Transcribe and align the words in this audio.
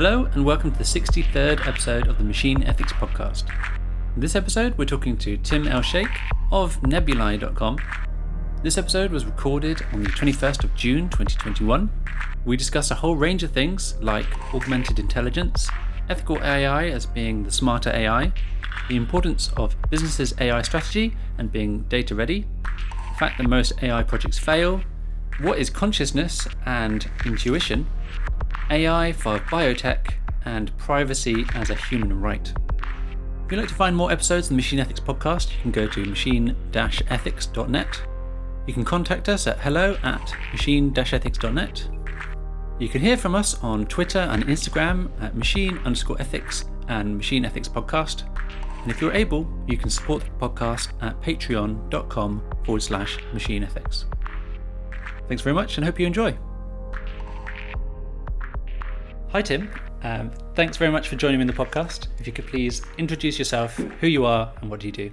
Hello, 0.00 0.26
and 0.26 0.44
welcome 0.44 0.70
to 0.70 0.78
the 0.78 0.84
63rd 0.84 1.66
episode 1.66 2.06
of 2.06 2.18
the 2.18 2.22
Machine 2.22 2.62
Ethics 2.62 2.92
Podcast. 2.92 3.48
In 4.14 4.20
this 4.20 4.36
episode, 4.36 4.78
we're 4.78 4.84
talking 4.84 5.16
to 5.16 5.36
Tim 5.38 5.66
El-Sheikh 5.66 6.06
of 6.52 6.80
Nebuli.com. 6.82 7.78
This 8.62 8.78
episode 8.78 9.10
was 9.10 9.26
recorded 9.26 9.82
on 9.92 10.04
the 10.04 10.10
21st 10.10 10.62
of 10.62 10.72
June 10.76 11.08
2021. 11.08 11.90
We 12.44 12.56
discuss 12.56 12.92
a 12.92 12.94
whole 12.94 13.16
range 13.16 13.42
of 13.42 13.50
things 13.50 13.96
like 14.00 14.28
augmented 14.54 15.00
intelligence, 15.00 15.68
ethical 16.08 16.40
AI 16.44 16.90
as 16.90 17.04
being 17.04 17.42
the 17.42 17.50
smarter 17.50 17.90
AI, 17.90 18.32
the 18.88 18.94
importance 18.94 19.50
of 19.56 19.74
businesses' 19.90 20.32
AI 20.38 20.62
strategy 20.62 21.16
and 21.38 21.50
being 21.50 21.82
data 21.88 22.14
ready, 22.14 22.46
the 22.62 23.18
fact 23.18 23.38
that 23.38 23.48
most 23.48 23.72
AI 23.82 24.04
projects 24.04 24.38
fail, 24.38 24.80
what 25.40 25.58
is 25.58 25.70
consciousness 25.70 26.46
and 26.64 27.10
intuition, 27.26 27.88
AI 28.70 29.12
for 29.12 29.38
biotech, 29.38 30.14
and 30.44 30.76
privacy 30.78 31.44
as 31.54 31.70
a 31.70 31.74
human 31.74 32.20
right. 32.20 32.52
If 33.44 33.52
you'd 33.52 33.58
like 33.58 33.68
to 33.68 33.74
find 33.74 33.96
more 33.96 34.12
episodes 34.12 34.46
of 34.46 34.50
the 34.50 34.56
Machine 34.56 34.78
Ethics 34.78 35.00
Podcast, 35.00 35.54
you 35.54 35.62
can 35.62 35.70
go 35.70 35.86
to 35.86 36.04
machine-ethics.net. 36.04 38.02
You 38.66 38.74
can 38.74 38.84
contact 38.84 39.28
us 39.28 39.46
at 39.46 39.58
hello 39.60 39.96
at 40.02 40.34
machine-ethics.net. 40.52 41.88
You 42.78 42.88
can 42.88 43.00
hear 43.00 43.16
from 43.16 43.34
us 43.34 43.62
on 43.62 43.86
Twitter 43.86 44.18
and 44.18 44.44
Instagram 44.46 45.10
at 45.20 45.34
machine 45.34 45.78
underscore 45.78 46.20
ethics 46.20 46.66
and 46.88 47.16
machine 47.16 47.44
ethics 47.44 47.68
podcast. 47.68 48.22
And 48.82 48.90
if 48.90 49.00
you're 49.00 49.12
able, 49.12 49.48
you 49.66 49.76
can 49.76 49.90
support 49.90 50.22
the 50.22 50.30
podcast 50.48 50.92
at 51.02 51.20
patreon.com 51.20 52.42
forward 52.64 52.82
slash 52.82 53.18
machine 53.32 53.64
ethics. 53.64 54.04
Thanks 55.26 55.42
very 55.42 55.54
much 55.54 55.76
and 55.76 55.84
hope 55.84 55.98
you 55.98 56.06
enjoy. 56.06 56.38
Hi, 59.30 59.42
Tim. 59.42 59.70
Um, 60.04 60.30
thanks 60.54 60.78
very 60.78 60.90
much 60.90 61.08
for 61.08 61.16
joining 61.16 61.36
me 61.36 61.42
in 61.42 61.48
the 61.48 61.52
podcast. 61.52 62.08
If 62.18 62.26
you 62.26 62.32
could 62.32 62.46
please 62.46 62.80
introduce 62.96 63.38
yourself, 63.38 63.76
who 63.76 64.06
you 64.06 64.24
are, 64.24 64.50
and 64.62 64.70
what 64.70 64.80
do 64.80 64.86
you 64.86 64.92
do? 64.92 65.12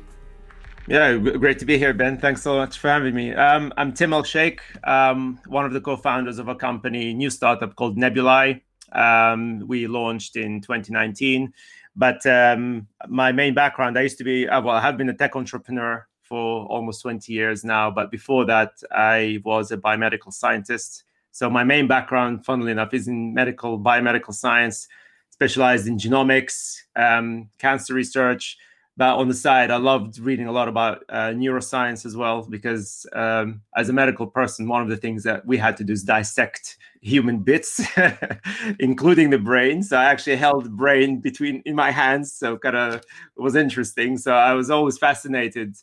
Yeah, 0.88 1.18
great 1.18 1.60
to 1.60 1.66
be 1.66 1.78
here, 1.78 1.94
Ben. 1.94 2.18
Thanks 2.18 2.42
so 2.42 2.56
much 2.56 2.80
for 2.80 2.90
having 2.90 3.14
me. 3.14 3.34
Um, 3.34 3.74
I'm 3.76 3.92
Tim 3.92 4.14
El-Sheikh, 4.14 4.62
um, 4.86 5.38
one 5.48 5.66
of 5.66 5.74
the 5.74 5.82
co-founders 5.82 6.40
of 6.40 6.48
a 6.48 6.56
company, 6.56 7.14
new 7.14 7.30
startup 7.30 7.76
called 7.76 7.98
Nebuli. 7.98 8.62
Um, 8.94 9.68
we 9.68 9.86
launched 9.86 10.38
in 10.38 10.62
2019, 10.62 11.52
but 11.98 12.26
um, 12.26 12.88
my 13.10 13.34
main 13.34 13.54
background, 13.54 13.98
I 13.98 14.04
used 14.04 14.18
to 14.20 14.24
be, 14.24 14.48
uh, 14.48 14.62
well, 14.62 14.76
I 14.76 14.82
have 14.82 14.96
been 14.96 15.10
a 15.10 15.14
tech 15.14 15.36
entrepreneur 15.36 16.08
for 16.22 16.66
almost 16.68 17.02
20 17.02 17.34
years 17.34 17.66
now, 17.66 17.92
but 17.92 18.12
before 18.12 18.46
that, 18.46 18.82
I 18.92 19.42
was 19.44 19.74
a 19.74 19.78
biomedical 19.78 20.32
scientist. 20.32 21.04
So 21.36 21.50
my 21.50 21.66
main 21.66 21.86
background, 21.86 22.46
funnily 22.46 22.72
enough, 22.72 22.94
is 22.94 23.10
in 23.10 23.34
medical 23.34 23.78
biomedical 23.78 24.34
science, 24.34 24.88
specialized 25.32 25.86
in 25.86 25.98
genomics, 25.98 26.78
um, 26.96 27.50
cancer 27.60 27.94
research. 27.94 28.58
But 28.96 29.18
on 29.18 29.28
the 29.28 29.34
side, 29.34 29.70
I 29.70 29.76
loved 29.76 30.18
reading 30.18 30.48
a 30.48 30.54
lot 30.54 30.70
about 30.70 31.04
uh, 31.10 31.32
neuroscience 31.32 32.06
as 32.06 32.16
well, 32.16 32.48
because 32.50 33.06
um, 33.12 33.60
as 33.76 33.90
a 33.90 33.94
medical 33.94 34.28
person, 34.28 34.70
one 34.70 34.82
of 34.82 34.88
the 34.88 34.96
things 34.96 35.24
that 35.24 35.46
we 35.46 35.58
had 35.58 35.76
to 35.76 35.84
do 35.84 35.92
is 35.92 36.04
dissect 36.04 36.78
human 37.02 37.40
bits, 37.40 37.86
including 38.80 39.30
the 39.30 39.38
brain. 39.38 39.84
So 39.84 39.98
I 39.98 40.06
actually 40.06 40.38
held 40.38 40.64
the 40.64 40.70
brain 40.70 41.20
between 41.20 41.62
in 41.66 41.76
my 41.76 41.92
hands, 41.92 42.32
so 42.32 42.58
kind 42.58 42.78
of 42.78 43.04
was 43.36 43.58
interesting. 43.58 44.18
So 44.18 44.34
I 44.34 44.54
was 44.54 44.70
always 44.70 44.98
fascinated 44.98 45.76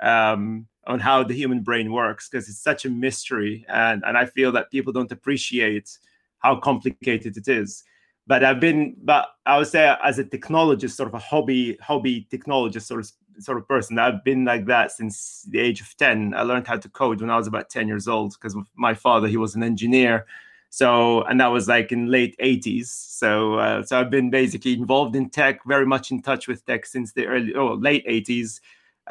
um, 0.00 0.68
on 0.86 1.00
how 1.00 1.22
the 1.22 1.34
human 1.34 1.60
brain 1.60 1.92
works 1.92 2.28
because 2.28 2.48
it's 2.48 2.62
such 2.62 2.84
a 2.84 2.90
mystery 2.90 3.64
and 3.68 4.02
and 4.06 4.16
I 4.16 4.26
feel 4.26 4.52
that 4.52 4.70
people 4.70 4.92
don't 4.92 5.12
appreciate 5.12 5.98
how 6.38 6.56
complicated 6.56 7.36
it 7.36 7.48
is. 7.48 7.84
But 8.26 8.44
I've 8.44 8.60
been 8.60 8.96
but 9.02 9.28
I 9.46 9.58
would 9.58 9.66
say 9.66 9.94
as 10.02 10.18
a 10.18 10.24
technologist 10.24 10.92
sort 10.92 11.08
of 11.08 11.14
a 11.14 11.18
hobby 11.18 11.76
hobby 11.80 12.26
technologist 12.32 12.82
sort 12.82 13.00
of 13.00 13.10
sort 13.38 13.58
of 13.58 13.66
person 13.68 13.98
I've 13.98 14.22
been 14.24 14.44
like 14.44 14.66
that 14.66 14.92
since 14.92 15.46
the 15.48 15.58
age 15.58 15.80
of 15.80 15.96
10 15.96 16.34
I 16.34 16.42
learned 16.42 16.66
how 16.66 16.76
to 16.76 16.88
code 16.88 17.20
when 17.20 17.30
I 17.30 17.36
was 17.36 17.46
about 17.46 17.70
10 17.70 17.88
years 17.88 18.08
old 18.08 18.34
because 18.34 18.56
my 18.74 18.94
father 18.94 19.28
he 19.28 19.36
was 19.36 19.54
an 19.54 19.62
engineer. 19.62 20.26
So 20.70 21.22
and 21.22 21.40
that 21.40 21.48
was 21.48 21.68
like 21.68 21.92
in 21.92 22.06
late 22.06 22.36
80s 22.38 22.86
so 22.86 23.54
uh, 23.54 23.82
so 23.82 24.00
I've 24.00 24.10
been 24.10 24.30
basically 24.30 24.74
involved 24.74 25.16
in 25.16 25.28
tech 25.28 25.60
very 25.66 25.86
much 25.86 26.10
in 26.10 26.22
touch 26.22 26.48
with 26.48 26.64
tech 26.64 26.86
since 26.86 27.12
the 27.12 27.26
early 27.26 27.54
oh 27.54 27.74
late 27.74 28.06
80s 28.06 28.60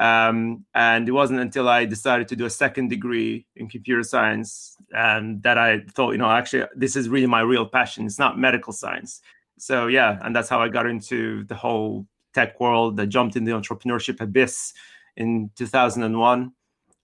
um, 0.00 0.64
and 0.74 1.06
it 1.06 1.12
wasn't 1.12 1.40
until 1.40 1.68
I 1.68 1.84
decided 1.84 2.26
to 2.28 2.36
do 2.36 2.46
a 2.46 2.50
second 2.50 2.88
degree 2.88 3.46
in 3.54 3.68
computer 3.68 4.02
science 4.02 4.78
and 4.92 5.42
that 5.42 5.58
I 5.58 5.80
thought, 5.90 6.12
you 6.12 6.18
know, 6.18 6.30
actually, 6.30 6.64
this 6.74 6.96
is 6.96 7.10
really 7.10 7.26
my 7.26 7.42
real 7.42 7.66
passion. 7.66 8.06
It's 8.06 8.18
not 8.18 8.38
medical 8.38 8.72
science. 8.72 9.20
So, 9.58 9.88
yeah, 9.88 10.18
and 10.22 10.34
that's 10.34 10.48
how 10.48 10.62
I 10.62 10.68
got 10.68 10.86
into 10.86 11.44
the 11.44 11.54
whole 11.54 12.06
tech 12.32 12.58
world. 12.58 12.98
I 12.98 13.04
jumped 13.04 13.36
in 13.36 13.44
the 13.44 13.52
entrepreneurship 13.52 14.22
abyss 14.22 14.72
in 15.18 15.50
2001. 15.56 16.52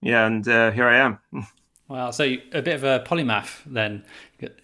Yeah, 0.01 0.25
and 0.25 0.47
uh, 0.47 0.71
here 0.71 0.87
I 0.87 0.97
am. 0.97 1.19
Wow, 1.89 2.11
so 2.11 2.25
a 2.25 2.61
bit 2.61 2.75
of 2.75 2.83
a 2.83 3.01
polymath 3.07 3.61
then. 3.65 4.03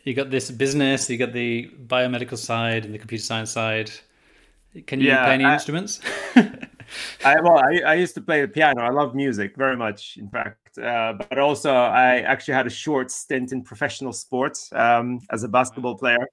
You 0.04 0.14
got 0.14 0.30
this 0.30 0.52
business, 0.52 1.10
you 1.10 1.18
got 1.18 1.32
the 1.32 1.72
biomedical 1.88 2.38
side 2.38 2.84
and 2.84 2.94
the 2.94 2.98
computer 3.00 3.24
science 3.24 3.50
side. 3.50 3.90
Can 4.88 5.00
you 5.00 5.08
yeah, 5.08 5.24
play 5.24 5.36
any 5.36 5.46
I, 5.46 5.54
instruments? 5.54 6.02
I 7.26 7.40
well, 7.42 7.58
I, 7.58 7.82
I 7.86 7.94
used 7.96 8.16
to 8.16 8.22
play 8.22 8.42
the 8.42 8.48
piano. 8.48 8.82
I 8.82 8.90
love 8.90 9.16
music 9.16 9.56
very 9.56 9.78
much, 9.78 10.18
in 10.18 10.30
fact. 10.30 10.78
Uh, 10.78 11.14
but 11.14 11.40
also, 11.40 11.74
I 11.74 12.22
actually 12.22 12.56
had 12.56 12.68
a 12.68 12.72
short 12.72 13.12
stint 13.12 13.52
in 13.52 13.64
professional 13.64 14.14
sports 14.14 14.72
um, 14.74 15.20
as 15.32 15.44
a 15.44 15.48
basketball 15.48 15.98
player. 15.98 16.28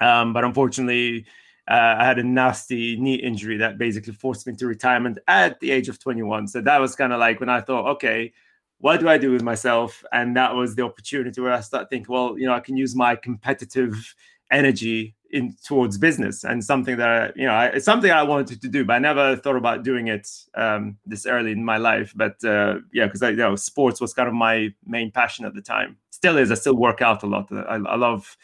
Um, 0.00 0.32
but 0.32 0.44
unfortunately, 0.44 1.26
uh, 1.70 1.96
I 1.98 2.04
had 2.04 2.18
a 2.18 2.24
nasty 2.24 2.96
knee 2.96 3.14
injury 3.14 3.56
that 3.58 3.78
basically 3.78 4.12
forced 4.12 4.46
me 4.46 4.54
to 4.56 4.66
retirement 4.66 5.18
at 5.28 5.60
the 5.60 5.70
age 5.70 5.88
of 5.88 5.98
21. 5.98 6.48
So 6.48 6.60
that 6.62 6.80
was 6.80 6.96
kind 6.96 7.12
of 7.12 7.20
like 7.20 7.38
when 7.38 7.48
I 7.48 7.60
thought, 7.60 7.86
okay, 7.92 8.32
what 8.78 8.98
do 8.98 9.08
I 9.08 9.18
do 9.18 9.30
with 9.30 9.42
myself? 9.42 10.02
And 10.10 10.36
that 10.36 10.54
was 10.54 10.74
the 10.74 10.82
opportunity 10.82 11.40
where 11.40 11.52
I 11.52 11.60
started 11.60 11.90
thinking, 11.90 12.12
well, 12.12 12.38
you 12.38 12.46
know, 12.46 12.54
I 12.54 12.60
can 12.60 12.76
use 12.76 12.96
my 12.96 13.14
competitive 13.14 14.14
energy 14.50 15.14
in 15.32 15.54
towards 15.64 15.96
business 15.96 16.44
and 16.44 16.64
something 16.64 16.96
that 16.96 17.08
I, 17.08 17.32
you 17.36 17.46
know 17.46 17.52
I, 17.52 17.66
it's 17.66 17.84
something 17.84 18.10
I 18.10 18.22
wanted 18.22 18.60
to 18.62 18.68
do, 18.68 18.84
but 18.84 18.94
I 18.94 18.98
never 18.98 19.36
thought 19.36 19.56
about 19.56 19.84
doing 19.84 20.08
it 20.08 20.28
um, 20.54 20.98
this 21.06 21.26
early 21.26 21.52
in 21.52 21.64
my 21.64 21.76
life. 21.76 22.12
But 22.16 22.42
uh, 22.44 22.78
yeah, 22.92 23.06
because 23.06 23.22
you 23.22 23.36
know 23.36 23.56
sports 23.56 24.00
was 24.00 24.12
kind 24.12 24.28
of 24.28 24.34
my 24.34 24.74
main 24.84 25.10
passion 25.10 25.44
at 25.44 25.54
the 25.54 25.62
time. 25.62 25.96
Still 26.10 26.36
is. 26.36 26.50
I 26.50 26.54
still 26.54 26.76
work 26.76 27.00
out 27.00 27.22
a 27.22 27.26
lot. 27.26 27.48
I, 27.52 27.76
I 27.76 27.96
love. 27.96 28.36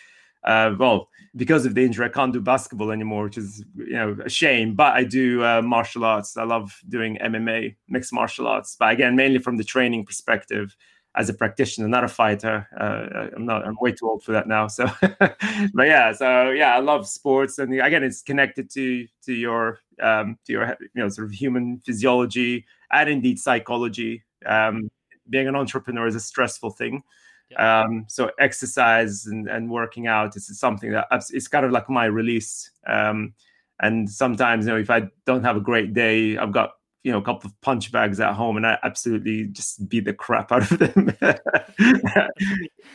Uh, 0.44 0.76
well, 0.78 1.08
because 1.34 1.66
of 1.66 1.74
the 1.74 1.84
injury, 1.84 2.06
I 2.06 2.08
can't 2.08 2.32
do 2.32 2.40
basketball 2.40 2.92
anymore, 2.92 3.24
which 3.24 3.38
is 3.38 3.64
you 3.76 3.94
know 3.94 4.16
a 4.24 4.30
shame. 4.30 4.74
But 4.74 4.94
I 4.94 5.02
do 5.02 5.42
uh, 5.42 5.62
martial 5.62 6.04
arts. 6.04 6.36
I 6.36 6.44
love 6.44 6.78
doing 6.88 7.18
MMA, 7.20 7.74
mixed 7.88 8.12
martial 8.12 8.46
arts. 8.46 8.76
But 8.78 8.92
again, 8.92 9.16
mainly 9.16 9.40
from 9.40 9.56
the 9.56 9.64
training 9.64 10.06
perspective 10.06 10.76
as 11.16 11.28
a 11.30 11.34
practitioner, 11.34 11.88
not 11.88 12.04
a 12.04 12.08
fighter. 12.08 12.68
Uh, 12.78 13.28
I'm 13.34 13.46
not. 13.46 13.66
I'm 13.66 13.76
way 13.80 13.92
too 13.92 14.08
old 14.08 14.22
for 14.22 14.32
that 14.32 14.46
now. 14.46 14.68
So, 14.68 14.86
but 15.00 15.86
yeah. 15.86 16.12
So 16.12 16.50
yeah, 16.50 16.74
I 16.74 16.78
love 16.80 17.08
sports, 17.08 17.58
and 17.58 17.72
again, 17.80 18.04
it's 18.04 18.22
connected 18.22 18.70
to 18.70 19.06
to 19.24 19.32
your 19.32 19.80
um, 20.02 20.38
to 20.44 20.52
your 20.52 20.76
you 20.80 21.02
know 21.02 21.08
sort 21.08 21.26
of 21.26 21.32
human 21.32 21.80
physiology 21.84 22.66
and 22.92 23.08
indeed 23.08 23.38
psychology. 23.38 24.22
Um, 24.44 24.90
being 25.28 25.48
an 25.48 25.56
entrepreneur 25.56 26.06
is 26.06 26.14
a 26.14 26.20
stressful 26.20 26.70
thing. 26.70 27.02
Yeah. 27.50 27.82
Um, 27.82 28.06
so 28.08 28.30
exercise 28.38 29.26
and, 29.26 29.48
and 29.48 29.70
working 29.70 30.06
out 30.06 30.36
is 30.36 30.58
something 30.58 30.92
that 30.92 31.06
it's 31.30 31.48
kind 31.48 31.64
of 31.64 31.72
like 31.72 31.88
my 31.88 32.04
release. 32.06 32.70
Um, 32.86 33.34
and 33.80 34.10
sometimes, 34.10 34.66
you 34.66 34.72
know, 34.72 34.78
if 34.78 34.90
I 34.90 35.08
don't 35.26 35.44
have 35.44 35.56
a 35.56 35.60
great 35.60 35.94
day, 35.94 36.36
I've 36.36 36.52
got 36.52 36.72
you 37.06 37.12
know 37.12 37.18
a 37.18 37.22
couple 37.22 37.46
of 37.46 37.60
punch 37.60 37.92
bags 37.92 38.18
at 38.18 38.34
home 38.34 38.56
and 38.56 38.66
I 38.66 38.76
absolutely 38.82 39.44
just 39.44 39.88
beat 39.88 40.06
the 40.06 40.12
crap 40.12 40.50
out 40.50 40.68
of 40.72 40.78
them. 40.80 41.16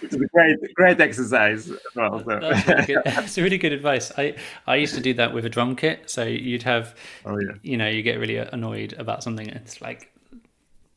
it's 0.02 0.16
a 0.16 0.18
great 0.34 0.58
great 0.76 1.00
exercise 1.00 1.72
as 1.72 1.80
well. 1.96 2.20
So. 2.20 2.40
That's, 2.42 2.68
really 2.68 2.86
good. 2.88 3.02
That's 3.06 3.38
really 3.38 3.58
good 3.58 3.72
advice. 3.72 4.12
I 4.18 4.36
I 4.68 4.76
used 4.76 4.96
to 4.96 5.02
do 5.02 5.14
that 5.14 5.34
with 5.34 5.46
a 5.46 5.50
drum 5.50 5.78
kit. 5.78 6.10
So 6.10 6.26
you'd 6.26 6.64
have 6.64 6.94
oh, 7.26 7.40
yeah. 7.40 7.54
you 7.62 7.78
know 7.78 7.88
you 7.88 8.02
get 8.02 8.20
really 8.20 8.36
annoyed 8.36 8.92
about 9.00 9.24
something 9.24 9.48
and 9.48 9.56
it's 9.56 9.80
like 9.80 10.12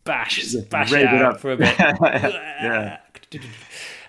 bash 0.03 0.53
bash 0.69 0.93
it 0.93 1.07
out 1.07 1.39
for 1.39 1.53
a 1.53 1.57
bit. 1.57 1.73
yeah. 1.79 2.99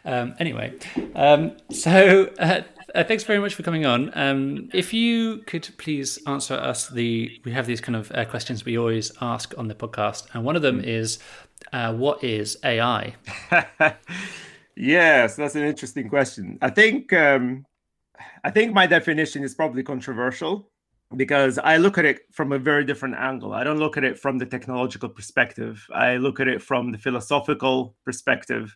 Um, 0.04 0.34
anyway, 0.40 0.74
um, 1.14 1.58
so 1.70 2.34
uh, 2.40 2.62
uh, 2.96 3.04
thanks 3.04 3.24
very 3.24 3.40
much 3.40 3.54
for 3.56 3.64
coming 3.64 3.86
on. 3.86 4.12
Um, 4.18 4.70
if 4.74 4.94
you 4.94 5.40
could 5.46 5.68
please 5.78 6.18
answer 6.26 6.56
us 6.56 6.88
the, 6.88 7.40
we 7.44 7.52
have 7.52 7.68
these 7.68 7.82
kind 7.82 7.96
of 7.96 8.12
uh, 8.14 8.26
questions 8.26 8.64
we 8.64 8.78
always 8.78 9.12
ask 9.22 9.54
on 9.58 9.68
the 9.68 9.76
podcast, 9.76 10.28
and 10.34 10.46
one 10.46 10.56
of 10.56 10.62
them 10.62 10.80
is, 10.80 11.20
uh, 11.74 11.94
what 11.94 12.24
is 12.24 12.58
AI? 12.64 13.16
yes, 14.78 15.36
that's 15.36 15.56
an 15.56 15.64
interesting 15.64 16.08
question. 16.08 16.58
I 16.62 16.70
think, 16.70 17.12
um, 17.12 17.66
I 18.44 18.52
think 18.52 18.74
my 18.74 18.88
definition 18.88 19.44
is 19.44 19.54
probably 19.54 19.84
controversial 19.84 20.72
because 21.18 21.60
I 21.60 21.78
look 21.78 21.98
at 21.98 22.06
it 22.06 22.22
from 22.32 22.54
a 22.54 22.58
very 22.58 22.86
different 22.86 23.16
angle. 23.16 23.54
I 23.54 23.64
don't 23.64 23.78
look 23.78 23.98
at 23.98 24.04
it 24.04 24.18
from 24.18 24.38
the 24.38 24.46
technological 24.46 25.10
perspective. 25.10 25.86
I 25.94 26.16
look 26.16 26.40
at 26.40 26.48
it 26.48 26.62
from 26.62 26.92
the 26.92 26.98
philosophical 26.98 27.96
perspective 28.06 28.76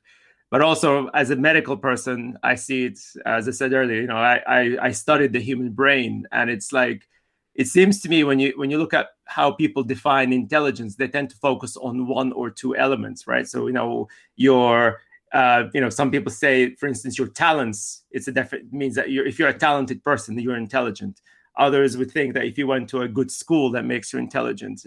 but 0.52 0.62
also 0.62 1.08
as 1.10 1.30
a 1.30 1.36
medical 1.36 1.78
person, 1.78 2.38
I 2.44 2.56
see 2.56 2.86
it 2.86 3.00
as 3.26 3.48
I 3.48 3.52
said 3.52 3.74
earlier. 3.74 4.02
You 4.02 4.08
know, 4.08 4.18
I, 4.18 4.42
I 4.48 4.78
I 4.82 4.92
studied 4.92 5.34
the 5.34 5.40
human 5.40 5.72
brain, 5.72 6.26
and 6.32 6.50
it's 6.50 6.74
like 6.74 7.08
it 7.56 7.68
seems 7.68 8.02
to 8.02 8.10
me 8.10 8.24
when 8.24 8.40
you 8.40 8.54
when 8.56 8.72
you 8.72 8.78
look 8.78 8.94
at 8.94 9.10
how 9.26 9.52
people 9.52 9.84
define 9.84 10.34
intelligence, 10.34 10.96
they 10.96 11.08
tend 11.08 11.30
to 11.30 11.36
focus 11.38 11.78
on 11.78 12.08
one 12.08 12.32
or 12.32 12.50
two 12.50 12.76
elements, 12.76 13.28
right? 13.28 13.48
So 13.48 13.68
you 13.68 13.74
know 13.74 14.08
your 14.38 15.02
uh, 15.34 15.66
you 15.74 15.82
know 15.82 15.90
some 15.90 16.10
people 16.10 16.32
say, 16.32 16.76
for 16.76 16.88
instance, 16.88 17.18
your 17.18 17.28
talents. 17.28 18.06
It's 18.12 18.28
a 18.28 18.32
definite 18.32 18.74
means 18.74 18.96
that 18.96 19.12
you're 19.12 19.28
if 19.28 19.38
you're 19.38 19.50
a 19.50 19.58
talented 19.58 20.04
person, 20.04 20.40
you're 20.40 20.58
intelligent. 20.58 21.22
Others 21.58 21.98
would 21.98 22.12
think 22.12 22.34
that 22.34 22.46
if 22.46 22.58
you 22.58 22.66
went 22.66 22.88
to 22.90 23.02
a 23.02 23.08
good 23.08 23.30
school, 23.30 23.70
that 23.72 23.84
makes 23.84 24.14
you 24.14 24.20
intelligent, 24.20 24.86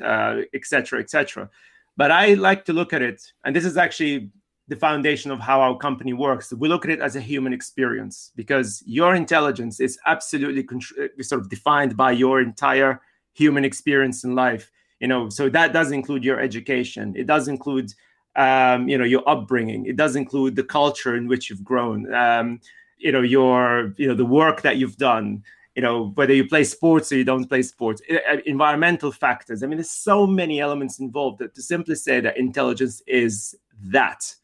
etc., 0.55 0.99
uh, 0.99 1.03
etc. 1.03 1.43
Et 1.45 1.49
but 1.97 2.11
I 2.11 2.35
like 2.35 2.65
to 2.65 2.73
look 2.73 2.93
at 2.95 3.03
it, 3.03 3.23
and 3.45 3.55
this 3.55 3.67
is 3.67 3.77
actually 3.77 4.31
the 4.73 4.77
foundation 4.79 5.31
of 5.31 5.39
how 5.39 5.61
our 5.61 5.77
company 5.77 6.15
works. 6.15 6.51
We 6.51 6.67
look 6.67 6.87
at 6.87 6.91
it 6.91 7.01
as 7.01 7.15
a 7.15 7.21
human 7.21 7.53
experience 7.53 8.33
because 8.37 8.83
your 8.87 9.15
intelligence 9.15 9.81
is 9.81 9.99
absolutely 10.07 10.67
uh, 10.67 11.23
sort 11.23 11.43
of 11.43 11.51
defined 11.51 11.95
by 11.95 12.13
your 12.13 12.41
entire 12.41 13.03
human 13.35 13.67
experience 13.67 14.25
in 14.25 14.35
life. 14.35 14.71
You 14.99 15.09
know, 15.09 15.29
so 15.29 15.51
that 15.51 15.75
does 15.75 15.93
include 15.93 16.25
your 16.25 16.41
education. 16.41 17.13
It 17.15 17.27
does 17.27 17.49
include, 17.49 17.93
um, 18.35 18.89
you 18.89 18.97
know, 18.97 19.05
your 19.05 19.29
upbringing. 19.29 19.85
It 19.85 19.97
does 19.97 20.17
include 20.17 20.57
the 20.57 20.65
culture 20.65 21.17
in 21.17 21.29
which 21.29 21.51
you've 21.51 21.65
grown. 21.65 22.13
Um, 22.15 22.59
you 22.97 23.13
know, 23.13 23.21
your, 23.21 23.93
you 23.99 24.09
know, 24.09 24.15
the 24.15 24.25
work 24.25 24.63
that 24.63 24.79
you've 24.79 24.97
done 24.97 25.43
you 25.75 25.81
know 25.81 26.13
whether 26.17 26.35
you 26.35 26.47
play 26.47 26.65
sports 26.65 27.11
or 27.11 27.17
you 27.17 27.25
don't 27.25 27.49
play 27.49 27.63
sports 27.63 28.03
environmental 28.45 29.11
factors 29.11 29.63
i 29.63 29.67
mean 29.67 29.79
there's 29.79 29.91
so 29.91 30.27
many 30.27 30.61
elements 30.61 30.99
involved 30.99 31.39
that 31.39 31.55
to 31.55 31.63
simply 31.63 31.95
say 31.95 32.21
that 32.21 32.37
intelligence 32.37 33.01
is 33.07 33.57
that 33.81 34.35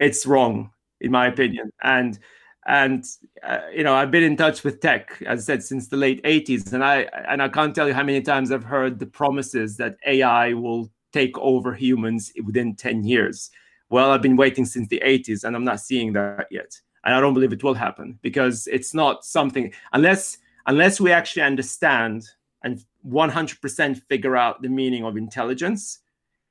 it's 0.00 0.26
wrong 0.26 0.70
in 1.00 1.12
my 1.12 1.26
opinion. 1.28 1.70
And 1.82 2.18
and 2.66 3.04
uh, 3.42 3.60
you 3.74 3.82
know 3.82 3.94
i've 3.94 4.10
been 4.10 4.22
in 4.22 4.36
touch 4.36 4.62
with 4.64 4.80
tech 4.80 5.16
as 5.26 5.40
i 5.40 5.42
said 5.42 5.62
since 5.62 5.88
the 5.88 5.96
late 5.96 6.22
80s 6.24 6.74
and 6.74 6.84
i 6.84 7.08
and 7.26 7.42
i 7.42 7.48
can't 7.48 7.74
tell 7.74 7.88
you 7.88 7.94
how 7.94 8.02
many 8.02 8.20
times 8.20 8.52
i've 8.52 8.64
heard 8.64 8.98
the 8.98 9.06
promises 9.06 9.78
that 9.78 9.96
ai 10.06 10.52
will 10.52 10.90
take 11.12 11.36
over 11.38 11.74
humans 11.74 12.32
within 12.44 12.76
10 12.76 13.04
years. 13.04 13.50
Well 13.88 14.10
i've 14.10 14.22
been 14.22 14.36
waiting 14.36 14.66
since 14.66 14.88
the 14.88 15.02
80s 15.04 15.44
and 15.44 15.56
i'm 15.56 15.64
not 15.64 15.80
seeing 15.80 16.12
that 16.12 16.48
yet. 16.50 16.78
And 17.04 17.14
i 17.14 17.20
don't 17.20 17.32
believe 17.32 17.54
it 17.54 17.64
will 17.64 17.74
happen 17.74 18.18
because 18.20 18.66
it's 18.66 18.92
not 18.92 19.24
something 19.24 19.72
unless 19.94 20.36
unless 20.66 21.00
we 21.00 21.12
actually 21.12 21.42
understand 21.42 22.28
and 22.62 22.84
100% 23.08 24.02
figure 24.02 24.36
out 24.36 24.60
the 24.60 24.68
meaning 24.68 25.04
of 25.06 25.16
intelligence 25.16 26.00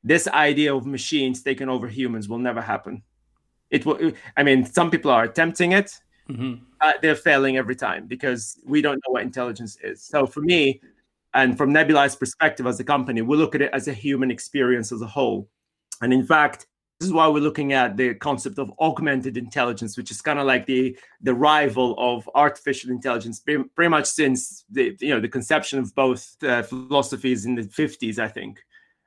this 0.03 0.27
idea 0.29 0.75
of 0.75 0.87
machines 0.87 1.43
taking 1.43 1.69
over 1.69 1.87
humans 1.87 2.27
will 2.27 2.39
never 2.39 2.61
happen 2.61 3.03
it 3.71 3.85
will 3.85 4.11
i 4.37 4.43
mean 4.43 4.65
some 4.65 4.89
people 4.89 5.11
are 5.11 5.23
attempting 5.23 5.71
it 5.73 5.99
mm-hmm. 6.29 6.63
uh, 6.81 6.93
they're 7.01 7.15
failing 7.15 7.57
every 7.57 7.75
time 7.75 8.05
because 8.07 8.59
we 8.65 8.81
don't 8.81 9.01
know 9.05 9.13
what 9.13 9.23
intelligence 9.23 9.77
is. 9.83 10.03
So 10.03 10.25
for 10.25 10.41
me 10.41 10.81
and 11.33 11.57
from 11.57 11.71
Nebuli's 11.71 12.15
perspective 12.15 12.65
as 12.67 12.79
a 12.79 12.83
company 12.83 13.21
we 13.21 13.37
look 13.37 13.55
at 13.55 13.61
it 13.61 13.71
as 13.73 13.87
a 13.87 13.93
human 13.93 14.31
experience 14.31 14.91
as 14.91 15.01
a 15.01 15.07
whole. 15.07 15.49
And 16.01 16.13
in 16.13 16.25
fact 16.25 16.67
this 16.99 17.07
is 17.07 17.13
why 17.13 17.27
we're 17.29 17.39
looking 17.39 17.71
at 17.71 17.95
the 17.95 18.13
concept 18.15 18.59
of 18.59 18.73
augmented 18.79 19.37
intelligence 19.37 19.97
which 19.97 20.11
is 20.11 20.21
kind 20.21 20.37
of 20.37 20.45
like 20.45 20.65
the 20.65 20.97
the 21.21 21.33
rival 21.33 21.95
of 21.97 22.29
artificial 22.35 22.91
intelligence 22.91 23.39
pretty 23.39 23.89
much 23.89 24.05
since 24.05 24.65
the 24.69 24.97
you 24.99 25.09
know 25.09 25.21
the 25.21 25.29
conception 25.29 25.79
of 25.79 25.95
both 25.95 26.35
uh, 26.43 26.61
philosophies 26.61 27.45
in 27.45 27.55
the 27.55 27.61
50s 27.61 28.19
i 28.19 28.27
think 28.27 28.59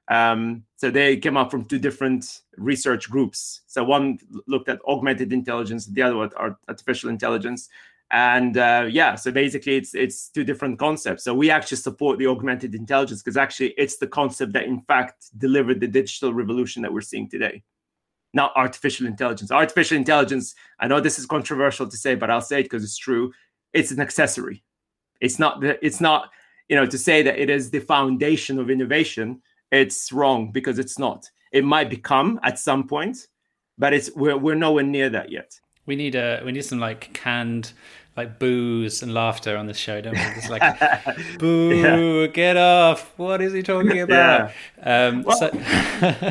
um, 0.08 0.64
so 0.76 0.90
they 0.90 1.16
came 1.16 1.36
up 1.36 1.50
from 1.50 1.64
two 1.64 1.78
different 1.78 2.40
research 2.56 3.08
groups. 3.10 3.62
So 3.66 3.84
one 3.84 4.18
looked 4.46 4.68
at 4.68 4.80
augmented 4.86 5.32
intelligence, 5.32 5.86
the 5.86 6.02
other 6.02 6.16
one 6.16 6.30
artificial 6.68 7.10
intelligence. 7.10 7.68
And 8.10 8.58
uh, 8.58 8.88
yeah, 8.90 9.14
so 9.14 9.30
basically 9.30 9.76
it's 9.76 9.94
it's 9.94 10.28
two 10.28 10.44
different 10.44 10.78
concepts. 10.78 11.24
So 11.24 11.32
we 11.32 11.50
actually 11.50 11.78
support 11.78 12.18
the 12.18 12.26
augmented 12.26 12.74
intelligence 12.74 13.22
because 13.22 13.38
actually 13.38 13.74
it's 13.78 13.96
the 13.96 14.06
concept 14.06 14.52
that 14.52 14.64
in 14.64 14.82
fact 14.82 15.38
delivered 15.38 15.80
the 15.80 15.86
digital 15.86 16.34
revolution 16.34 16.82
that 16.82 16.92
we're 16.92 17.00
seeing 17.00 17.28
today. 17.28 17.62
Not 18.34 18.52
artificial 18.54 19.06
intelligence. 19.06 19.50
Artificial 19.50 19.96
intelligence, 19.96 20.54
I 20.78 20.88
know 20.88 21.00
this 21.00 21.18
is 21.18 21.24
controversial 21.24 21.88
to 21.88 21.96
say, 21.96 22.14
but 22.14 22.30
I'll 22.30 22.42
say 22.42 22.60
it 22.60 22.64
because 22.64 22.84
it's 22.84 22.98
true. 22.98 23.32
It's 23.72 23.92
an 23.92 24.00
accessory. 24.00 24.62
It's 25.22 25.38
not 25.38 25.60
the, 25.60 25.82
it's 25.84 26.00
not, 26.00 26.28
you 26.68 26.76
know, 26.76 26.84
to 26.86 26.98
say 26.98 27.22
that 27.22 27.38
it 27.38 27.48
is 27.48 27.70
the 27.70 27.80
foundation 27.80 28.58
of 28.58 28.68
innovation 28.68 29.40
it's 29.72 30.12
wrong 30.12 30.52
because 30.52 30.78
it's 30.78 30.98
not. 30.98 31.28
It 31.50 31.64
might 31.64 31.90
become 31.90 32.38
at 32.44 32.58
some 32.58 32.86
point, 32.86 33.26
but 33.78 33.92
it's 33.92 34.10
we're 34.14 34.36
we're 34.36 34.54
nowhere 34.54 34.84
near 34.84 35.10
that 35.10 35.32
yet. 35.32 35.58
We 35.86 35.96
need 35.96 36.14
a 36.14 36.42
we 36.44 36.52
need 36.52 36.64
some 36.64 36.78
like 36.78 37.12
canned 37.12 37.72
like 38.16 38.38
boos 38.38 39.02
and 39.02 39.14
laughter 39.14 39.56
on 39.56 39.66
this 39.66 39.78
show, 39.78 40.00
don't 40.00 40.14
we? 40.14 40.20
It's 40.20 40.50
like 40.50 40.62
boo, 41.38 41.74
yeah. 41.74 42.26
get 42.28 42.56
off. 42.56 43.12
What 43.16 43.40
is 43.40 43.52
he 43.52 43.62
talking 43.62 44.00
about? 44.06 44.52
Yeah. 44.78 45.06
Um, 45.08 45.22
well, 45.22 45.36
so... 45.36 45.50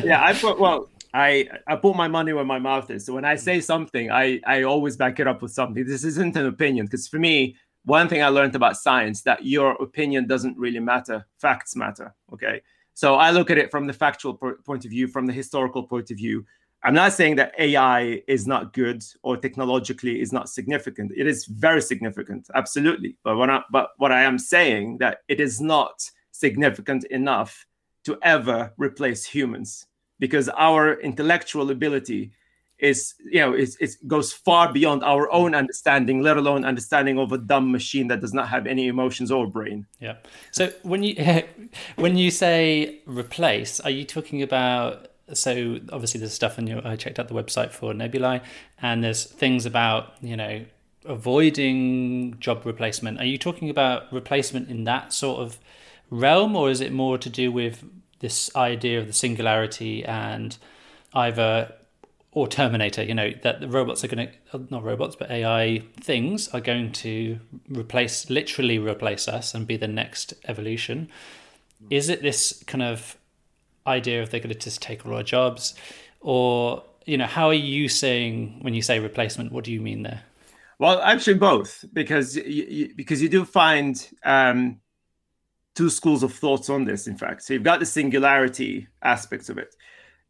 yeah, 0.04 0.22
I 0.24 0.32
put 0.32 0.58
well. 0.58 0.88
I, 1.14 1.46
I 1.66 1.76
put 1.76 1.94
my 1.94 2.08
money 2.08 2.32
where 2.32 2.44
my 2.44 2.58
mouth 2.58 2.90
is. 2.90 3.04
So 3.04 3.12
when 3.12 3.26
I 3.26 3.34
say 3.34 3.60
something, 3.60 4.10
I, 4.10 4.40
I 4.46 4.62
always 4.62 4.96
back 4.96 5.20
it 5.20 5.26
up 5.26 5.42
with 5.42 5.52
something. 5.52 5.84
This 5.84 6.04
isn't 6.04 6.34
an 6.36 6.46
opinion 6.46 6.86
because 6.86 7.06
for 7.06 7.18
me, 7.18 7.54
one 7.84 8.08
thing 8.08 8.22
I 8.22 8.28
learned 8.28 8.54
about 8.54 8.78
science 8.78 9.20
that 9.24 9.44
your 9.44 9.72
opinion 9.72 10.26
doesn't 10.26 10.56
really 10.56 10.80
matter. 10.80 11.26
Facts 11.38 11.76
matter. 11.76 12.14
Okay. 12.32 12.62
So 12.94 13.14
I 13.14 13.30
look 13.30 13.50
at 13.50 13.58
it 13.58 13.70
from 13.70 13.86
the 13.86 13.92
factual 13.92 14.34
point 14.34 14.84
of 14.84 14.90
view, 14.90 15.08
from 15.08 15.26
the 15.26 15.32
historical 15.32 15.82
point 15.82 16.10
of 16.10 16.16
view. 16.16 16.44
I'm 16.84 16.94
not 16.94 17.12
saying 17.12 17.36
that 17.36 17.54
AI 17.58 18.22
is 18.26 18.46
not 18.46 18.72
good 18.72 19.04
or 19.22 19.36
technologically 19.36 20.20
is 20.20 20.32
not 20.32 20.48
significant. 20.48 21.12
It 21.16 21.26
is 21.28 21.46
very 21.46 21.80
significant, 21.80 22.48
absolutely. 22.54 23.16
But 23.22 23.36
what 23.36 23.50
I, 23.50 23.60
but 23.70 23.90
what 23.98 24.10
I 24.10 24.22
am 24.22 24.38
saying 24.38 24.98
that 24.98 25.18
it 25.28 25.40
is 25.40 25.60
not 25.60 26.02
significant 26.32 27.04
enough 27.04 27.66
to 28.04 28.18
ever 28.22 28.72
replace 28.78 29.24
humans 29.24 29.86
because 30.18 30.48
our 30.50 30.94
intellectual 31.00 31.70
ability 31.70 32.32
is 32.82 33.14
you 33.24 33.38
know 33.38 33.54
it, 33.54 33.70
it 33.80 33.96
goes 34.06 34.32
far 34.32 34.72
beyond 34.72 35.02
our 35.04 35.32
own 35.32 35.54
understanding 35.54 36.20
let 36.20 36.36
alone 36.36 36.64
understanding 36.64 37.18
of 37.18 37.32
a 37.32 37.38
dumb 37.38 37.70
machine 37.70 38.08
that 38.08 38.20
does 38.20 38.34
not 38.34 38.48
have 38.48 38.66
any 38.66 38.88
emotions 38.88 39.30
or 39.30 39.46
brain. 39.46 39.86
Yeah. 40.00 40.16
So 40.50 40.70
when 40.82 41.02
you 41.02 41.14
when 41.96 42.18
you 42.18 42.30
say 42.30 43.00
replace 43.06 43.80
are 43.80 43.90
you 43.90 44.04
talking 44.04 44.42
about 44.42 45.08
so 45.32 45.78
obviously 45.92 46.18
there's 46.20 46.34
stuff 46.34 46.58
in 46.58 46.66
your 46.66 46.86
i 46.86 46.96
checked 46.96 47.18
out 47.18 47.28
the 47.28 47.34
website 47.34 47.70
for 47.70 47.94
Nebuli 47.94 48.42
and 48.82 49.02
there's 49.02 49.24
things 49.24 49.64
about 49.64 50.14
you 50.20 50.36
know 50.36 50.64
avoiding 51.04 52.38
job 52.38 52.66
replacement. 52.66 53.18
Are 53.20 53.24
you 53.24 53.38
talking 53.38 53.70
about 53.70 54.12
replacement 54.12 54.68
in 54.68 54.84
that 54.84 55.12
sort 55.12 55.40
of 55.40 55.58
realm 56.10 56.54
or 56.56 56.70
is 56.70 56.80
it 56.80 56.92
more 56.92 57.16
to 57.18 57.30
do 57.30 57.50
with 57.50 57.84
this 58.18 58.54
idea 58.54 59.00
of 59.00 59.06
the 59.06 59.12
singularity 59.12 60.04
and 60.04 60.56
either 61.14 61.72
or 62.32 62.48
Terminator, 62.48 63.02
you 63.02 63.14
know, 63.14 63.30
that 63.42 63.60
the 63.60 63.68
robots 63.68 64.02
are 64.02 64.08
going 64.08 64.28
to, 64.28 64.66
not 64.70 64.82
robots, 64.82 65.14
but 65.16 65.30
AI 65.30 65.82
things 66.00 66.48
are 66.48 66.60
going 66.60 66.90
to 66.92 67.38
replace, 67.68 68.30
literally 68.30 68.78
replace 68.78 69.28
us 69.28 69.54
and 69.54 69.66
be 69.66 69.76
the 69.76 69.88
next 69.88 70.32
evolution. 70.48 71.10
Is 71.90 72.08
it 72.08 72.22
this 72.22 72.64
kind 72.66 72.82
of 72.82 73.18
idea 73.86 74.22
of 74.22 74.30
they're 74.30 74.40
going 74.40 74.54
to 74.54 74.58
just 74.58 74.80
take 74.80 75.04
all 75.04 75.14
our 75.14 75.22
jobs? 75.22 75.74
Or, 76.20 76.82
you 77.04 77.18
know, 77.18 77.26
how 77.26 77.48
are 77.48 77.54
you 77.54 77.88
saying 77.88 78.60
when 78.62 78.72
you 78.72 78.80
say 78.80 78.98
replacement? 78.98 79.52
What 79.52 79.64
do 79.64 79.72
you 79.72 79.80
mean 79.80 80.02
there? 80.02 80.22
Well, 80.78 81.00
actually, 81.02 81.34
both, 81.34 81.84
because 81.92 82.34
you, 82.36 82.92
because 82.96 83.20
you 83.20 83.28
do 83.28 83.44
find 83.44 84.08
um, 84.24 84.80
two 85.74 85.90
schools 85.90 86.22
of 86.22 86.32
thoughts 86.32 86.70
on 86.70 86.84
this. 86.84 87.06
In 87.06 87.16
fact, 87.16 87.42
so 87.42 87.54
you've 87.54 87.62
got 87.62 87.78
the 87.78 87.86
singularity 87.86 88.88
aspects 89.02 89.48
of 89.48 89.58
it, 89.58 89.74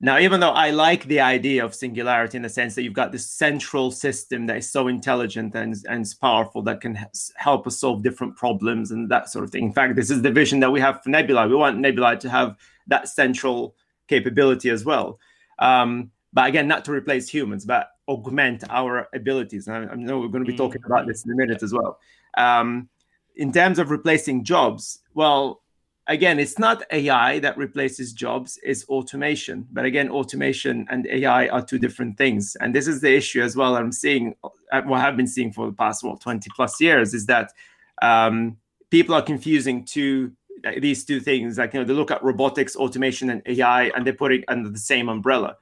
now, 0.04 0.18
even 0.18 0.40
though 0.40 0.50
I 0.50 0.71
like 0.71 1.04
the 1.04 1.21
idea 1.21 1.64
of 1.64 1.76
singularity 1.76 2.37
in 2.37 2.42
the 2.42 2.49
sense 2.49 2.75
that 2.75 2.82
you've 2.82 2.92
got 2.92 3.12
this 3.12 3.30
central 3.30 3.92
system 3.92 4.47
that 4.47 4.56
is 4.56 4.68
so 4.68 4.88
intelligent 4.88 5.54
and, 5.54 5.76
and 5.88 6.04
powerful 6.21 6.61
that 6.62 6.80
can 6.80 6.99
help 7.37 7.68
us 7.68 7.78
solve 7.78 8.02
different 8.02 8.37
problems 8.37 8.90
and 8.90 9.09
that 9.12 9.30
sort 9.30 9.44
of 9.44 9.52
thing. 9.52 9.62
In 9.62 9.73
fact, 9.73 9.94
this 9.94 10.11
is 10.11 10.21
the 10.21 10.32
vision 10.32 10.59
that 10.59 10.73
we 10.73 10.80
have 10.80 11.00
for 11.04 11.11
Nebuli. 11.11 11.49
We 11.49 11.54
want 11.54 11.78
Nebuli 11.78 12.18
to 12.18 12.28
have 12.28 12.56
that 12.88 13.09
central 13.09 13.76
capability 14.09 14.71
as 14.71 14.85
well. 14.85 15.21
Um, 15.61 16.11
but 16.32 16.49
again, 16.49 16.66
not 16.66 16.85
to 16.87 16.92
replace 16.92 17.28
humans, 17.28 17.64
but 17.64 17.90
augment 18.09 18.64
our 18.71 19.09
abilities. 19.14 19.68
And 19.68 19.88
I, 19.88 19.92
I 19.92 19.94
know 19.94 20.18
we're 20.18 20.26
going 20.26 20.44
to 20.44 20.50
be 20.50 20.59
talking 20.59 20.82
about 20.85 21.06
this 21.06 21.25
in 21.25 21.30
a 21.30 21.37
minute 21.37 21.62
as 21.62 21.73
well. 21.73 22.00
Um, 22.37 22.88
in 23.37 23.52
terms 23.52 23.78
of 23.78 23.92
replacing 23.92 24.42
jobs, 24.42 24.99
well, 25.14 25.62
again, 26.06 26.38
it's 26.38 26.59
not 26.59 26.82
AI 26.90 27.38
that 27.40 27.56
replaces 27.56 28.12
jobs, 28.12 28.59
it's 28.62 28.85
automation. 28.88 29.66
But 29.73 29.85
again, 29.85 30.09
automation 30.09 30.87
and 30.90 31.06
AI 31.06 31.49
are 31.49 31.62
two 31.64 31.78
different 31.78 32.18
things. 32.18 32.56
And 32.61 32.75
this 32.75 32.87
is 32.87 33.00
the 33.00 33.14
issue 33.14 33.42
as 33.42 33.56
well. 33.56 33.76
I'm 33.76 33.92
seeing, 33.92 34.35
uh, 34.73 34.82
what 34.82 35.00
I've 35.00 35.16
been 35.16 35.26
seeing 35.26 35.52
for 35.52 35.66
the 35.66 35.73
past, 35.73 36.04
what, 36.04 36.21
20 36.21 36.50
plus 36.54 36.80
years 36.80 37.14
is 37.14 37.26
that 37.26 37.52
um, 38.00 38.56
people 38.90 39.14
are 39.14 39.23
confusing 39.23 39.85
two 39.85 40.32
these 40.78 41.04
two 41.04 41.18
things. 41.18 41.59
Like, 41.59 41.75
you 41.75 41.80
know, 41.80 41.85
they 41.87 41.92
look 41.92 42.12
at 42.12 42.23
robotics, 42.23 42.76
automation, 42.76 43.30
and 43.30 43.42
AI, 43.47 43.85
and 43.97 44.06
they 44.06 44.12
put 44.12 44.32
it 44.32 44.44
under 44.47 44.71
the 44.71 44.78
same 44.78 45.09
umbrella. 45.09 45.56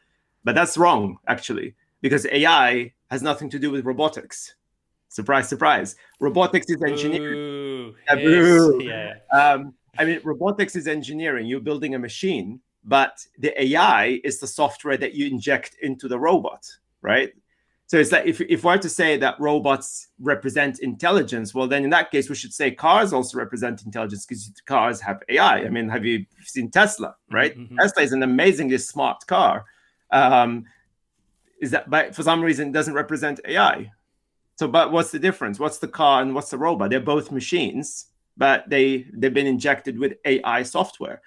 But 0.44 0.54
that's 0.54 0.76
wrong, 0.76 1.16
actually. 1.26 1.75
because 2.00 2.26
AI 2.26 2.92
has 3.11 3.23
nothing 3.23 3.50
to 3.50 3.59
do 3.59 3.70
with 3.70 3.85
robotics. 3.85 4.54
Surprise, 5.09 5.49
surprise. 5.49 5.97
Robotics 6.20 6.66
is 6.68 6.82
engineering. 6.82 7.38
Ooh, 7.38 7.94
yes, 8.09 8.73
yeah. 8.80 9.14
Um, 9.37 9.75
I 9.99 10.04
mean, 10.04 10.20
robotics 10.25 10.76
is 10.76 10.87
engineering. 10.87 11.47
You're 11.47 11.61
building 11.61 11.94
a 11.94 11.99
machine, 11.99 12.61
but 12.85 13.25
the 13.38 13.61
AI 13.62 14.20
is 14.25 14.38
the 14.38 14.47
software 14.47 14.97
that 14.97 15.14
you 15.14 15.26
inject 15.26 15.76
into 15.82 16.09
the 16.09 16.18
robot, 16.18 16.66
right? 17.02 17.32
So 17.87 17.99
it's 17.99 18.12
like 18.12 18.25
if, 18.25 18.40
if 18.42 18.62
we're 18.62 18.78
to 18.78 18.88
say 18.88 19.16
that 19.16 19.35
robots 19.40 20.09
represent 20.20 20.78
intelligence, 20.78 21.54
well, 21.54 21.66
then 21.66 21.82
in 21.82 21.90
that 21.90 22.12
case, 22.12 22.28
we 22.28 22.37
should 22.37 22.54
say 22.54 22.70
cars 22.70 23.12
also 23.12 23.37
represent 23.37 23.82
intelligence 23.85 24.25
because 24.25 24.52
cars 24.64 25.00
have 25.00 25.20
AI. 25.28 25.64
I 25.64 25.68
mean, 25.68 25.88
have 25.88 26.04
you 26.04 26.25
seen 26.44 26.70
Tesla, 26.70 27.16
right? 27.32 27.59
Mhm. 27.59 27.76
Tesla 27.76 28.02
is 28.04 28.12
an 28.12 28.23
amazingly 28.23 28.78
smart 28.78 29.26
car. 29.26 29.64
Um, 30.12 30.66
is 31.61 31.73
that, 31.73 31.90
but 31.90 32.14
for 32.14 32.23
some 32.23 32.40
reason, 32.40 32.68
it 32.68 32.73
doesn't 32.73 32.94
represent 32.94 33.40
AI. 33.44 33.90
So, 34.56 34.68
but 34.68 34.92
what's 34.92 35.11
the 35.11 35.18
difference? 35.18 35.59
What's 35.59 35.78
the 35.78 35.88
car 35.88 36.23
and 36.23 36.32
what's 36.32 36.50
the 36.50 36.59
robot? 36.59 36.90
They're 36.90 37.00
both 37.00 37.32
machines, 37.32 38.06
but 38.40 38.68
they 38.70 39.06
they've 39.12 39.35
been 39.35 39.47
injected 39.47 39.99
with 39.99 40.14
AI 40.25 40.62
software, 40.62 41.20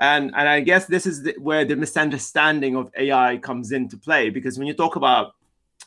and 0.00 0.32
and 0.34 0.48
I 0.48 0.60
guess 0.60 0.86
this 0.86 1.04
is 1.06 1.22
the, 1.24 1.34
where 1.38 1.64
the 1.66 1.76
misunderstanding 1.76 2.74
of 2.74 2.90
AI 2.96 3.36
comes 3.36 3.70
into 3.70 3.98
play 3.98 4.30
because 4.30 4.58
when 4.58 4.66
you 4.66 4.72
talk 4.74 4.96
about, 4.96 5.34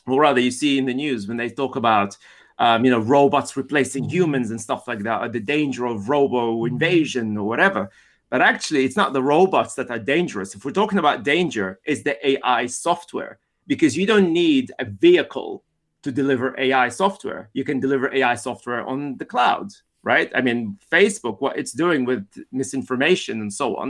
or 0.06 0.20
rather, 0.20 0.40
you 0.40 0.52
see 0.52 0.78
in 0.78 0.86
the 0.86 0.94
news 0.94 1.26
when 1.28 1.36
they 1.36 1.50
talk 1.50 1.76
about. 1.76 2.16
Um, 2.60 2.84
you 2.84 2.90
know, 2.90 2.98
robots 2.98 3.56
replacing 3.56 4.10
humans 4.10 4.50
and 4.50 4.60
stuff 4.60 4.88
like 4.88 5.04
that, 5.04 5.22
or 5.22 5.28
the 5.28 5.38
danger 5.38 5.86
of 5.86 6.08
robo 6.08 6.64
invasion 6.64 7.36
or 7.36 7.46
whatever. 7.46 7.88
But 8.30 8.40
actually, 8.40 8.84
it's 8.84 8.96
not 8.96 9.12
the 9.12 9.22
robots 9.22 9.76
that 9.76 9.92
are 9.92 9.98
dangerous. 10.00 10.56
If 10.56 10.64
we're 10.64 10.72
talking 10.72 10.98
about 10.98 11.22
danger, 11.22 11.78
it's 11.84 12.02
the 12.02 12.16
AI 12.28 12.66
software 12.66 13.38
because 13.68 13.96
you 13.96 14.06
don't 14.06 14.32
need 14.32 14.72
a 14.80 14.86
vehicle 14.86 15.62
to 16.02 16.10
deliver 16.10 16.58
AI 16.58 16.88
software. 16.88 17.50
You 17.52 17.62
can 17.62 17.78
deliver 17.78 18.12
AI 18.12 18.34
software 18.34 18.84
on 18.86 19.16
the 19.18 19.24
cloud, 19.24 19.68
right? 20.12 20.30
I 20.38 20.40
mean, 20.46 20.58
Facebook, 20.90 21.36
what 21.44 21.58
it's 21.60 21.72
doing 21.84 22.00
with 22.10 22.24
misinformation 22.60 23.34
and 23.42 23.52
so 23.52 23.76
on, 23.82 23.88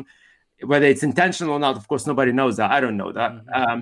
whether 0.70 0.86
it's 0.92 1.04
intentional 1.12 1.52
or 1.54 1.60
not, 1.66 1.76
of 1.76 1.86
course, 1.90 2.06
nobody 2.12 2.32
knows 2.32 2.56
that. 2.56 2.70
I 2.76 2.80
don't 2.84 2.96
know 3.02 3.12
that. 3.20 3.32
Mhm. 3.32 3.44
Um, 3.60 3.78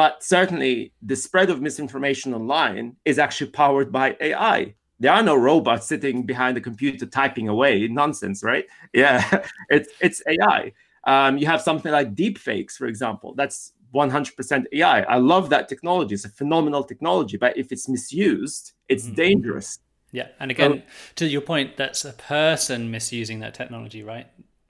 but 0.00 0.12
certainly, 0.34 0.74
the 1.10 1.14
spread 1.26 1.48
of 1.50 1.60
misinformation 1.60 2.30
online 2.34 2.96
is 3.04 3.18
actually 3.24 3.50
powered 3.62 3.90
by 3.92 4.06
AI. 4.28 4.74
There 5.02 5.12
are 5.16 5.22
no 5.32 5.36
robots 5.50 5.86
sitting 5.92 6.16
behind 6.32 6.52
the 6.56 6.60
computer 6.68 7.06
typing 7.20 7.48
away 7.54 7.74
nonsense, 8.02 8.38
right? 8.52 8.66
Yeah, 9.02 9.18
it's 9.76 9.90
it's 10.06 10.20
AI. 10.34 10.72
Um, 11.12 11.32
you 11.40 11.46
have 11.52 11.60
something 11.68 11.92
like 11.98 12.08
deepfakes, 12.22 12.74
for 12.80 12.86
example. 12.92 13.28
That's 13.40 13.58
100% 13.94 14.66
AI. 14.72 14.98
I 15.16 15.18
love 15.34 15.46
that 15.50 15.68
technology. 15.72 16.14
It's 16.14 16.24
a 16.24 16.34
phenomenal 16.40 16.82
technology, 16.92 17.36
but 17.44 17.52
if 17.62 17.66
it's 17.74 17.86
misused, 17.96 18.64
it's 18.92 19.06
Mhm. 19.06 19.14
dangerous. 19.24 19.68
Yeah, 20.12 20.28
and 20.40 20.50
again, 20.50 20.82
to 21.16 21.26
your 21.26 21.40
point, 21.42 21.76
that's 21.76 22.04
a 22.04 22.12
person 22.12 22.90
misusing 22.90 23.40
that 23.40 23.54
technology, 23.54 24.02
right? 24.02 24.26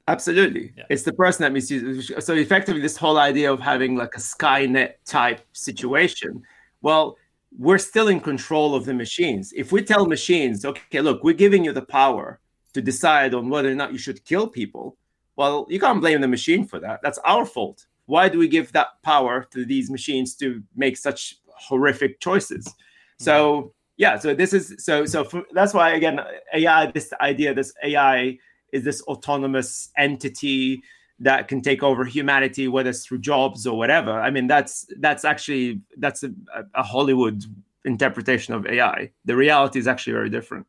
Absolutely. 0.09 0.73
Yeah. 0.77 0.85
It's 0.89 1.03
the 1.03 1.13
person 1.13 1.43
that 1.43 1.53
misuses. 1.53 2.13
So 2.25 2.35
effectively, 2.35 2.81
this 2.81 2.97
whole 2.97 3.19
idea 3.19 3.53
of 3.53 3.61
having 3.61 3.97
like 3.97 4.15
a 4.15 4.21
Skynet 4.21 4.95
type 5.05 5.41
situation, 5.53 6.43
well, 6.81 7.17
we're 7.59 7.79
still 7.79 8.09
in 8.09 8.21
control 8.21 8.75
of 8.75 8.85
the 8.85 8.95
machines. 8.95 9.53
If 9.55 9.73
we 9.73 9.83
tell 9.83 10.07
machines, 10.07 10.65
okay, 10.65 11.01
look, 11.01 11.25
we're 11.25 11.35
giving 11.35 11.65
you 11.65 11.73
the 11.73 11.83
power 11.83 12.41
to 12.75 12.83
decide 12.83 13.35
on 13.35 13.49
whether 13.49 13.71
or 13.71 13.75
not 13.75 13.93
you 13.93 13.99
should 13.99 14.25
kill 14.25 14.47
people, 14.47 14.97
well, 15.37 15.67
you 15.69 15.81
can't 15.81 16.01
blame 16.01 16.21
the 16.21 16.29
machine 16.29 16.67
for 16.67 16.79
that. 16.81 17.01
That's 17.03 17.19
our 17.19 17.45
fault. 17.45 17.87
Why 18.07 18.29
do 18.29 18.39
we 18.39 18.49
give 18.49 18.73
that 18.73 19.03
power 19.03 19.47
to 19.53 19.65
these 19.65 19.91
machines 19.91 20.35
to 20.37 20.63
make 20.77 20.97
such 20.97 21.37
horrific 21.49 22.21
choices? 22.21 22.73
So 23.19 23.35
mm-hmm. 23.35 23.69
Yeah, 23.97 24.19
so 24.19 24.35
this 24.35 24.53
is 24.53 24.75
so 24.79 25.05
so 25.07 25.25
for, 25.25 25.43
that's 25.53 25.73
why 25.75 25.91
again 25.95 26.21
AI 26.55 26.91
this 26.91 27.13
idea 27.21 27.55
this 27.55 27.73
AI 27.83 28.39
is 28.73 28.85
this 28.85 29.01
autonomous 29.03 29.91
entity 29.97 30.83
that 31.21 31.49
can 31.49 31.63
take 31.63 31.83
over 31.83 32.05
humanity 32.05 32.69
whether 32.69 32.91
it's 32.91 33.07
through 33.07 33.19
jobs 33.19 33.67
or 33.67 33.79
whatever. 33.79 34.13
I 34.13 34.31
mean 34.31 34.47
that's 34.47 34.87
that's 34.99 35.25
actually 35.25 35.81
that's 35.97 36.23
a, 36.25 36.31
a 36.75 36.83
Hollywood 36.83 37.45
interpretation 37.85 38.53
of 38.55 38.67
AI. 38.67 39.11
The 39.25 39.37
reality 39.37 39.79
is 39.79 39.87
actually 39.89 40.15
very 40.15 40.29
different. 40.31 40.67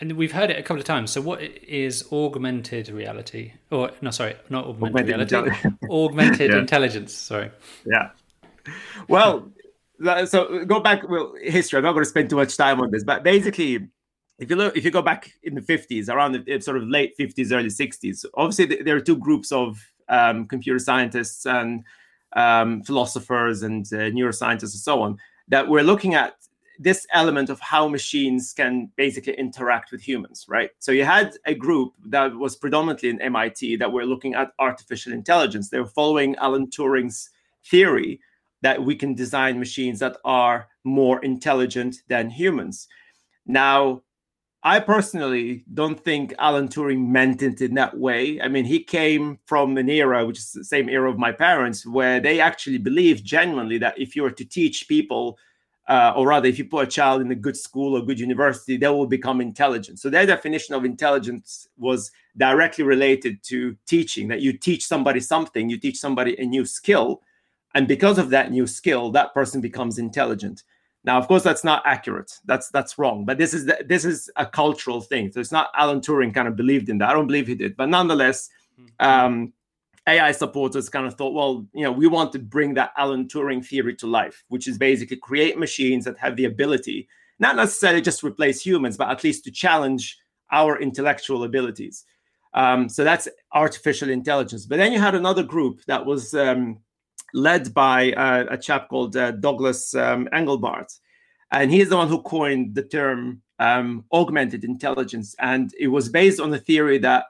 And 0.00 0.12
we've 0.14 0.32
heard 0.32 0.50
it 0.50 0.58
a 0.58 0.62
couple 0.62 0.80
of 0.80 0.84
times. 0.86 1.12
So, 1.12 1.20
what 1.20 1.40
is 1.40 2.04
augmented 2.10 2.88
reality? 2.88 3.52
Or 3.70 3.92
no, 4.02 4.10
sorry, 4.10 4.34
not 4.50 4.64
augmented, 4.66 5.08
Augmented 5.14 5.30
reality. 5.32 5.50
intelli- 5.52 5.78
augmented 6.04 6.50
Yeah. 6.50 6.58
intelligence. 6.58 7.12
Sorry. 7.14 7.50
Yeah. 7.86 8.10
Well, 9.08 9.52
so 10.26 10.64
go 10.64 10.80
back. 10.80 11.08
Well, 11.08 11.34
history. 11.42 11.78
I'm 11.78 11.84
not 11.84 11.92
going 11.92 12.04
to 12.04 12.10
spend 12.10 12.30
too 12.30 12.36
much 12.36 12.56
time 12.56 12.80
on 12.80 12.90
this, 12.90 13.04
but 13.04 13.22
basically, 13.22 13.88
if 14.38 14.50
you 14.50 14.56
look, 14.56 14.76
if 14.76 14.84
you 14.84 14.90
go 14.90 15.02
back 15.02 15.32
in 15.42 15.54
the 15.54 15.60
50s, 15.60 16.08
around 16.08 16.32
the 16.32 16.60
sort 16.60 16.76
of 16.76 16.84
late 16.84 17.16
50s, 17.18 17.52
early 17.52 17.68
60s, 17.68 18.24
obviously 18.34 18.82
there 18.82 18.96
are 18.96 19.00
two 19.00 19.16
groups 19.16 19.52
of 19.52 19.78
um, 20.08 20.46
computer 20.46 20.78
scientists 20.78 21.46
and 21.46 21.84
um, 22.34 22.82
philosophers 22.82 23.62
and 23.62 23.86
uh, 23.92 24.10
neuroscientists 24.10 24.62
and 24.62 24.70
so 24.72 25.00
on 25.00 25.18
that 25.48 25.68
were 25.68 25.82
looking 25.82 26.14
at 26.14 26.34
this 26.78 27.06
element 27.12 27.50
of 27.50 27.60
how 27.60 27.86
machines 27.86 28.52
can 28.52 28.90
basically 28.96 29.34
interact 29.34 29.92
with 29.92 30.02
humans, 30.02 30.44
right? 30.48 30.70
So 30.80 30.90
you 30.90 31.04
had 31.04 31.36
a 31.46 31.54
group 31.54 31.92
that 32.06 32.34
was 32.34 32.56
predominantly 32.56 33.10
in 33.10 33.20
MIT 33.20 33.76
that 33.76 33.92
were 33.92 34.04
looking 34.04 34.34
at 34.34 34.50
artificial 34.58 35.12
intelligence. 35.12 35.70
They 35.70 35.78
were 35.78 35.86
following 35.86 36.34
Alan 36.36 36.66
Turing's 36.66 37.30
theory 37.64 38.20
that 38.64 38.82
we 38.82 38.96
can 38.96 39.14
design 39.14 39.58
machines 39.58 39.98
that 39.98 40.16
are 40.24 40.68
more 40.84 41.22
intelligent 41.22 41.96
than 42.08 42.30
humans. 42.30 42.88
Now, 43.44 44.00
I 44.62 44.80
personally 44.80 45.64
don't 45.74 46.02
think 46.02 46.32
Alan 46.38 46.68
Turing 46.68 47.06
meant 47.08 47.42
it 47.42 47.60
in 47.60 47.74
that 47.74 47.98
way. 47.98 48.40
I 48.40 48.48
mean, 48.48 48.64
he 48.64 48.82
came 48.82 49.38
from 49.44 49.76
an 49.76 49.90
era, 49.90 50.24
which 50.24 50.38
is 50.38 50.52
the 50.52 50.64
same 50.64 50.88
era 50.88 51.10
of 51.10 51.18
my 51.18 51.30
parents, 51.30 51.86
where 51.86 52.20
they 52.20 52.40
actually 52.40 52.78
believed 52.78 53.22
genuinely 53.22 53.76
that 53.78 53.98
if 53.98 54.16
you 54.16 54.22
were 54.22 54.30
to 54.30 54.44
teach 54.46 54.88
people, 54.88 55.38
uh, 55.86 56.14
or 56.16 56.26
rather, 56.26 56.48
if 56.48 56.58
you 56.58 56.64
put 56.64 56.88
a 56.88 56.90
child 56.90 57.20
in 57.20 57.30
a 57.30 57.34
good 57.34 57.58
school 57.58 57.94
or 57.94 58.06
good 58.06 58.18
university, 58.18 58.78
they 58.78 58.88
will 58.88 59.06
become 59.06 59.42
intelligent. 59.42 60.00
So 60.00 60.08
their 60.08 60.24
definition 60.24 60.74
of 60.74 60.86
intelligence 60.86 61.68
was 61.76 62.10
directly 62.38 62.84
related 62.84 63.42
to 63.50 63.76
teaching, 63.86 64.28
that 64.28 64.40
you 64.40 64.54
teach 64.54 64.86
somebody 64.86 65.20
something, 65.20 65.68
you 65.68 65.78
teach 65.78 65.98
somebody 65.98 66.34
a 66.40 66.46
new 66.46 66.64
skill. 66.64 67.20
And 67.74 67.88
because 67.88 68.18
of 68.18 68.30
that 68.30 68.50
new 68.50 68.66
skill, 68.66 69.10
that 69.12 69.34
person 69.34 69.60
becomes 69.60 69.98
intelligent. 69.98 70.62
Now, 71.04 71.18
of 71.18 71.28
course, 71.28 71.42
that's 71.42 71.64
not 71.64 71.82
accurate. 71.84 72.32
That's 72.46 72.70
that's 72.70 72.98
wrong. 72.98 73.24
But 73.24 73.36
this 73.36 73.52
is 73.52 73.66
the, 73.66 73.84
this 73.86 74.04
is 74.04 74.30
a 74.36 74.46
cultural 74.46 75.00
thing. 75.00 75.30
So 75.32 75.40
it's 75.40 75.52
not 75.52 75.70
Alan 75.76 76.00
Turing 76.00 76.32
kind 76.32 76.48
of 76.48 76.56
believed 76.56 76.88
in 76.88 76.98
that. 76.98 77.10
I 77.10 77.12
don't 77.12 77.26
believe 77.26 77.46
he 77.46 77.54
did. 77.54 77.76
But 77.76 77.90
nonetheless, 77.90 78.48
um, 79.00 79.52
AI 80.06 80.32
supporters 80.32 80.88
kind 80.88 81.06
of 81.06 81.14
thought, 81.14 81.34
well, 81.34 81.66
you 81.74 81.82
know, 81.82 81.92
we 81.92 82.06
want 82.06 82.32
to 82.32 82.38
bring 82.38 82.74
that 82.74 82.92
Alan 82.96 83.26
Turing 83.26 83.64
theory 83.64 83.94
to 83.96 84.06
life, 84.06 84.44
which 84.48 84.66
is 84.66 84.78
basically 84.78 85.16
create 85.16 85.58
machines 85.58 86.04
that 86.04 86.18
have 86.18 86.36
the 86.36 86.44
ability, 86.44 87.08
not 87.38 87.56
necessarily 87.56 88.00
just 88.00 88.22
replace 88.22 88.64
humans, 88.64 88.96
but 88.96 89.10
at 89.10 89.24
least 89.24 89.44
to 89.44 89.50
challenge 89.50 90.18
our 90.52 90.78
intellectual 90.80 91.44
abilities. 91.44 92.04
Um, 92.54 92.88
so 92.88 93.02
that's 93.02 93.28
artificial 93.52 94.10
intelligence. 94.10 94.64
But 94.64 94.76
then 94.76 94.92
you 94.92 95.00
had 95.00 95.14
another 95.14 95.42
group 95.42 95.80
that 95.86 96.06
was 96.06 96.34
um, 96.34 96.78
led 97.34 97.74
by 97.74 98.12
uh, 98.12 98.46
a 98.48 98.56
chap 98.56 98.88
called 98.88 99.16
uh, 99.16 99.32
Douglas 99.32 99.94
um, 99.94 100.28
Engelbart. 100.32 100.98
And 101.50 101.70
he's 101.70 101.90
the 101.90 101.96
one 101.96 102.08
who 102.08 102.22
coined 102.22 102.74
the 102.74 102.82
term 102.82 103.42
um, 103.58 104.04
augmented 104.12 104.64
intelligence. 104.64 105.34
And 105.38 105.72
it 105.78 105.88
was 105.88 106.08
based 106.08 106.40
on 106.40 106.50
the 106.50 106.58
theory 106.58 106.98
that 106.98 107.26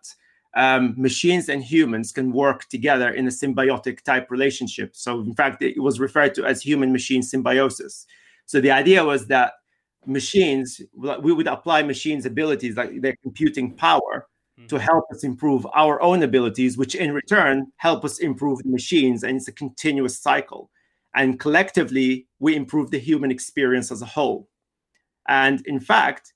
um, 0.54 0.94
machines 0.96 1.48
and 1.48 1.64
humans 1.64 2.12
can 2.12 2.32
work 2.32 2.68
together 2.68 3.10
in 3.10 3.26
a 3.26 3.30
symbiotic 3.30 4.02
type 4.02 4.30
relationship. 4.30 4.94
So, 4.94 5.20
in 5.20 5.34
fact, 5.34 5.62
it 5.62 5.82
was 5.82 5.98
referred 5.98 6.34
to 6.36 6.44
as 6.44 6.62
human 6.62 6.92
machine 6.92 7.22
symbiosis. 7.22 8.06
So, 8.46 8.60
the 8.60 8.70
idea 8.70 9.04
was 9.04 9.26
that 9.28 9.54
machines, 10.06 10.80
we 10.94 11.32
would 11.32 11.48
apply 11.48 11.82
machines' 11.82 12.26
abilities, 12.26 12.76
like 12.76 13.00
their 13.00 13.16
computing 13.22 13.74
power, 13.74 14.28
to 14.68 14.78
help 14.78 15.04
us 15.10 15.24
improve 15.24 15.66
our 15.74 16.00
own 16.00 16.22
abilities, 16.22 16.78
which 16.78 16.94
in 16.94 17.12
return 17.12 17.66
help 17.76 18.04
us 18.04 18.18
improve 18.18 18.62
the 18.62 18.70
machines. 18.70 19.24
And 19.24 19.36
it's 19.36 19.48
a 19.48 19.52
continuous 19.52 20.18
cycle. 20.18 20.70
And 21.14 21.38
collectively, 21.38 22.26
we 22.38 22.56
improve 22.56 22.90
the 22.90 22.98
human 22.98 23.30
experience 23.30 23.90
as 23.92 24.02
a 24.02 24.06
whole. 24.06 24.48
And 25.28 25.64
in 25.66 25.80
fact, 25.80 26.34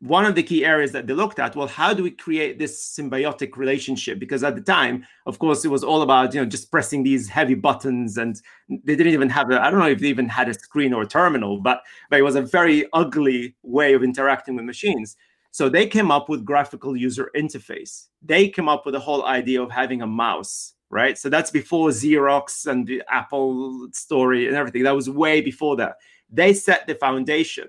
one 0.00 0.24
of 0.24 0.34
the 0.34 0.42
key 0.42 0.64
areas 0.64 0.92
that 0.92 1.06
they 1.06 1.12
looked 1.12 1.38
at, 1.38 1.54
well, 1.54 1.66
how 1.66 1.92
do 1.92 2.02
we 2.02 2.10
create 2.10 2.58
this 2.58 2.96
symbiotic 2.98 3.56
relationship? 3.56 4.18
Because 4.18 4.42
at 4.42 4.54
the 4.54 4.62
time, 4.62 5.06
of 5.26 5.38
course, 5.38 5.64
it 5.64 5.68
was 5.68 5.84
all 5.84 6.00
about 6.02 6.32
you 6.32 6.40
know 6.40 6.46
just 6.46 6.70
pressing 6.70 7.02
these 7.02 7.28
heavy 7.28 7.54
buttons, 7.54 8.16
and 8.16 8.40
they 8.68 8.96
didn't 8.96 9.12
even 9.12 9.28
have 9.28 9.50
a 9.50 9.60
I 9.60 9.70
don't 9.70 9.80
know 9.80 9.88
if 9.88 10.00
they 10.00 10.08
even 10.08 10.28
had 10.28 10.48
a 10.48 10.54
screen 10.54 10.94
or 10.94 11.02
a 11.02 11.06
terminal, 11.06 11.60
but 11.60 11.82
but 12.08 12.18
it 12.18 12.22
was 12.22 12.34
a 12.34 12.42
very 12.42 12.86
ugly 12.94 13.54
way 13.62 13.92
of 13.92 14.02
interacting 14.02 14.56
with 14.56 14.64
machines. 14.64 15.16
So 15.50 15.68
they 15.68 15.86
came 15.86 16.10
up 16.10 16.28
with 16.28 16.44
graphical 16.44 16.96
user 16.96 17.30
interface. 17.36 18.06
They 18.22 18.48
came 18.48 18.68
up 18.68 18.86
with 18.86 18.94
the 18.94 19.00
whole 19.00 19.24
idea 19.26 19.60
of 19.60 19.70
having 19.70 20.02
a 20.02 20.06
mouse 20.06 20.74
right? 20.90 21.16
So 21.16 21.28
that's 21.28 21.50
before 21.50 21.88
Xerox 21.88 22.66
and 22.66 22.86
the 22.86 23.02
Apple 23.08 23.88
story 23.92 24.48
and 24.48 24.56
everything. 24.56 24.82
That 24.82 24.94
was 24.94 25.08
way 25.08 25.40
before 25.40 25.76
that. 25.76 25.96
They 26.28 26.52
set 26.52 26.86
the 26.86 26.96
foundation 26.96 27.68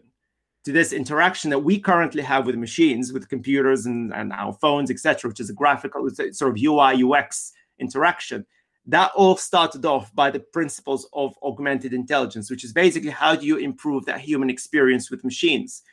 to 0.65 0.71
this 0.71 0.93
interaction 0.93 1.49
that 1.51 1.59
we 1.59 1.79
currently 1.79 2.21
have 2.23 2.45
with 2.45 2.55
machines, 2.55 3.13
with 3.13 3.29
computers 3.29 3.85
and, 3.85 4.13
and 4.13 4.33
our 4.33 4.53
phones, 4.53 4.91
etc., 4.91 5.29
which 5.29 5.39
is 5.39 5.49
a 5.49 5.53
graphical 5.53 6.07
sort 6.09 6.51
of 6.51 6.61
UI 6.61 7.03
UX 7.03 7.53
interaction. 7.79 8.45
That 8.87 9.11
all 9.15 9.37
started 9.37 9.85
off 9.85 10.13
by 10.15 10.31
the 10.31 10.39
principles 10.39 11.07
of 11.13 11.35
augmented 11.43 11.93
intelligence, 11.93 12.49
which 12.49 12.63
is 12.63 12.73
basically 12.73 13.11
how 13.11 13.35
do 13.35 13.45
you 13.45 13.57
improve 13.57 14.05
that 14.05 14.21
human 14.21 14.49
experience 14.49 15.11
with 15.11 15.23
machines? 15.23 15.83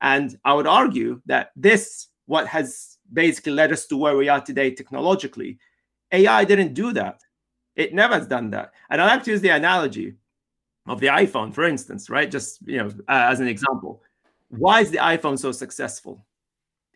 And 0.00 0.38
I 0.44 0.54
would 0.54 0.66
argue 0.66 1.20
that 1.26 1.50
this, 1.56 2.08
what 2.26 2.46
has 2.48 2.98
basically 3.12 3.52
led 3.52 3.72
us 3.72 3.86
to 3.86 3.96
where 3.96 4.16
we 4.16 4.28
are 4.28 4.40
today 4.40 4.70
technologically, 4.70 5.58
AI 6.12 6.44
didn't 6.44 6.74
do 6.74 6.92
that. 6.92 7.20
It 7.76 7.94
never 7.94 8.14
has 8.14 8.26
done 8.26 8.50
that. 8.50 8.72
And 8.90 9.00
I 9.00 9.06
like 9.06 9.24
to 9.24 9.30
use 9.30 9.40
the 9.40 9.48
analogy 9.48 10.14
of 10.86 11.00
the 11.00 11.08
iPhone, 11.08 11.52
for 11.52 11.64
instance, 11.64 12.10
right? 12.10 12.30
Just 12.30 12.60
you 12.66 12.78
know, 12.78 12.88
uh, 13.08 13.28
as 13.30 13.40
an 13.40 13.48
example 13.48 14.02
why 14.58 14.80
is 14.80 14.90
the 14.90 14.98
iPhone 14.98 15.38
so 15.38 15.52
successful? 15.52 16.24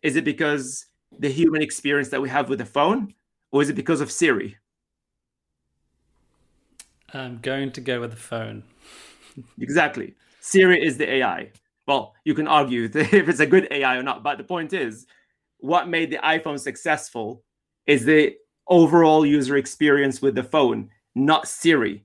Is 0.03 0.17
it 0.17 0.25
because 0.25 0.87
the 1.19 1.29
human 1.29 1.63
experience 1.63 2.09
that 2.11 2.23
we 2.23 2.29
have 2.29 2.49
with 2.49 2.59
the 2.59 2.67
phone, 2.67 3.15
or 3.51 3.63
is 3.63 3.69
it 3.69 3.75
because 3.75 4.01
of 4.01 4.11
Siri? 4.11 4.57
I'm 7.13 7.39
going 7.39 7.73
to 7.73 7.81
go 7.81 8.01
with 8.01 8.11
the 8.11 8.17
phone. 8.17 8.63
exactly. 9.61 10.15
Siri 10.41 10.85
is 10.85 10.99
the 10.99 11.11
AI. 11.11 11.51
Well, 11.89 12.15
you 12.23 12.35
can 12.35 12.47
argue 12.47 12.85
if 12.95 13.29
it's 13.29 13.41
a 13.41 13.47
good 13.47 13.67
AI 13.71 13.97
or 13.97 14.03
not, 14.03 14.23
but 14.23 14.37
the 14.37 14.45
point 14.45 14.75
is, 14.75 15.07
what 15.57 15.89
made 15.89 16.11
the 16.11 16.19
iPhone 16.19 16.61
successful 16.61 17.43
is 17.87 18.05
the 18.05 18.37
overall 18.69 19.25
user 19.25 19.57
experience 19.57 20.21
with 20.21 20.35
the 20.35 20.43
phone, 20.43 20.91
not 21.15 21.49
Siri. 21.49 22.05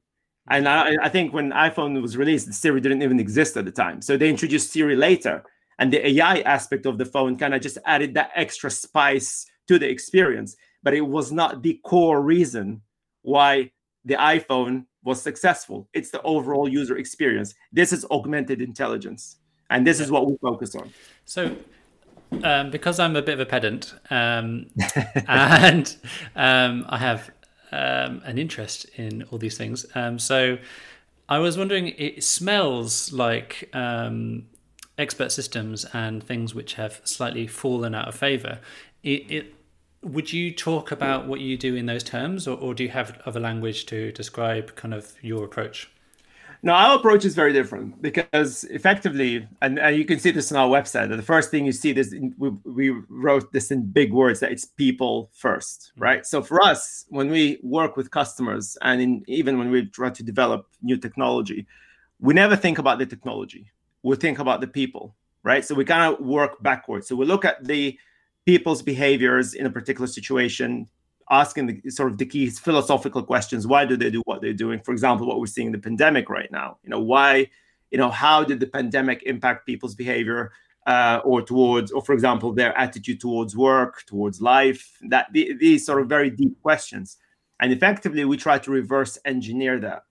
And 0.49 0.67
I, 0.67 0.95
I, 1.01 1.09
think 1.09 1.33
when 1.33 1.51
iPhone 1.51 2.01
was 2.01 2.17
released, 2.17 2.51
Siri 2.53 2.79
didn't 2.79 3.01
even 3.01 3.19
exist 3.19 3.57
at 3.57 3.65
the 3.65 3.71
time. 3.71 4.01
So 4.01 4.17
they 4.17 4.29
introduced 4.29 4.71
Siri 4.71 4.95
later. 4.95 5.43
And 5.79 5.91
the 5.91 6.07
AI 6.07 6.39
aspect 6.39 6.85
of 6.85 6.97
the 6.97 7.05
phone 7.05 7.37
kind 7.37 7.53
of 7.53 7.61
just 7.61 7.77
added 7.85 8.13
that 8.13 8.31
extra 8.35 8.71
spice 8.71 9.45
to 9.67 9.77
the 9.77 9.89
experience. 9.89 10.55
But 10.81 10.93
it 10.93 11.01
was 11.01 11.31
not 11.31 11.61
the 11.61 11.79
core 11.83 12.21
reason 12.21 12.81
why 13.21 13.71
the 14.05 14.15
iPhone 14.15 14.85
was 15.03 15.21
successful. 15.21 15.89
It's 15.93 16.09
the 16.09 16.21
overall 16.21 16.69
user 16.69 16.97
experience. 16.97 17.53
This 17.71 17.93
is 17.93 18.05
augmented 18.11 18.61
intelligence. 18.61 19.37
And 19.73 19.85
this 19.87 19.99
is 19.99 20.11
what 20.11 20.27
we 20.27 20.37
focus 20.37 20.75
on. 20.75 20.93
So 21.25 21.55
um, 22.43 22.69
because 22.69 22.99
I'm 22.99 23.15
a 23.15 23.21
bit 23.21 23.33
of 23.33 23.39
a 23.39 23.45
pedant 23.45 23.93
um, 24.09 24.67
and 25.27 25.95
um, 26.35 26.85
I 26.87 26.97
have 26.97 27.31
um, 27.71 28.21
an 28.23 28.37
interest 28.37 28.85
in 28.95 29.23
all 29.31 29.39
these 29.39 29.57
things. 29.57 29.85
Um, 29.95 30.19
so 30.19 30.57
I 31.27 31.39
was 31.39 31.57
wondering, 31.57 31.87
it 31.97 32.23
smells 32.23 33.11
like 33.11 33.69
um, 33.73 34.45
expert 34.97 35.31
systems 35.31 35.85
and 35.91 36.23
things 36.23 36.53
which 36.53 36.75
have 36.75 37.01
slightly 37.03 37.47
fallen 37.47 37.95
out 37.95 38.07
of 38.07 38.15
favor. 38.15 38.59
It, 39.01 39.31
it, 39.31 39.55
would 40.03 40.31
you 40.31 40.53
talk 40.53 40.91
about 40.91 41.27
what 41.27 41.39
you 41.39 41.57
do 41.57 41.75
in 41.75 41.87
those 41.87 42.03
terms, 42.03 42.47
or, 42.47 42.57
or 42.57 42.73
do 42.73 42.83
you 42.83 42.89
have 42.89 43.19
other 43.25 43.39
language 43.39 43.85
to 43.87 44.11
describe 44.11 44.75
kind 44.75 44.93
of 44.93 45.13
your 45.21 45.45
approach? 45.45 45.89
No, 46.65 46.71
our 46.71 46.95
approach 46.95 47.25
is 47.25 47.35
very 47.35 47.51
different 47.51 48.01
because 48.01 48.63
effectively, 48.65 49.45
and, 49.61 49.77
and 49.77 49.97
you 49.97 50.05
can 50.05 50.17
see 50.17 50.31
this 50.31 50.49
on 50.49 50.57
our 50.57 50.69
website. 50.69 51.13
The 51.13 51.21
first 51.21 51.51
thing 51.51 51.65
you 51.65 51.73
see 51.73 51.91
this, 51.91 52.15
we, 52.37 52.49
we 52.63 52.89
wrote 53.09 53.51
this 53.51 53.69
in 53.69 53.85
big 53.85 54.13
words 54.13 54.39
that 54.39 54.53
it's 54.53 54.63
people 54.63 55.29
first, 55.33 55.91
mm-hmm. 55.91 56.03
right? 56.03 56.25
So 56.25 56.41
for 56.41 56.63
us, 56.63 57.05
when 57.09 57.29
we 57.29 57.59
work 57.63 57.97
with 57.97 58.11
customers, 58.11 58.77
and 58.81 59.01
in, 59.01 59.23
even 59.27 59.59
when 59.59 59.71
we 59.71 59.87
try 59.87 60.09
to 60.11 60.23
develop 60.23 60.67
new 60.81 60.95
technology, 60.95 61.67
we 62.21 62.33
never 62.33 62.55
think 62.55 62.77
about 62.77 62.97
the 62.97 63.05
technology. 63.05 63.69
We 64.01 64.15
think 64.15 64.39
about 64.39 64.61
the 64.61 64.67
people, 64.67 65.15
right? 65.43 65.65
So 65.65 65.75
we 65.75 65.83
kind 65.83 66.13
of 66.13 66.25
work 66.25 66.63
backwards. 66.63 67.09
So 67.09 67.17
we 67.17 67.25
look 67.25 67.43
at 67.43 67.65
the 67.65 67.99
people's 68.45 68.81
behaviors 68.81 69.53
in 69.53 69.65
a 69.65 69.69
particular 69.69 70.07
situation 70.07 70.87
asking 71.29 71.67
the 71.67 71.89
sort 71.89 72.11
of 72.11 72.17
the 72.17 72.25
key 72.25 72.49
philosophical 72.49 73.23
questions. 73.23 73.67
Why 73.67 73.85
do 73.85 73.97
they 73.97 74.09
do 74.09 74.21
what 74.25 74.41
they're 74.41 74.53
doing? 74.53 74.79
For 74.79 74.91
example 74.91 75.27
what 75.27 75.39
we're 75.39 75.47
seeing 75.47 75.67
in 75.67 75.73
the 75.73 75.79
pandemic 75.79 76.29
right 76.29 76.51
now. 76.51 76.77
You 76.83 76.89
know 76.89 76.99
why 76.99 77.49
you 77.91 77.97
know 77.97 78.09
how 78.09 78.43
did 78.43 78.59
the 78.59 78.67
pandemic 78.67 79.23
impact 79.23 79.65
people's 79.65 79.95
behavior 79.95 80.51
uh, 80.87 81.21
or 81.23 81.41
towards 81.41 81.91
or 81.91 82.01
for 82.01 82.13
example 82.13 82.51
their 82.53 82.77
attitude 82.77 83.19
towards 83.19 83.55
work 83.55 84.03
towards 84.05 84.41
life? 84.41 84.97
That 85.09 85.27
these 85.31 85.85
sort 85.85 86.01
of 86.01 86.09
very 86.09 86.29
deep 86.29 86.61
questions. 86.61 87.17
And 87.59 87.71
effectively 87.71 88.25
we 88.25 88.37
try 88.37 88.57
to 88.59 88.71
reverse 88.71 89.17
engineer 89.25 89.79
that. 89.79 90.03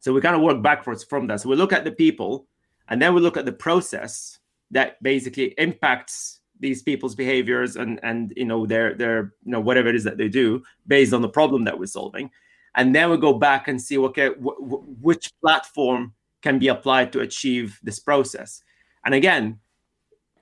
So 0.00 0.12
we 0.12 0.20
kind 0.20 0.34
of 0.34 0.42
work 0.42 0.62
backwards 0.62 1.04
from 1.04 1.26
that. 1.26 1.40
So 1.40 1.48
we 1.50 1.56
look 1.56 1.72
at 1.72 1.84
the 1.84 1.92
people 1.92 2.46
and 2.88 3.00
then 3.00 3.14
we 3.14 3.20
look 3.20 3.36
at 3.36 3.44
the 3.44 3.52
process 3.52 4.38
that 4.70 5.02
basically 5.02 5.54
impacts 5.58 6.39
these 6.60 6.82
people's 6.82 7.14
behaviors 7.14 7.76
and 7.76 7.98
and 8.02 8.32
you 8.36 8.44
know 8.44 8.66
their 8.66 8.94
their 8.94 9.34
you 9.44 9.52
know 9.52 9.60
whatever 9.60 9.88
it 9.88 9.96
is 9.96 10.04
that 10.04 10.18
they 10.18 10.28
do 10.28 10.62
based 10.86 11.12
on 11.12 11.22
the 11.22 11.28
problem 11.28 11.64
that 11.64 11.78
we're 11.78 11.86
solving. 11.86 12.30
And 12.76 12.94
then 12.94 13.10
we 13.10 13.16
go 13.16 13.32
back 13.32 13.66
and 13.66 13.80
see 13.80 13.98
okay 13.98 14.28
w- 14.28 14.84
which 15.00 15.32
platform 15.40 16.14
can 16.42 16.58
be 16.58 16.68
applied 16.68 17.12
to 17.12 17.20
achieve 17.20 17.80
this 17.82 17.98
process? 17.98 18.62
And 19.04 19.14
again 19.14 19.58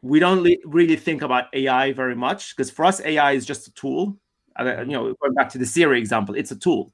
we 0.02 0.20
don't 0.20 0.46
really 0.64 0.94
think 0.94 1.22
about 1.22 1.46
ai 1.54 1.92
very 1.92 2.14
much 2.14 2.54
because 2.56 2.70
for 2.70 2.84
us 2.84 3.00
ai 3.00 3.32
is 3.32 3.44
just 3.46 3.66
a 3.66 3.72
tool. 3.72 4.16
Uh, 4.58 4.80
you 4.80 4.92
know 4.92 5.14
going 5.14 5.34
back 5.34 5.48
to 5.48 5.58
the 5.58 5.66
siri 5.66 5.98
example 5.98 6.34
it's 6.34 6.50
a 6.50 6.56
tool. 6.56 6.92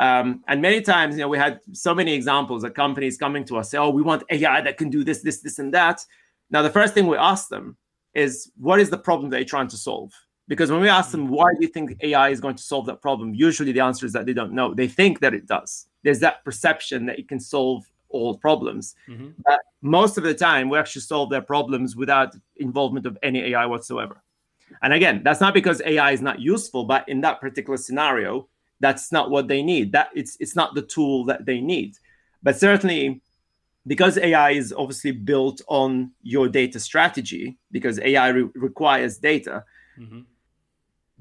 Um, 0.00 0.42
and 0.48 0.60
many 0.60 0.80
times 0.80 1.14
you 1.14 1.20
know 1.20 1.28
we 1.28 1.38
had 1.38 1.60
so 1.72 1.94
many 1.94 2.14
examples 2.14 2.64
of 2.64 2.74
companies 2.74 3.16
coming 3.16 3.44
to 3.44 3.58
us 3.58 3.70
say 3.70 3.78
oh 3.78 3.90
we 3.90 4.02
want 4.02 4.24
ai 4.30 4.60
that 4.60 4.78
can 4.78 4.90
do 4.90 5.04
this 5.04 5.22
this 5.22 5.40
this 5.40 5.58
and 5.60 5.72
that. 5.74 6.04
Now 6.50 6.62
the 6.62 6.70
first 6.70 6.94
thing 6.94 7.06
we 7.06 7.16
ask 7.16 7.48
them 7.48 7.76
is 8.14 8.50
what 8.56 8.80
is 8.80 8.90
the 8.90 8.98
problem 8.98 9.30
that 9.30 9.38
you're 9.38 9.44
trying 9.44 9.68
to 9.68 9.76
solve? 9.76 10.12
Because 10.46 10.70
when 10.70 10.80
we 10.80 10.88
ask 10.88 11.10
them, 11.10 11.28
why 11.28 11.52
do 11.54 11.58
you 11.60 11.68
think 11.68 11.96
AI 12.02 12.28
is 12.28 12.40
going 12.40 12.56
to 12.56 12.62
solve 12.62 12.86
that 12.86 13.00
problem? 13.00 13.34
Usually 13.34 13.72
the 13.72 13.80
answer 13.80 14.04
is 14.04 14.12
that 14.12 14.26
they 14.26 14.34
don't 14.34 14.52
know. 14.52 14.74
They 14.74 14.88
think 14.88 15.20
that 15.20 15.32
it 15.32 15.46
does. 15.46 15.86
There's 16.02 16.20
that 16.20 16.44
perception 16.44 17.06
that 17.06 17.18
it 17.18 17.28
can 17.28 17.40
solve 17.40 17.84
all 18.10 18.36
problems. 18.36 18.94
Mm-hmm. 19.08 19.30
But 19.44 19.60
most 19.80 20.18
of 20.18 20.24
the 20.24 20.34
time, 20.34 20.68
we 20.68 20.78
actually 20.78 21.02
solve 21.02 21.30
their 21.30 21.42
problems 21.42 21.96
without 21.96 22.34
involvement 22.56 23.06
of 23.06 23.18
any 23.22 23.40
AI 23.52 23.66
whatsoever. 23.66 24.22
And 24.82 24.92
again, 24.92 25.22
that's 25.24 25.40
not 25.40 25.54
because 25.54 25.82
AI 25.84 26.12
is 26.12 26.22
not 26.22 26.40
useful, 26.40 26.84
but 26.84 27.08
in 27.08 27.20
that 27.22 27.40
particular 27.40 27.76
scenario, 27.76 28.48
that's 28.80 29.12
not 29.12 29.30
what 29.30 29.48
they 29.48 29.62
need. 29.62 29.92
That 29.92 30.10
it's 30.14 30.36
it's 30.40 30.56
not 30.56 30.74
the 30.74 30.82
tool 30.82 31.24
that 31.26 31.46
they 31.46 31.60
need. 31.60 31.96
But 32.42 32.58
certainly 32.58 33.22
because 33.86 34.18
AI 34.18 34.50
is 34.50 34.72
obviously 34.72 35.12
built 35.12 35.60
on 35.68 36.12
your 36.22 36.48
data 36.48 36.80
strategy, 36.80 37.58
because 37.70 37.98
AI 38.00 38.28
re- 38.28 38.48
requires 38.54 39.18
data, 39.18 39.64
mm-hmm. 39.98 40.20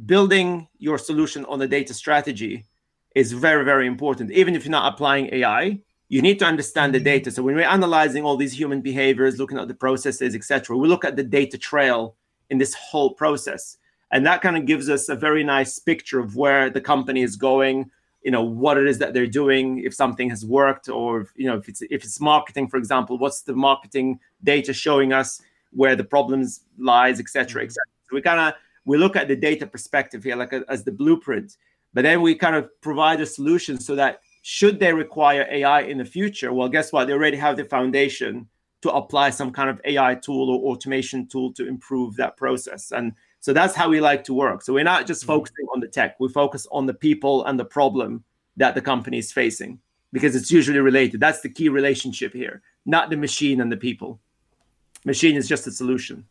building 0.06 0.67
your 0.78 0.97
solution 0.97 1.45
on 1.45 1.62
a 1.62 1.67
data 1.67 1.93
strategy 1.93 2.65
is 3.15 3.34
very, 3.34 3.65
very 3.65 3.86
important. 3.86 4.32
Even 4.32 4.56
if 4.56 4.63
you're 4.63 4.71
not 4.71 4.93
applying 4.93 5.34
AI, 5.34 5.80
you 6.08 6.21
need 6.21 6.39
to 6.39 6.45
understand 6.45 6.93
the 6.93 6.99
mm-hmm. 6.99 7.06
data. 7.06 7.32
So 7.32 7.43
when 7.43 7.56
we're 7.56 7.67
analyzing 7.67 8.23
all 8.23 8.38
these 8.38 8.58
human 8.58 8.82
behaviors, 8.82 9.39
looking 9.39 9.58
at 9.58 9.67
the 9.67 9.73
processes, 9.73 10.36
etc., 10.36 10.78
we 10.78 10.88
look 10.88 11.04
at 11.04 11.15
the 11.15 11.23
data 11.23 11.58
trail 11.58 12.15
in 12.49 12.58
this 12.60 12.73
whole 12.73 13.13
process, 13.13 13.78
and 14.12 14.26
that 14.26 14.41
kind 14.41 14.56
of 14.56 14.65
gives 14.65 14.89
us 14.89 15.10
a 15.10 15.15
very 15.15 15.43
nice 15.43 15.80
picture 15.80 16.19
of 16.19 16.36
where 16.36 16.69
the 16.69 16.82
company 16.82 17.23
is 17.23 17.36
going 17.36 17.89
you 18.23 18.31
know 18.31 18.43
what 18.43 18.77
it 18.77 18.88
is 18.88 18.97
that 18.97 19.13
they're 19.13 19.27
doing 19.27 19.79
if 19.79 19.93
something 19.93 20.29
has 20.29 20.45
worked 20.45 20.89
or 20.89 21.27
you 21.36 21.47
know 21.47 21.57
if 21.57 21.67
it's 21.67 21.81
if 21.81 22.03
it's 22.03 22.19
marketing 22.19 22.67
for 22.67 22.77
example 22.77 23.17
what's 23.17 23.41
the 23.41 23.53
marketing 23.53 24.19
data 24.43 24.73
showing 24.73 25.13
us 25.13 25.41
where 25.71 25.95
the 25.95 26.03
problems 26.03 26.62
lies 26.77 27.19
etc 27.19 27.63
etc 27.63 27.75
so 28.09 28.15
we 28.15 28.21
kind 28.21 28.39
of 28.39 28.53
we 28.86 28.97
look 28.97 29.15
at 29.15 29.27
the 29.27 29.36
data 29.36 29.65
perspective 29.65 30.23
here 30.23 30.36
like 30.36 30.53
a, 30.53 30.63
as 30.69 30.83
the 30.83 30.91
blueprint 30.91 31.57
but 31.93 32.03
then 32.03 32.21
we 32.21 32.33
kind 32.33 32.55
of 32.55 32.69
provide 32.81 33.19
a 33.21 33.25
solution 33.25 33.79
so 33.79 33.95
that 33.95 34.21
should 34.41 34.79
they 34.79 34.93
require 34.93 35.47
ai 35.51 35.81
in 35.81 35.97
the 35.97 36.05
future 36.05 36.53
well 36.53 36.69
guess 36.69 36.91
what? 36.91 37.05
They 37.05 37.13
already 37.13 37.38
have 37.38 37.57
the 37.57 37.65
foundation 37.65 38.47
to 38.83 38.91
apply 38.91 39.29
some 39.29 39.49
kind 39.49 39.69
of 39.69 39.79
ai 39.86 40.15
tool 40.15 40.49
or 40.49 40.71
automation 40.71 41.25
tool 41.25 41.53
to 41.53 41.65
improve 41.67 42.17
that 42.17 42.36
process. 42.36 42.91
And 42.91 43.13
so 43.43 43.51
that's 43.51 43.75
how 43.75 43.89
we 43.89 43.99
like 43.99 44.23
to 44.23 44.34
work. 44.34 44.62
So 44.62 44.71
we're 44.71 44.86
not 44.86 45.06
just 45.06 45.23
mm-hmm. 45.23 45.34
focusing 45.34 45.67
on 45.73 45.82
the 45.82 45.88
tech, 45.89 46.15
we 46.17 46.29
focus 46.29 46.65
on 46.71 46.86
the 46.86 46.93
people 46.93 47.43
and 47.43 47.60
the 47.60 47.65
problem 47.65 48.23
that 48.56 48.73
the 48.73 48.79
company 48.82 49.17
is 49.17 49.34
facing 49.34 49.79
because 50.13 50.34
it's 50.34 50.49
usually 50.49 50.79
related. 50.79 51.19
That's 51.19 51.41
the 51.41 51.49
key 51.49 51.67
relationship 51.67 52.32
here, 52.32 52.62
not 52.86 53.10
the 53.10 53.17
machine 53.17 53.60
and 53.60 53.69
the 53.69 53.75
people. 53.75 54.21
Machine 55.03 55.36
is 55.36 55.49
just 55.49 55.67
a 55.67 55.71
solution. 55.71 56.25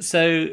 So 0.00 0.48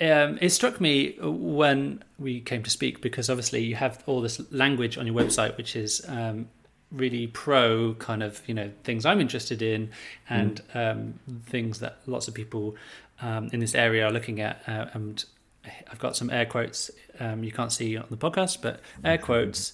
um, 0.00 0.38
it 0.40 0.50
struck 0.50 0.80
me 0.80 1.16
when 1.20 2.04
we 2.20 2.40
came 2.40 2.62
to 2.62 2.70
speak 2.70 3.02
because 3.02 3.28
obviously 3.28 3.64
you 3.64 3.74
have 3.74 4.04
all 4.06 4.20
this 4.20 4.40
language 4.52 4.98
on 4.98 5.06
your 5.08 5.16
website, 5.16 5.56
which 5.56 5.74
is 5.74 6.00
um, 6.06 6.48
really 6.92 7.26
pro 7.26 7.94
kind 7.94 8.22
of 8.22 8.46
you 8.46 8.54
know 8.54 8.70
things 8.84 9.06
I'm 9.06 9.20
interested 9.20 9.62
in 9.62 9.90
and 10.28 10.60
mm. 10.74 10.92
um, 10.92 11.18
things 11.46 11.80
that 11.80 11.98
lots 12.06 12.28
of 12.28 12.34
people 12.34 12.76
um, 13.22 13.48
in 13.52 13.60
this 13.60 13.74
area 13.74 14.06
are 14.06 14.12
looking 14.12 14.40
at 14.40 14.62
uh, 14.66 14.86
and 14.92 15.24
I've 15.90 15.98
got 15.98 16.16
some 16.16 16.30
air 16.30 16.46
quotes. 16.46 16.90
Um, 17.20 17.44
you 17.44 17.52
can't 17.52 17.72
see 17.72 17.96
on 17.96 18.06
the 18.10 18.16
podcast, 18.16 18.62
but 18.62 18.80
air 19.04 19.18
quotes. 19.18 19.72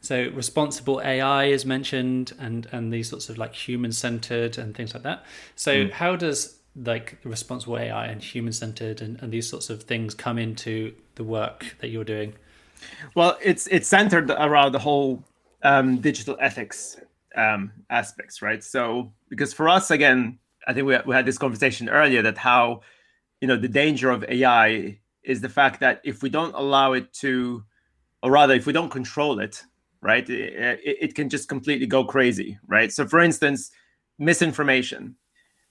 So 0.00 0.28
responsible 0.34 1.00
AI 1.02 1.46
is 1.46 1.64
mentioned, 1.64 2.32
and 2.38 2.68
and 2.72 2.92
these 2.92 3.08
sorts 3.08 3.28
of 3.28 3.38
like 3.38 3.54
human 3.54 3.92
centered 3.92 4.58
and 4.58 4.74
things 4.76 4.94
like 4.94 5.02
that. 5.02 5.24
So 5.56 5.86
mm. 5.86 5.90
how 5.90 6.16
does 6.16 6.58
like 6.76 7.18
responsible 7.24 7.78
AI 7.78 8.06
and 8.06 8.20
human 8.20 8.52
centered 8.52 9.00
and, 9.00 9.20
and 9.22 9.32
these 9.32 9.48
sorts 9.48 9.70
of 9.70 9.84
things 9.84 10.12
come 10.12 10.38
into 10.38 10.92
the 11.14 11.24
work 11.24 11.76
that 11.80 11.88
you're 11.88 12.04
doing? 12.04 12.34
Well, 13.14 13.38
it's 13.42 13.66
it's 13.68 13.88
centered 13.88 14.30
around 14.30 14.72
the 14.72 14.78
whole 14.78 15.24
um, 15.62 15.98
digital 15.98 16.36
ethics 16.40 16.96
um, 17.34 17.72
aspects, 17.90 18.42
right? 18.42 18.62
So 18.62 19.12
because 19.30 19.52
for 19.52 19.68
us, 19.68 19.90
again, 19.90 20.38
I 20.66 20.72
think 20.72 20.86
we, 20.86 20.96
we 21.06 21.14
had 21.14 21.26
this 21.26 21.38
conversation 21.38 21.88
earlier 21.88 22.22
that 22.22 22.38
how 22.38 22.80
you 23.40 23.48
know 23.48 23.56
the 23.56 23.68
danger 23.68 24.10
of 24.10 24.24
AI 24.24 24.98
is 25.22 25.40
the 25.40 25.48
fact 25.48 25.80
that 25.80 26.00
if 26.04 26.22
we 26.22 26.28
don't 26.28 26.54
allow 26.54 26.92
it 26.92 27.12
to, 27.14 27.64
or 28.22 28.30
rather, 28.30 28.54
if 28.54 28.66
we 28.66 28.72
don't 28.72 28.90
control 28.90 29.40
it, 29.40 29.62
right, 30.00 30.28
it, 30.28 30.80
it 30.84 31.14
can 31.14 31.28
just 31.28 31.48
completely 31.48 31.86
go 31.86 32.04
crazy, 32.04 32.58
right? 32.66 32.92
So, 32.92 33.06
for 33.06 33.20
instance, 33.20 33.70
misinformation. 34.18 35.16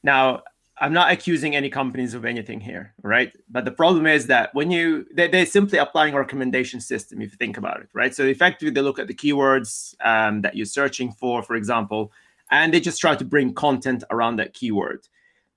Now, 0.04 0.42
I'm 0.80 0.92
not 0.92 1.12
accusing 1.12 1.56
any 1.56 1.70
companies 1.70 2.16
of 2.16 2.26
anything 2.26 2.60
here, 2.60 2.94
right? 3.04 3.32
But 3.50 3.64
the 3.64 3.72
problem 3.72 4.08
is 4.08 4.26
that 4.28 4.54
when 4.56 4.72
you 4.72 5.06
they, 5.14 5.28
they're 5.28 5.46
simply 5.46 5.78
applying 5.78 6.16
a 6.16 6.20
recommendation 6.20 6.82
system, 6.82 7.22
if 7.22 7.32
you 7.32 7.38
think 7.38 7.58
about 7.58 7.82
it, 7.82 7.90
right? 7.94 8.14
So 8.14 8.24
effectively, 8.24 8.72
they 8.72 8.82
look 8.82 9.00
at 9.00 9.08
the 9.08 9.14
keywords 9.14 9.94
um, 10.04 10.42
that 10.42 10.56
you're 10.56 10.66
searching 10.66 11.12
for, 11.12 11.44
for 11.44 11.56
example, 11.56 12.12
and 12.54 12.72
they 12.72 12.80
just 12.80 13.02
try 13.02 13.16
to 13.16 13.26
bring 13.26 13.54
content 13.54 14.04
around 14.12 14.38
that 14.38 14.54
keyword. 14.54 15.08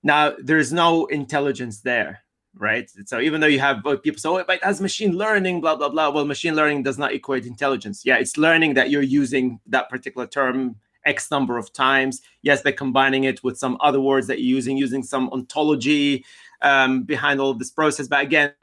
Now, 0.01 0.33
there's 0.39 0.73
no 0.73 1.05
intelligence 1.05 1.81
there, 1.81 2.23
right? 2.55 2.89
So 3.05 3.19
even 3.19 3.39
though 3.39 3.47
you 3.47 3.59
have 3.59 3.83
people 4.01 4.19
say, 4.19 4.29
oh, 4.29 4.43
but 4.45 4.63
has 4.63 4.81
machine 4.81 5.15
learning, 5.15 5.61
blah, 5.61 5.75
blah, 5.75 5.89
blah. 5.89 6.09
Well, 6.09 6.25
machine 6.25 6.55
learning 6.55 6.83
does 6.83 6.97
not 6.97 7.13
equate 7.13 7.45
intelligence. 7.45 8.03
Yeah, 8.03 8.17
it's 8.17 8.35
learning 8.35 8.73
that 8.73 8.89
you're 8.89 9.03
using 9.03 9.59
that 9.67 9.89
particular 9.89 10.25
term 10.25 10.75
X 11.05 11.29
number 11.29 11.59
of 11.59 11.71
times. 11.71 12.21
Yes, 12.41 12.63
they're 12.63 12.73
combining 12.73 13.25
it 13.25 13.43
with 13.43 13.59
some 13.59 13.77
other 13.79 14.01
words 14.01 14.25
that 14.27 14.39
you're 14.39 14.55
using, 14.55 14.75
using 14.75 15.03
some 15.03 15.29
ontology 15.29 16.25
um, 16.63 17.03
behind 17.03 17.39
all 17.39 17.53
this 17.53 17.69
process. 17.69 18.07
But 18.07 18.23
again, 18.23 18.53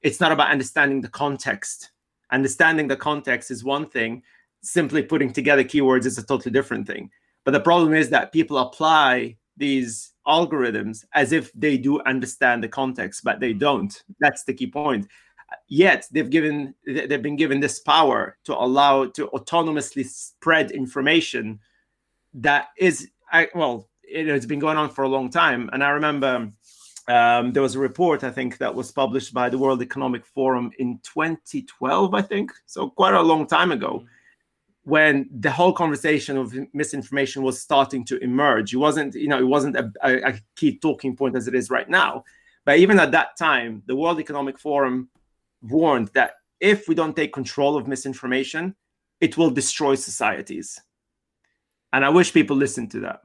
it's 0.00 0.20
not 0.20 0.32
about 0.32 0.50
understanding 0.50 1.02
the 1.02 1.08
context. 1.08 1.90
Understanding 2.32 2.88
the 2.88 2.96
context 2.96 3.50
is 3.50 3.62
one 3.62 3.86
thing. 3.90 4.22
Simply 4.62 5.02
putting 5.02 5.34
together 5.34 5.64
keywords 5.64 6.06
is 6.06 6.16
a 6.16 6.24
totally 6.24 6.50
different 6.50 6.86
thing. 6.86 7.10
But 7.44 7.52
the 7.52 7.60
problem 7.60 7.94
is 7.94 8.10
that 8.10 8.32
people 8.32 8.58
apply 8.58 9.36
these 9.56 10.12
algorithms 10.26 11.04
as 11.14 11.32
if 11.32 11.52
they 11.52 11.76
do 11.76 12.00
understand 12.02 12.62
the 12.62 12.68
context, 12.68 13.22
but 13.22 13.40
they 13.40 13.52
don't. 13.52 14.02
That's 14.18 14.44
the 14.44 14.54
key 14.54 14.66
point. 14.66 15.06
Yet 15.68 16.08
they've 16.10 16.30
given 16.30 16.74
they've 16.86 17.22
been 17.22 17.36
given 17.36 17.60
this 17.60 17.78
power 17.78 18.36
to 18.44 18.54
allow 18.54 19.06
to 19.06 19.28
autonomously 19.28 20.04
spread 20.04 20.72
information 20.72 21.60
that 22.34 22.68
is 22.78 23.08
well, 23.54 23.88
it 24.02 24.26
has 24.26 24.46
been 24.46 24.58
going 24.58 24.76
on 24.76 24.90
for 24.90 25.04
a 25.04 25.08
long 25.08 25.30
time. 25.30 25.70
And 25.72 25.82
I 25.82 25.90
remember 25.90 26.50
um, 27.08 27.52
there 27.52 27.62
was 27.62 27.74
a 27.74 27.80
report 27.80 28.24
I 28.24 28.30
think 28.30 28.58
that 28.58 28.74
was 28.74 28.90
published 28.90 29.34
by 29.34 29.48
the 29.48 29.58
World 29.58 29.82
Economic 29.82 30.24
Forum 30.24 30.70
in 30.78 30.98
2012, 31.02 32.14
I 32.14 32.22
think, 32.22 32.52
so 32.66 32.90
quite 32.90 33.14
a 33.14 33.20
long 33.20 33.46
time 33.46 33.72
ago. 33.72 34.04
When 34.84 35.28
the 35.30 35.50
whole 35.50 35.72
conversation 35.72 36.36
of 36.36 36.54
misinformation 36.74 37.42
was 37.42 37.60
starting 37.60 38.04
to 38.04 38.18
emerge. 38.18 38.74
It 38.74 38.76
wasn't, 38.76 39.14
you 39.14 39.28
know, 39.28 39.38
it 39.38 39.46
wasn't 39.46 39.76
a, 39.76 39.90
a, 40.02 40.34
key 40.56 40.78
talking 40.78 41.16
point 41.16 41.36
as 41.36 41.48
it 41.48 41.54
is 41.54 41.70
right 41.70 41.88
now. 41.88 42.24
But 42.66 42.78
even 42.78 43.00
at 43.00 43.12
that 43.12 43.36
time, 43.38 43.82
the 43.86 43.96
World 43.96 44.20
Economic 44.20 44.58
Forum 44.58 45.08
warned 45.62 46.08
that 46.08 46.32
if 46.60 46.86
we 46.86 46.94
don't 46.94 47.16
take 47.16 47.32
control 47.32 47.76
of 47.76 47.88
misinformation, 47.88 48.74
it 49.20 49.36
will 49.38 49.50
destroy 49.50 49.94
societies. 49.94 50.78
And 51.92 52.04
I 52.04 52.10
wish 52.10 52.32
people 52.32 52.56
listened 52.56 52.90
to 52.92 53.00
that 53.00 53.20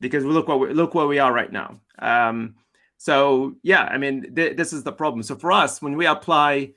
because 0.00 0.24
look 0.24 0.48
what 0.48 0.60
we, 0.60 0.72
look 0.72 0.94
where 0.94 1.06
we 1.06 1.18
are 1.18 1.32
right 1.32 1.52
now. 1.52 1.80
Um, 1.98 2.56
so 2.96 3.54
yeah, 3.62 3.84
I 3.84 3.98
mean, 3.98 4.34
th- 4.34 4.56
this 4.56 4.72
is 4.72 4.82
the 4.82 4.92
problem. 4.92 5.22
So 5.22 5.36
for 5.36 5.52
us, 5.52 5.80
when 5.80 5.96
we 5.96 6.06
apply 6.06 6.72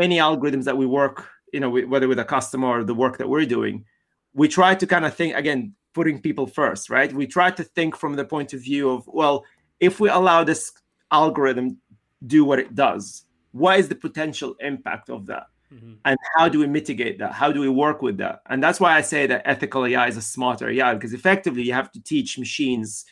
any 0.00 0.18
algorithms 0.18 0.64
that 0.64 0.76
we 0.76 0.86
work 0.86 1.28
you 1.54 1.60
know 1.60 1.70
whether 1.70 2.08
with 2.08 2.18
a 2.18 2.24
customer 2.24 2.68
or 2.68 2.84
the 2.84 2.98
work 3.04 3.16
that 3.18 3.28
we're 3.28 3.46
doing 3.46 3.84
we 4.34 4.48
try 4.48 4.74
to 4.74 4.86
kind 4.86 5.04
of 5.06 5.14
think 5.14 5.34
again 5.36 5.72
putting 5.94 6.20
people 6.20 6.46
first 6.46 6.90
right? 6.90 7.12
We 7.12 7.26
try 7.26 7.52
to 7.52 7.62
think 7.62 7.96
from 7.96 8.16
the 8.16 8.24
point 8.24 8.52
of 8.52 8.60
view 8.60 8.90
of 8.90 9.06
well 9.06 9.44
if 9.78 10.00
we 10.00 10.08
allow 10.08 10.42
this 10.42 10.72
algorithm 11.12 11.78
do 12.26 12.44
what 12.44 12.58
it 12.58 12.74
does 12.74 13.24
what 13.52 13.78
is 13.78 13.88
the 13.88 13.94
potential 13.94 14.56
impact 14.60 15.08
of 15.08 15.26
that? 15.26 15.46
Mm-hmm. 15.72 15.94
and 16.04 16.16
how 16.36 16.48
do 16.48 16.58
we 16.60 16.68
mitigate 16.68 17.18
that? 17.18 17.32
How 17.32 17.50
do 17.50 17.60
we 17.60 17.68
work 17.68 18.00
with 18.00 18.16
that? 18.18 18.42
And 18.50 18.62
that's 18.62 18.78
why 18.78 18.92
i 18.98 19.00
say 19.00 19.26
that 19.26 19.42
ethical 19.52 19.86
ai 19.86 20.06
is 20.08 20.16
a 20.16 20.22
smarter 20.22 20.68
ai 20.68 20.94
because 20.94 21.14
effectively 21.14 21.62
you 21.62 21.72
have 21.72 21.90
to 21.92 22.00
teach 22.02 22.38
machines 22.38 23.04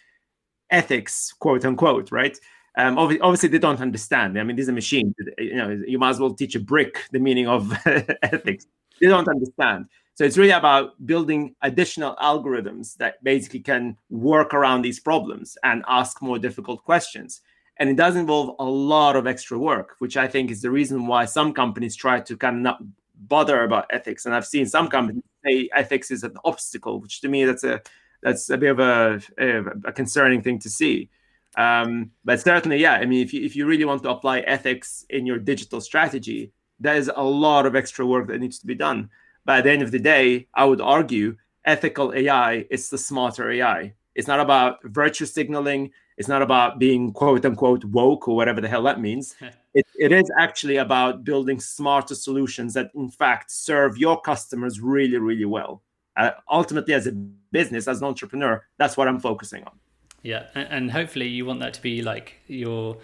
ethics 0.70 1.14
quote 1.44 1.64
unquote 1.64 2.10
right 2.10 2.36
um, 2.76 2.98
obviously, 2.98 3.48
they 3.48 3.58
don't 3.58 3.80
understand. 3.80 4.38
I 4.38 4.44
mean, 4.44 4.56
these 4.56 4.68
are 4.68 4.72
machines. 4.72 5.14
You 5.38 5.56
know, 5.56 5.82
you 5.86 5.98
might 5.98 6.10
as 6.10 6.20
well 6.20 6.32
teach 6.32 6.54
a 6.54 6.60
brick 6.60 7.04
the 7.12 7.18
meaning 7.18 7.46
of 7.46 7.72
ethics. 8.22 8.66
They 9.00 9.08
don't 9.08 9.28
understand. 9.28 9.86
So 10.14 10.24
it's 10.24 10.38
really 10.38 10.52
about 10.52 11.04
building 11.06 11.54
additional 11.62 12.16
algorithms 12.16 12.96
that 12.98 13.22
basically 13.24 13.60
can 13.60 13.96
work 14.10 14.52
around 14.52 14.82
these 14.82 15.00
problems 15.00 15.56
and 15.64 15.84
ask 15.88 16.20
more 16.22 16.38
difficult 16.38 16.84
questions. 16.84 17.40
And 17.78 17.88
it 17.88 17.96
does 17.96 18.16
involve 18.16 18.54
a 18.58 18.64
lot 18.64 19.16
of 19.16 19.26
extra 19.26 19.58
work, 19.58 19.96
which 19.98 20.16
I 20.16 20.28
think 20.28 20.50
is 20.50 20.62
the 20.62 20.70
reason 20.70 21.06
why 21.06 21.24
some 21.24 21.52
companies 21.52 21.96
try 21.96 22.20
to 22.20 22.36
kind 22.36 22.56
of 22.56 22.62
not 22.62 22.78
bother 23.16 23.64
about 23.64 23.86
ethics. 23.90 24.26
And 24.26 24.34
I've 24.34 24.46
seen 24.46 24.66
some 24.66 24.88
companies 24.88 25.22
say 25.44 25.68
ethics 25.74 26.10
is 26.10 26.22
an 26.22 26.36
obstacle, 26.44 27.00
which 27.00 27.20
to 27.22 27.28
me 27.28 27.44
that's 27.44 27.64
a 27.64 27.80
that's 28.22 28.50
a 28.50 28.56
bit 28.56 28.70
of 28.70 28.78
a, 28.78 29.20
a, 29.38 29.64
a 29.86 29.92
concerning 29.92 30.42
thing 30.42 30.58
to 30.60 30.70
see. 30.70 31.10
Um, 31.56 32.10
but 32.24 32.40
certainly, 32.40 32.78
yeah, 32.78 32.94
I 32.94 33.04
mean, 33.04 33.22
if 33.22 33.32
you, 33.32 33.44
if 33.44 33.54
you 33.54 33.66
really 33.66 33.84
want 33.84 34.02
to 34.04 34.10
apply 34.10 34.40
ethics 34.40 35.04
in 35.10 35.26
your 35.26 35.38
digital 35.38 35.80
strategy, 35.80 36.52
there's 36.80 37.08
a 37.08 37.22
lot 37.22 37.66
of 37.66 37.76
extra 37.76 38.06
work 38.06 38.26
that 38.28 38.40
needs 38.40 38.58
to 38.58 38.66
be 38.66 38.74
done. 38.74 39.10
But 39.44 39.58
at 39.58 39.64
the 39.64 39.70
end 39.70 39.82
of 39.82 39.90
the 39.90 39.98
day, 39.98 40.48
I 40.54 40.64
would 40.64 40.80
argue 40.80 41.36
ethical 41.64 42.12
AI 42.14 42.66
is 42.70 42.88
the 42.88 42.98
smarter 42.98 43.50
AI. 43.50 43.94
It's 44.14 44.28
not 44.28 44.40
about 44.40 44.82
virtue 44.84 45.26
signaling. 45.26 45.90
It's 46.18 46.28
not 46.28 46.42
about 46.42 46.78
being 46.78 47.12
quote 47.12 47.44
unquote 47.44 47.84
woke 47.84 48.28
or 48.28 48.36
whatever 48.36 48.60
the 48.60 48.68
hell 48.68 48.82
that 48.84 49.00
means. 49.00 49.34
it, 49.74 49.86
it 49.98 50.12
is 50.12 50.30
actually 50.38 50.76
about 50.76 51.24
building 51.24 51.60
smarter 51.60 52.14
solutions 52.14 52.74
that, 52.74 52.90
in 52.94 53.08
fact, 53.08 53.50
serve 53.50 53.96
your 53.96 54.20
customers 54.20 54.80
really, 54.80 55.18
really 55.18 55.46
well. 55.46 55.82
Uh, 56.16 56.32
ultimately, 56.50 56.92
as 56.92 57.06
a 57.06 57.12
business, 57.12 57.88
as 57.88 58.00
an 58.00 58.06
entrepreneur, 58.06 58.62
that's 58.76 58.96
what 58.96 59.08
I'm 59.08 59.18
focusing 59.18 59.64
on. 59.64 59.72
Yeah, 60.22 60.46
and 60.54 60.92
hopefully 60.92 61.26
you 61.26 61.44
want 61.44 61.60
that 61.60 61.74
to 61.74 61.82
be 61.82 62.00
like 62.02 62.40
your 62.46 62.98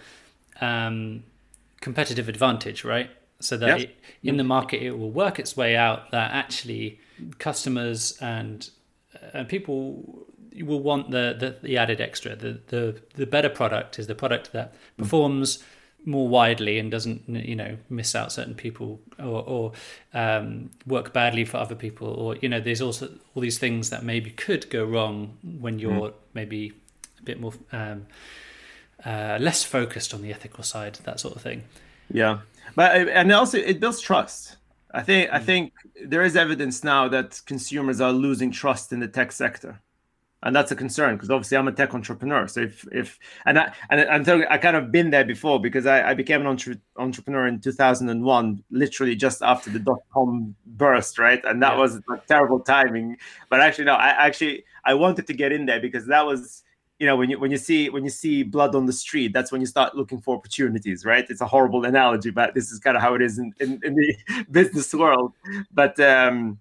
um, 0.61 1.23
competitive 1.81 2.29
advantage, 2.29 2.83
right? 2.83 3.09
So 3.41 3.57
that 3.57 3.81
it, 3.81 3.97
in 4.23 4.37
the 4.37 4.43
market 4.43 4.81
it 4.81 4.97
will 4.97 5.11
work 5.11 5.39
its 5.39 5.55
way 5.55 5.75
out. 5.75 6.11
That 6.11 6.31
actually 6.31 6.99
customers 7.37 8.17
and 8.21 8.69
and 9.33 9.47
people 9.47 10.25
will 10.61 10.81
want 10.81 11.11
the, 11.11 11.35
the, 11.37 11.67
the 11.67 11.77
added 11.77 12.01
extra. 12.01 12.35
The, 12.35 12.59
the 12.67 13.01
the 13.15 13.25
better 13.25 13.49
product 13.49 13.99
is 13.99 14.07
the 14.07 14.15
product 14.15 14.51
that 14.53 14.73
performs 14.97 15.63
more 16.05 16.27
widely 16.27 16.79
and 16.79 16.89
doesn't 16.89 17.27
you 17.27 17.55
know 17.55 17.77
miss 17.89 18.15
out 18.15 18.31
certain 18.31 18.55
people 18.55 18.99
or, 19.19 19.43
or 19.43 19.71
um, 20.13 20.69
work 20.87 21.13
badly 21.13 21.43
for 21.43 21.57
other 21.57 21.75
people 21.75 22.07
or 22.07 22.37
you 22.37 22.47
know 22.47 22.59
there's 22.61 22.81
also 22.81 23.09
all 23.35 23.41
these 23.41 23.59
things 23.59 23.89
that 23.89 24.03
maybe 24.03 24.29
could 24.31 24.69
go 24.69 24.83
wrong 24.85 25.37
when 25.59 25.77
you're 25.77 26.09
mm. 26.09 26.13
maybe 26.33 26.73
a 27.19 27.23
bit 27.23 27.39
more 27.39 27.53
um, 27.71 28.05
uh, 29.05 29.37
less 29.39 29.63
focused 29.63 30.13
on 30.13 30.21
the 30.21 30.31
ethical 30.31 30.63
side, 30.63 30.99
that 31.03 31.19
sort 31.19 31.35
of 31.35 31.41
thing. 31.41 31.63
Yeah, 32.11 32.39
but 32.75 32.95
uh, 32.95 33.09
and 33.11 33.31
also 33.31 33.57
it 33.57 33.79
builds 33.79 34.01
trust. 34.01 34.57
I 34.91 35.01
think 35.03 35.29
mm. 35.29 35.33
I 35.33 35.39
think 35.39 35.73
there 36.03 36.23
is 36.23 36.35
evidence 36.35 36.83
now 36.83 37.07
that 37.09 37.41
consumers 37.45 38.01
are 38.01 38.11
losing 38.11 38.51
trust 38.51 38.91
in 38.91 38.99
the 38.99 39.07
tech 39.07 39.31
sector, 39.31 39.79
and 40.41 40.55
that's 40.55 40.71
a 40.71 40.75
concern 40.75 41.15
because 41.15 41.29
obviously 41.29 41.57
I'm 41.57 41.67
a 41.67 41.71
tech 41.71 41.93
entrepreneur. 41.93 42.47
So 42.47 42.61
if 42.61 42.85
if 42.91 43.19
and 43.45 43.59
I 43.59 43.73
and 43.89 44.01
I'm 44.09 44.23
telling 44.23 44.45
I 44.49 44.57
kind 44.57 44.75
of 44.75 44.91
been 44.91 45.11
there 45.11 45.25
before 45.25 45.59
because 45.61 45.85
I, 45.85 46.09
I 46.09 46.13
became 46.13 46.41
an 46.41 46.47
entre- 46.47 46.81
entrepreneur 46.97 47.47
in 47.47 47.59
2001, 47.59 48.63
literally 48.71 49.15
just 49.15 49.43
after 49.43 49.69
the 49.69 49.79
dot 49.79 49.99
com 50.11 50.55
burst, 50.65 51.19
right? 51.19 51.43
And 51.45 51.61
that 51.61 51.73
yeah. 51.73 51.79
was 51.79 52.01
terrible 52.27 52.59
timing. 52.59 53.17
But 53.49 53.61
actually, 53.61 53.85
no, 53.85 53.93
I 53.93 54.09
actually 54.09 54.63
I 54.85 54.95
wanted 54.95 55.27
to 55.27 55.33
get 55.33 55.51
in 55.51 55.65
there 55.67 55.79
because 55.79 56.07
that 56.07 56.25
was 56.25 56.63
you 56.99 57.05
know 57.07 57.15
when 57.15 57.29
you 57.29 57.39
when 57.39 57.49
you 57.49 57.57
see 57.57 57.89
when 57.89 58.03
you 58.03 58.09
see 58.09 58.43
blood 58.43 58.75
on 58.75 58.85
the 58.85 58.93
street 58.93 59.33
that's 59.33 59.51
when 59.51 59.61
you 59.61 59.67
start 59.67 59.95
looking 59.95 60.19
for 60.19 60.35
opportunities 60.35 61.05
right 61.05 61.25
it's 61.29 61.41
a 61.41 61.47
horrible 61.47 61.85
analogy 61.85 62.29
but 62.29 62.53
this 62.53 62.71
is 62.71 62.79
kind 62.79 62.95
of 62.95 63.01
how 63.01 63.13
it 63.13 63.21
is 63.21 63.39
in, 63.39 63.53
in, 63.59 63.79
in 63.83 63.95
the 63.95 64.45
business 64.51 64.93
world 64.93 65.33
but 65.71 65.99
um 65.99 66.59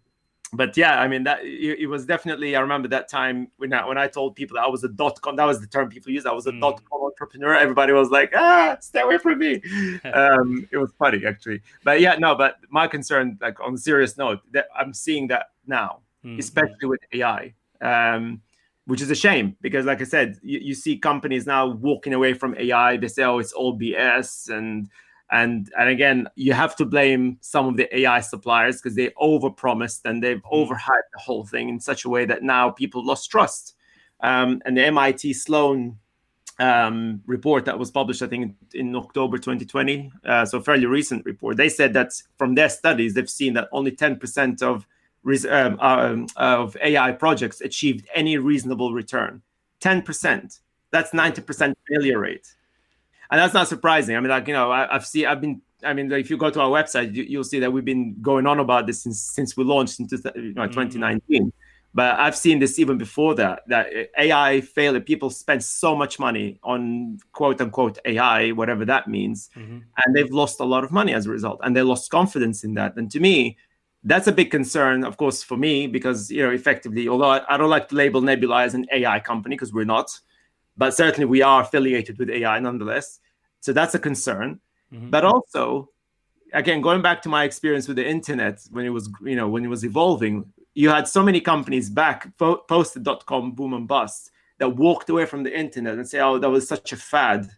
but 0.52 0.76
yeah, 0.76 0.98
I 0.98 1.08
mean 1.08 1.24
that 1.24 1.44
it, 1.44 1.80
it, 1.80 1.86
was 1.86 2.06
definitely. 2.06 2.56
I 2.56 2.60
remember 2.60 2.88
that 2.88 3.08
time 3.08 3.48
when 3.58 3.72
I, 3.72 3.86
when 3.86 3.98
I 3.98 4.06
told 4.06 4.34
people 4.34 4.54
that 4.54 4.64
I 4.64 4.68
was 4.68 4.82
a 4.82 4.88
dot 4.88 5.20
com. 5.20 5.36
That 5.36 5.44
was 5.44 5.60
the 5.60 5.66
term 5.66 5.90
people 5.90 6.10
used. 6.10 6.26
I 6.26 6.32
was 6.32 6.46
a 6.46 6.52
mm. 6.52 6.60
dot 6.60 6.80
com 6.90 7.02
entrepreneur. 7.02 7.54
Everybody 7.54 7.92
was 7.92 8.10
like, 8.10 8.32
"Ah, 8.34 8.76
stay 8.80 9.00
away 9.00 9.18
from 9.18 9.38
me." 9.38 9.56
um, 10.14 10.66
it 10.70 10.78
was 10.78 10.90
funny 10.98 11.24
actually, 11.26 11.60
but 11.84 12.00
yeah, 12.00 12.14
no. 12.14 12.34
But 12.34 12.60
my 12.70 12.86
concern, 12.86 13.38
like 13.42 13.60
on 13.60 13.74
a 13.74 13.78
serious 13.78 14.16
note, 14.16 14.40
that 14.52 14.68
I'm 14.74 14.94
seeing 14.94 15.26
that 15.28 15.50
now, 15.66 16.00
mm. 16.24 16.38
especially 16.38 16.88
with 16.88 17.00
AI, 17.12 17.52
um, 17.82 18.40
which 18.88 19.02
is 19.02 19.10
a 19.10 19.14
shame 19.14 19.54
because, 19.60 19.84
like 19.84 20.00
I 20.00 20.04
said, 20.04 20.38
you, 20.42 20.60
you 20.60 20.74
see 20.74 20.96
companies 20.96 21.46
now 21.46 21.66
walking 21.66 22.14
away 22.14 22.32
from 22.32 22.56
AI. 22.58 22.96
They 22.96 23.08
say, 23.08 23.22
"Oh, 23.22 23.38
it's 23.38 23.52
all 23.52 23.78
BS," 23.78 24.48
and 24.48 24.88
and 25.30 25.70
and 25.78 25.90
again 25.90 26.26
you 26.36 26.54
have 26.54 26.74
to 26.74 26.86
blame 26.86 27.36
some 27.42 27.68
of 27.68 27.76
the 27.76 27.86
ai 27.98 28.20
suppliers 28.20 28.80
because 28.80 28.94
they 28.94 29.10
overpromised 29.20 30.00
and 30.06 30.22
they've 30.22 30.42
mm. 30.42 30.52
overhyped 30.52 31.10
the 31.12 31.18
whole 31.18 31.44
thing 31.44 31.68
in 31.68 31.78
such 31.78 32.06
a 32.06 32.08
way 32.08 32.24
that 32.24 32.42
now 32.42 32.70
people 32.70 33.04
lost 33.04 33.30
trust 33.30 33.74
um, 34.20 34.62
and 34.64 34.74
the 34.74 34.90
mit 34.90 35.36
sloan 35.36 35.98
um, 36.58 37.22
report 37.26 37.66
that 37.66 37.78
was 37.78 37.90
published 37.90 38.22
i 38.22 38.26
think 38.26 38.56
in, 38.72 38.96
october 38.96 39.36
2020 39.36 40.10
uh, 40.24 40.46
so 40.46 40.62
fairly 40.62 40.86
recent 40.86 41.22
report 41.26 41.58
they 41.58 41.68
said 41.68 41.92
that 41.92 42.10
from 42.38 42.54
their 42.54 42.70
studies 42.70 43.12
they've 43.12 43.28
seen 43.28 43.52
that 43.52 43.68
only 43.70 43.92
10% 43.92 44.62
of 44.62 44.86
um, 45.50 45.78
um, 45.80 46.26
of 46.36 46.76
ai 46.82 47.12
projects 47.12 47.60
achieved 47.60 48.06
any 48.14 48.38
reasonable 48.38 48.92
return 48.92 49.42
10% 49.80 50.60
that's 50.90 51.10
90% 51.10 51.74
failure 51.88 52.18
rate 52.18 52.54
and 53.30 53.38
that's 53.40 53.54
not 53.54 53.68
surprising. 53.68 54.16
I 54.16 54.20
mean, 54.20 54.30
like 54.30 54.46
you 54.48 54.54
know, 54.54 54.70
I, 54.70 54.88
have 54.90 55.06
seen, 55.06 55.26
I've 55.26 55.40
been, 55.40 55.60
I 55.84 55.92
mean, 55.92 56.10
if 56.12 56.30
you 56.30 56.36
go 56.36 56.50
to 56.50 56.60
our 56.60 56.70
website, 56.70 57.14
you, 57.14 57.38
will 57.38 57.44
see 57.44 57.60
that 57.60 57.72
we've 57.72 57.84
been 57.84 58.16
going 58.20 58.46
on 58.46 58.58
about 58.58 58.86
this 58.86 59.02
since 59.02 59.20
since 59.20 59.56
we 59.56 59.64
launched 59.64 60.00
in 60.00 60.08
you 60.10 60.54
know, 60.54 60.66
2019. 60.66 61.20
Mm-hmm. 61.20 61.48
But 61.94 62.20
I've 62.20 62.36
seen 62.36 62.58
this 62.58 62.78
even 62.78 62.98
before 62.98 63.34
that. 63.36 63.62
That 63.66 63.88
AI 64.18 64.60
failure, 64.60 65.00
people 65.00 65.30
spend 65.30 65.64
so 65.64 65.96
much 65.96 66.18
money 66.18 66.58
on 66.62 67.18
quote 67.32 67.60
unquote 67.60 67.98
AI, 68.04 68.50
whatever 68.52 68.84
that 68.84 69.08
means, 69.08 69.50
mm-hmm. 69.56 69.78
and 70.04 70.16
they've 70.16 70.30
lost 70.30 70.60
a 70.60 70.64
lot 70.64 70.84
of 70.84 70.90
money 70.90 71.12
as 71.12 71.26
a 71.26 71.30
result, 71.30 71.60
and 71.62 71.76
they 71.76 71.82
lost 71.82 72.10
confidence 72.10 72.64
in 72.64 72.74
that. 72.74 72.96
And 72.96 73.10
to 73.10 73.20
me, 73.20 73.58
that's 74.04 74.26
a 74.26 74.32
big 74.32 74.50
concern, 74.50 75.04
of 75.04 75.16
course, 75.16 75.42
for 75.42 75.56
me 75.56 75.86
because 75.86 76.30
you 76.30 76.42
know, 76.42 76.50
effectively, 76.50 77.08
although 77.08 77.30
I, 77.30 77.54
I 77.54 77.56
don't 77.56 77.70
like 77.70 77.88
to 77.88 77.94
label 77.94 78.22
Nebuli 78.22 78.64
as 78.64 78.74
an 78.74 78.86
AI 78.92 79.20
company 79.20 79.56
because 79.56 79.72
we're 79.72 79.84
not 79.84 80.18
but 80.78 80.94
certainly 80.94 81.26
we 81.26 81.42
are 81.42 81.62
affiliated 81.62 82.18
with 82.18 82.30
AI 82.30 82.58
nonetheless. 82.60 83.18
So 83.60 83.72
that's 83.72 83.94
a 83.96 83.98
concern. 83.98 84.60
Mm-hmm. 84.94 85.10
But 85.10 85.24
also, 85.24 85.90
again, 86.54 86.80
going 86.80 87.02
back 87.02 87.20
to 87.22 87.28
my 87.28 87.44
experience 87.44 87.88
with 87.88 87.96
the 87.96 88.08
internet 88.08 88.60
when 88.70 88.86
it 88.86 88.90
was, 88.90 89.10
you 89.22 89.36
know, 89.36 89.48
when 89.48 89.64
it 89.64 89.68
was 89.68 89.84
evolving, 89.84 90.50
you 90.74 90.88
had 90.88 91.08
so 91.08 91.22
many 91.22 91.40
companies 91.40 91.90
back 91.90 92.32
post 92.38 92.94
the 92.94 93.00
dot 93.00 93.26
com 93.26 93.52
boom 93.52 93.74
and 93.74 93.88
bust 93.88 94.30
that 94.58 94.68
walked 94.68 95.10
away 95.10 95.26
from 95.26 95.42
the 95.42 95.56
internet 95.56 95.94
and 95.94 96.08
say, 96.08 96.20
"Oh, 96.20 96.38
that 96.38 96.48
was 96.48 96.68
such 96.68 96.92
a 96.92 96.96
fad," 96.96 97.50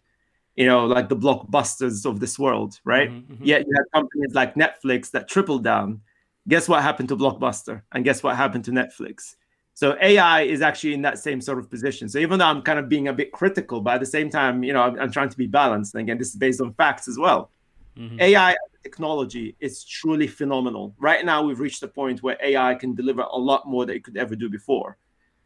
you 0.55 0.65
know, 0.65 0.87
like 0.87 1.07
the 1.07 1.15
blockbusters 1.15 2.03
of 2.09 2.19
this 2.19 2.39
world, 2.39 2.79
right? 2.83 3.11
Mm-hmm. 3.11 3.33
mm-hmm. 3.33 3.45
Yet 3.45 3.67
you 3.67 3.73
had 3.75 3.85
companies 3.93 4.33
like 4.33 4.55
Netflix 4.55 5.11
that 5.11 5.27
tripled 5.27 5.63
down. 5.63 6.01
Guess 6.47 6.67
what 6.67 6.81
happened 6.81 7.09
to 7.09 7.17
Blockbuster? 7.17 7.83
And 7.91 8.03
guess 8.03 8.23
what 8.23 8.35
happened 8.35 8.65
to 8.65 8.71
Netflix? 8.71 9.35
So 9.73 9.97
AI 10.01 10.41
is 10.41 10.61
actually 10.61 10.93
in 10.93 11.01
that 11.03 11.19
same 11.19 11.39
sort 11.41 11.59
of 11.59 11.69
position. 11.69 12.09
So 12.09 12.19
even 12.19 12.39
though 12.39 12.45
I'm 12.45 12.61
kind 12.61 12.77
of 12.77 12.89
being 12.89 13.07
a 13.07 13.13
bit 13.13 13.31
critical, 13.31 13.81
but 13.81 13.95
at 13.95 13.99
the 13.99 14.05
same 14.05 14.29
time, 14.29 14.63
you 14.63 14.73
know, 14.73 14.81
I'm, 14.81 14.99
I'm 14.99 15.11
trying 15.11 15.29
to 15.29 15.37
be 15.37 15.47
balanced. 15.47 15.95
And 15.95 16.01
again, 16.01 16.17
this 16.17 16.29
is 16.29 16.35
based 16.35 16.61
on 16.61 16.73
facts 16.73 17.07
as 17.07 17.17
well. 17.17 17.51
Mm-hmm. 17.97 18.19
AI 18.19 18.55
technology 18.83 19.55
is 19.59 19.83
truly 19.83 20.27
phenomenal. 20.27 20.93
Right 20.97 21.23
now, 21.25 21.43
we've 21.43 21.59
reached 21.59 21.83
a 21.83 21.87
point 21.87 22.23
where 22.23 22.37
AI 22.41 22.75
can 22.75 22.95
deliver 22.95 23.21
a 23.21 23.37
lot 23.37 23.67
more 23.67 23.85
than 23.85 23.95
it 23.95 24.03
could 24.03 24.17
ever 24.17 24.35
do 24.35 24.49
before. 24.49 24.97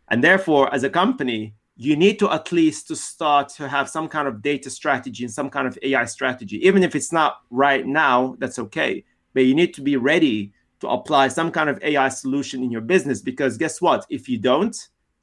And 0.10 0.24
therefore, 0.24 0.74
as 0.74 0.84
a 0.84 0.90
company, 0.90 1.56
you 1.78 1.96
need 1.96 2.20
to 2.20 2.32
at 2.32 2.52
least 2.52 2.88
to 2.88 2.96
start 2.96 3.50
to 3.50 3.68
have 3.68 3.90
some 3.90 4.08
kind 4.08 4.28
of 4.28 4.42
data 4.42 4.70
strategy 4.70 5.24
and 5.24 5.34
some 5.34 5.50
kind 5.50 5.68
of 5.68 5.78
AI 5.82 6.06
strategy. 6.06 6.66
Even 6.66 6.84
if 6.84 6.96
it's 6.96 7.12
not 7.12 7.42
right 7.50 7.86
now, 7.86 8.36
that's 8.40 8.60
okay. 8.60 9.04
But 9.34 9.46
you 9.46 9.56
need 9.56 9.74
to 9.74 9.82
be 9.82 9.98
ready 9.98 10.54
to 10.86 10.92
apply 10.92 11.28
some 11.28 11.52
kind 11.52 11.70
of 11.70 11.82
AI 11.84 12.10
solution 12.10 12.64
in 12.64 12.72
your 12.72 12.82
business 12.82 13.22
because 13.22 13.58
guess 13.58 13.82
what? 13.82 14.06
If 14.10 14.30
you 14.30 14.38
don't, 14.38 14.76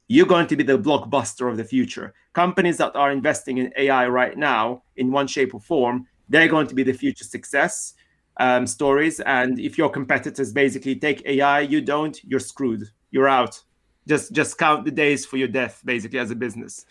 you're 0.07 0.25
going 0.25 0.47
to 0.47 0.55
be 0.55 0.63
the 0.63 0.77
blockbuster 0.77 1.49
of 1.49 1.57
the 1.57 1.63
future. 1.63 2.13
Companies 2.33 2.77
that 2.77 2.95
are 2.95 3.11
investing 3.11 3.57
in 3.57 3.73
AI 3.77 4.07
right 4.07 4.37
now, 4.37 4.83
in 4.97 5.11
one 5.11 5.27
shape 5.27 5.53
or 5.53 5.61
form, 5.61 6.07
they're 6.29 6.47
going 6.47 6.67
to 6.67 6.75
be 6.75 6.83
the 6.83 6.93
future 6.93 7.23
success 7.23 7.93
um, 8.37 8.67
stories. 8.67 9.19
And 9.21 9.59
if 9.59 9.77
your 9.77 9.89
competitors 9.89 10.51
basically 10.51 10.95
take 10.95 11.25
AI, 11.25 11.61
you 11.61 11.81
don't, 11.81 12.21
you're 12.23 12.39
screwed. 12.39 12.89
You're 13.11 13.29
out. 13.29 13.61
Just 14.07 14.33
just 14.33 14.57
count 14.57 14.83
the 14.83 14.91
days 14.91 15.25
for 15.25 15.37
your 15.37 15.47
death, 15.47 15.81
basically, 15.85 16.19
as 16.19 16.29
a 16.29 16.35
business. 16.35 16.85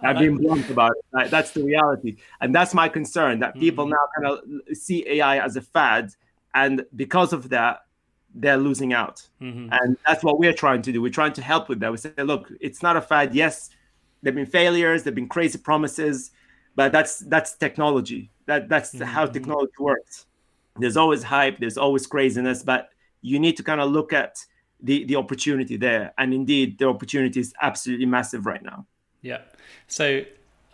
I've 0.00 0.18
been 0.18 0.36
blunt 0.36 0.68
about 0.70 0.92
it. 1.14 1.30
That's 1.30 1.52
the 1.52 1.62
reality, 1.62 2.16
and 2.40 2.54
that's 2.54 2.72
my 2.74 2.88
concern. 2.88 3.40
That 3.40 3.54
people 3.54 3.84
mm-hmm. 3.84 3.92
now 3.92 4.38
kind 4.38 4.58
of 4.70 4.76
see 4.76 5.06
AI 5.06 5.44
as 5.44 5.56
a 5.56 5.60
fad, 5.60 6.14
and 6.54 6.84
because 6.96 7.34
of 7.34 7.50
that, 7.50 7.83
they're 8.34 8.56
losing 8.56 8.92
out. 8.92 9.26
Mm-hmm. 9.40 9.68
And 9.72 9.96
that's 10.06 10.24
what 10.24 10.38
we're 10.38 10.52
trying 10.52 10.82
to 10.82 10.92
do. 10.92 11.00
We're 11.00 11.10
trying 11.10 11.32
to 11.34 11.42
help 11.42 11.68
with 11.68 11.80
that. 11.80 11.90
We 11.90 11.98
say, 11.98 12.12
look, 12.18 12.50
it's 12.60 12.82
not 12.82 12.96
a 12.96 13.00
fad. 13.00 13.34
Yes, 13.34 13.70
there've 14.22 14.34
been 14.34 14.46
failures, 14.46 15.02
there've 15.02 15.14
been 15.14 15.28
crazy 15.28 15.58
promises, 15.58 16.32
but 16.74 16.92
that's 16.92 17.20
that's 17.20 17.54
technology. 17.56 18.30
That 18.46 18.68
that's 18.68 18.94
mm-hmm. 18.94 19.04
how 19.04 19.26
technology 19.26 19.72
works. 19.78 20.26
There's 20.76 20.96
always 20.96 21.22
hype, 21.22 21.60
there's 21.60 21.78
always 21.78 22.06
craziness, 22.06 22.62
but 22.62 22.88
you 23.22 23.38
need 23.38 23.56
to 23.56 23.62
kind 23.62 23.80
of 23.80 23.90
look 23.90 24.12
at 24.12 24.44
the 24.82 25.04
the 25.04 25.16
opportunity 25.16 25.76
there. 25.76 26.12
And 26.18 26.34
indeed, 26.34 26.78
the 26.78 26.88
opportunity 26.88 27.40
is 27.40 27.54
absolutely 27.62 28.06
massive 28.06 28.46
right 28.46 28.62
now. 28.62 28.86
Yeah. 29.22 29.42
So 29.86 30.22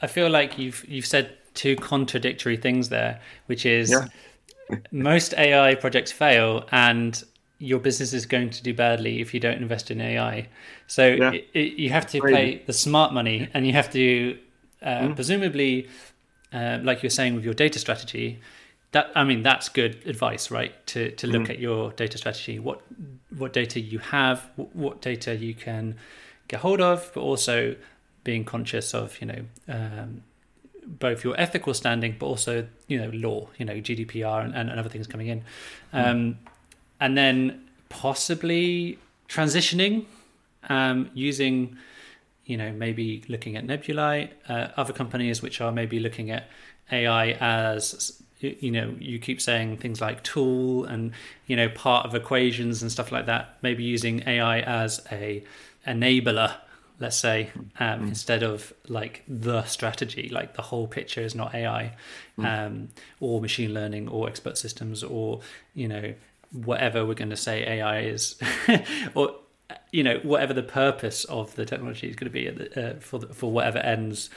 I 0.00 0.06
feel 0.06 0.30
like 0.30 0.58
you've 0.58 0.84
you've 0.88 1.06
said 1.06 1.36
two 1.54 1.76
contradictory 1.76 2.56
things 2.56 2.88
there, 2.88 3.20
which 3.46 3.66
is 3.66 3.90
yeah. 3.90 4.76
most 4.90 5.34
AI 5.34 5.74
projects 5.74 6.12
fail 6.12 6.64
and 6.72 7.22
your 7.60 7.78
business 7.78 8.12
is 8.14 8.24
going 8.24 8.48
to 8.48 8.62
do 8.62 8.72
badly 8.72 9.20
if 9.20 9.32
you 9.34 9.38
don't 9.38 9.58
invest 9.58 9.90
in 9.90 10.00
AI. 10.00 10.48
So 10.86 11.06
yeah. 11.06 11.32
it, 11.32 11.48
it, 11.52 11.72
you 11.74 11.90
have 11.90 12.06
to 12.08 12.20
pay 12.20 12.62
the 12.66 12.72
smart 12.72 13.12
money, 13.12 13.48
and 13.54 13.66
you 13.66 13.74
have 13.74 13.90
to 13.92 14.38
uh, 14.82 15.00
mm. 15.00 15.14
presumably, 15.14 15.88
uh, 16.52 16.78
like 16.82 17.02
you're 17.02 17.10
saying 17.10 17.34
with 17.34 17.44
your 17.44 17.54
data 17.54 17.78
strategy. 17.78 18.40
That 18.92 19.12
I 19.14 19.22
mean, 19.24 19.42
that's 19.42 19.68
good 19.68 20.02
advice, 20.06 20.50
right? 20.50 20.74
To 20.88 21.10
to 21.12 21.26
look 21.26 21.42
mm. 21.42 21.50
at 21.50 21.58
your 21.58 21.92
data 21.92 22.18
strategy, 22.18 22.58
what 22.58 22.80
what 23.36 23.52
data 23.52 23.78
you 23.78 23.98
have, 23.98 24.48
what 24.56 25.00
data 25.00 25.36
you 25.36 25.54
can 25.54 25.96
get 26.48 26.60
hold 26.60 26.80
of, 26.80 27.10
but 27.14 27.20
also 27.20 27.76
being 28.24 28.44
conscious 28.44 28.94
of 28.94 29.20
you 29.20 29.26
know 29.26 29.44
um, 29.68 30.22
both 30.86 31.22
your 31.22 31.38
ethical 31.38 31.74
standing, 31.74 32.16
but 32.18 32.26
also 32.26 32.66
you 32.88 32.98
know 32.98 33.10
law, 33.10 33.48
you 33.58 33.66
know 33.66 33.74
GDPR 33.74 34.44
and, 34.44 34.54
and 34.54 34.70
other 34.70 34.88
things 34.88 35.06
coming 35.06 35.28
in. 35.28 35.44
Mm. 35.92 36.06
Um, 36.06 36.38
and 37.00 37.16
then 37.16 37.68
possibly 37.88 38.98
transitioning 39.28 40.04
um, 40.68 41.10
using 41.14 41.76
you 42.44 42.56
know 42.56 42.72
maybe 42.72 43.22
looking 43.28 43.56
at 43.56 43.66
Nebuli 43.66 44.28
uh, 44.48 44.68
other 44.76 44.92
companies 44.92 45.42
which 45.42 45.60
are 45.60 45.72
maybe 45.72 45.98
looking 45.98 46.30
at 46.30 46.48
ai 46.92 47.32
as 47.40 48.20
you 48.40 48.70
know 48.70 48.94
you 48.98 49.18
keep 49.18 49.40
saying 49.40 49.76
things 49.76 50.00
like 50.00 50.22
tool 50.22 50.84
and 50.84 51.12
you 51.46 51.56
know 51.56 51.68
part 51.68 52.06
of 52.06 52.14
equations 52.14 52.82
and 52.82 52.90
stuff 52.90 53.12
like 53.12 53.26
that 53.26 53.56
maybe 53.62 53.84
using 53.84 54.22
ai 54.26 54.60
as 54.60 55.00
a 55.12 55.42
enabler 55.86 56.54
let's 56.98 57.16
say 57.16 57.50
um, 57.78 58.00
mm. 58.00 58.08
instead 58.08 58.42
of 58.42 58.72
like 58.88 59.22
the 59.28 59.62
strategy 59.64 60.28
like 60.30 60.54
the 60.54 60.62
whole 60.62 60.86
picture 60.86 61.20
is 61.20 61.34
not 61.34 61.54
ai 61.54 61.92
mm. 62.38 62.44
um, 62.44 62.88
or 63.20 63.40
machine 63.40 63.72
learning 63.72 64.08
or 64.08 64.28
expert 64.28 64.58
systems 64.58 65.02
or 65.02 65.40
you 65.74 65.86
know 65.86 66.14
whatever 66.52 67.06
we're 67.06 67.14
going 67.14 67.30
to 67.30 67.36
say 67.36 67.66
AI 67.66 68.00
is, 68.00 68.36
or 69.14 69.36
you 69.92 70.02
know 70.02 70.18
whatever 70.22 70.52
the 70.52 70.62
purpose 70.62 71.24
of 71.26 71.54
the 71.54 71.64
technology 71.64 72.08
is 72.08 72.16
going 72.16 72.30
to 72.30 72.32
be 72.32 72.50
the, 72.50 72.90
uh, 72.90 73.00
for 73.00 73.18
the, 73.18 73.32
for 73.32 73.50
whatever 73.50 73.78
ends. 73.78 74.30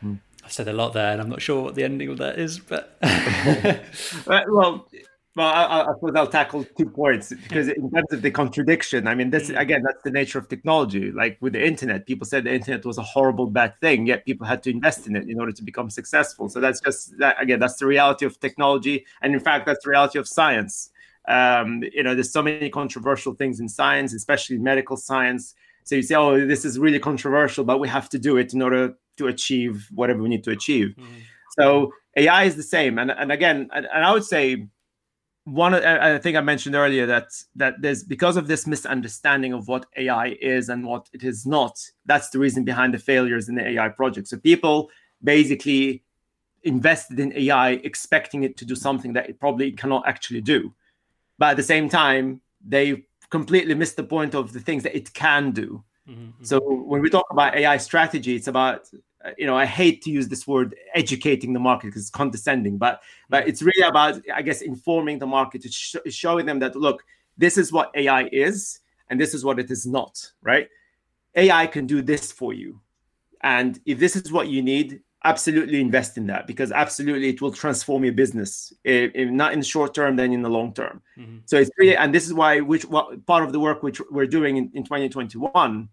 Hmm. 0.00 0.14
I've 0.44 0.52
said 0.52 0.68
a 0.68 0.72
lot 0.72 0.94
there, 0.94 1.12
and 1.12 1.20
I'm 1.20 1.28
not 1.28 1.42
sure 1.42 1.62
what 1.62 1.74
the 1.74 1.84
ending 1.84 2.08
of 2.08 2.18
that 2.18 2.38
is, 2.38 2.58
but 2.58 2.96
well. 4.26 4.88
Well, 5.36 5.46
I, 5.46 5.82
I, 5.82 5.94
suppose 5.94 6.10
I'll 6.16 6.26
tackle 6.26 6.64
two 6.76 6.90
points 6.90 7.32
because 7.32 7.68
in 7.68 7.88
terms 7.92 8.12
of 8.12 8.20
the 8.20 8.32
contradiction, 8.32 9.06
I 9.06 9.14
mean, 9.14 9.30
this 9.30 9.48
hmm. 9.48 9.56
again, 9.56 9.84
that's 9.84 10.02
the 10.02 10.10
nature 10.10 10.40
of 10.40 10.48
technology. 10.48 11.12
Like 11.12 11.38
with 11.40 11.52
the 11.52 11.64
internet, 11.64 12.04
people 12.04 12.26
said 12.26 12.42
the 12.42 12.52
internet 12.52 12.84
was 12.84 12.98
a 12.98 13.02
horrible, 13.04 13.46
bad 13.46 13.78
thing, 13.80 14.08
yet 14.08 14.26
people 14.26 14.44
had 14.44 14.60
to 14.64 14.70
invest 14.70 15.06
in 15.06 15.14
it 15.14 15.28
in 15.28 15.38
order 15.38 15.52
to 15.52 15.62
become 15.62 15.88
successful. 15.88 16.48
So 16.48 16.58
that's 16.58 16.80
just 16.80 17.16
that 17.18 17.40
again, 17.40 17.60
that's 17.60 17.76
the 17.76 17.86
reality 17.86 18.26
of 18.26 18.40
technology, 18.40 19.06
and 19.22 19.32
in 19.32 19.38
fact, 19.38 19.66
that's 19.66 19.84
the 19.84 19.90
reality 19.90 20.18
of 20.18 20.26
science. 20.26 20.90
Um, 21.30 21.84
you 21.92 22.02
know, 22.02 22.14
there's 22.14 22.32
so 22.32 22.42
many 22.42 22.68
controversial 22.70 23.34
things 23.34 23.60
in 23.60 23.68
science, 23.68 24.12
especially 24.12 24.58
medical 24.58 24.96
science. 24.96 25.54
So 25.84 25.94
you 25.94 26.02
say, 26.02 26.16
oh, 26.16 26.44
this 26.46 26.64
is 26.64 26.78
really 26.78 26.98
controversial, 26.98 27.64
but 27.64 27.78
we 27.78 27.88
have 27.88 28.08
to 28.10 28.18
do 28.18 28.36
it 28.36 28.52
in 28.52 28.60
order 28.60 28.94
to 29.18 29.28
achieve 29.28 29.88
whatever 29.94 30.22
we 30.22 30.28
need 30.28 30.44
to 30.44 30.50
achieve. 30.50 30.88
Mm-hmm. 30.88 31.20
So 31.58 31.92
AI 32.16 32.44
is 32.44 32.56
the 32.56 32.62
same. 32.62 32.98
And, 32.98 33.10
and 33.10 33.30
again, 33.30 33.68
and, 33.72 33.86
and 33.92 34.04
I 34.04 34.12
would 34.12 34.24
say 34.24 34.66
one 35.44 35.74
i 35.74 36.18
think 36.18 36.36
i 36.36 36.40
mentioned 36.40 36.74
earlier 36.74 37.06
that 37.06 37.30
that 37.56 37.74
there's 37.80 38.04
because 38.04 38.36
of 38.36 38.46
this 38.46 38.66
misunderstanding 38.66 39.54
of 39.54 39.66
what 39.68 39.86
ai 39.96 40.36
is 40.40 40.68
and 40.68 40.84
what 40.84 41.08
it 41.14 41.24
is 41.24 41.46
not 41.46 41.78
that's 42.04 42.28
the 42.30 42.38
reason 42.38 42.62
behind 42.62 42.92
the 42.92 42.98
failures 42.98 43.48
in 43.48 43.54
the 43.54 43.66
ai 43.66 43.88
project 43.88 44.28
so 44.28 44.36
people 44.38 44.90
basically 45.24 46.02
invested 46.64 47.18
in 47.18 47.32
ai 47.32 47.70
expecting 47.84 48.44
it 48.44 48.56
to 48.58 48.66
do 48.66 48.76
something 48.76 49.14
that 49.14 49.30
it 49.30 49.40
probably 49.40 49.72
cannot 49.72 50.06
actually 50.06 50.42
do 50.42 50.72
but 51.40 51.48
at 51.50 51.56
the 51.56 51.68
same 51.74 51.88
time 51.88 52.40
they 52.64 53.04
completely 53.30 53.74
missed 53.74 53.96
the 53.96 54.04
point 54.04 54.34
of 54.34 54.52
the 54.52 54.60
things 54.60 54.84
that 54.84 54.96
it 54.96 55.12
can 55.12 55.50
do. 55.50 55.82
Mm-hmm. 56.08 56.44
so 56.44 56.60
when 56.60 57.02
we 57.02 57.10
talk 57.10 57.26
about 57.30 57.54
ai 57.54 57.76
strategy 57.76 58.34
it's 58.34 58.48
about 58.48 58.88
you 59.36 59.46
know 59.46 59.56
i 59.56 59.66
hate 59.66 60.00
to 60.02 60.10
use 60.10 60.26
this 60.28 60.44
word 60.46 60.74
educating 60.94 61.52
the 61.52 61.60
market 61.60 61.88
because 61.88 62.02
it's 62.02 62.10
condescending 62.10 62.78
but 62.78 63.02
but 63.28 63.46
it's 63.46 63.62
really 63.62 63.86
about 63.86 64.20
i 64.34 64.42
guess 64.42 64.62
informing 64.62 65.18
the 65.18 65.26
market 65.26 65.62
sh- 65.72 65.96
showing 66.08 66.46
them 66.46 66.58
that 66.58 66.74
look 66.74 67.04
this 67.36 67.58
is 67.58 67.70
what 67.70 67.92
ai 67.94 68.28
is 68.32 68.80
and 69.10 69.20
this 69.20 69.34
is 69.34 69.44
what 69.44 69.58
it 69.58 69.70
is 69.70 69.86
not 69.86 70.32
right? 70.42 70.68
Ai 71.36 71.66
can 71.66 71.86
do 71.86 72.02
this 72.02 72.32
for 72.32 72.52
you. 72.52 72.80
And 73.42 73.80
if 73.86 73.98
this 73.98 74.16
is 74.16 74.32
what 74.32 74.48
you 74.48 74.62
need 74.62 75.00
absolutely 75.24 75.80
invest 75.80 76.16
in 76.16 76.26
that 76.26 76.46
because 76.46 76.72
absolutely 76.72 77.28
it 77.28 77.42
will 77.42 77.52
transform 77.52 78.04
your 78.04 78.12
business 78.12 78.72
if, 78.84 79.10
if 79.14 79.28
not 79.30 79.52
in 79.52 79.58
the 79.58 79.64
short 79.64 79.92
term 79.94 80.16
then 80.16 80.32
in 80.32 80.40
the 80.40 80.48
long 80.48 80.72
term 80.72 81.02
mm-hmm. 81.18 81.36
so 81.44 81.58
it's 81.58 81.70
really 81.78 81.94
and 81.96 82.14
this 82.14 82.26
is 82.26 82.32
why 82.32 82.60
which 82.60 82.86
what 82.86 83.24
part 83.26 83.44
of 83.44 83.52
the 83.52 83.60
work 83.60 83.82
which 83.82 84.00
we're 84.10 84.26
doing 84.26 84.56
in, 84.56 84.70
in 84.72 84.82
2021 84.82 85.88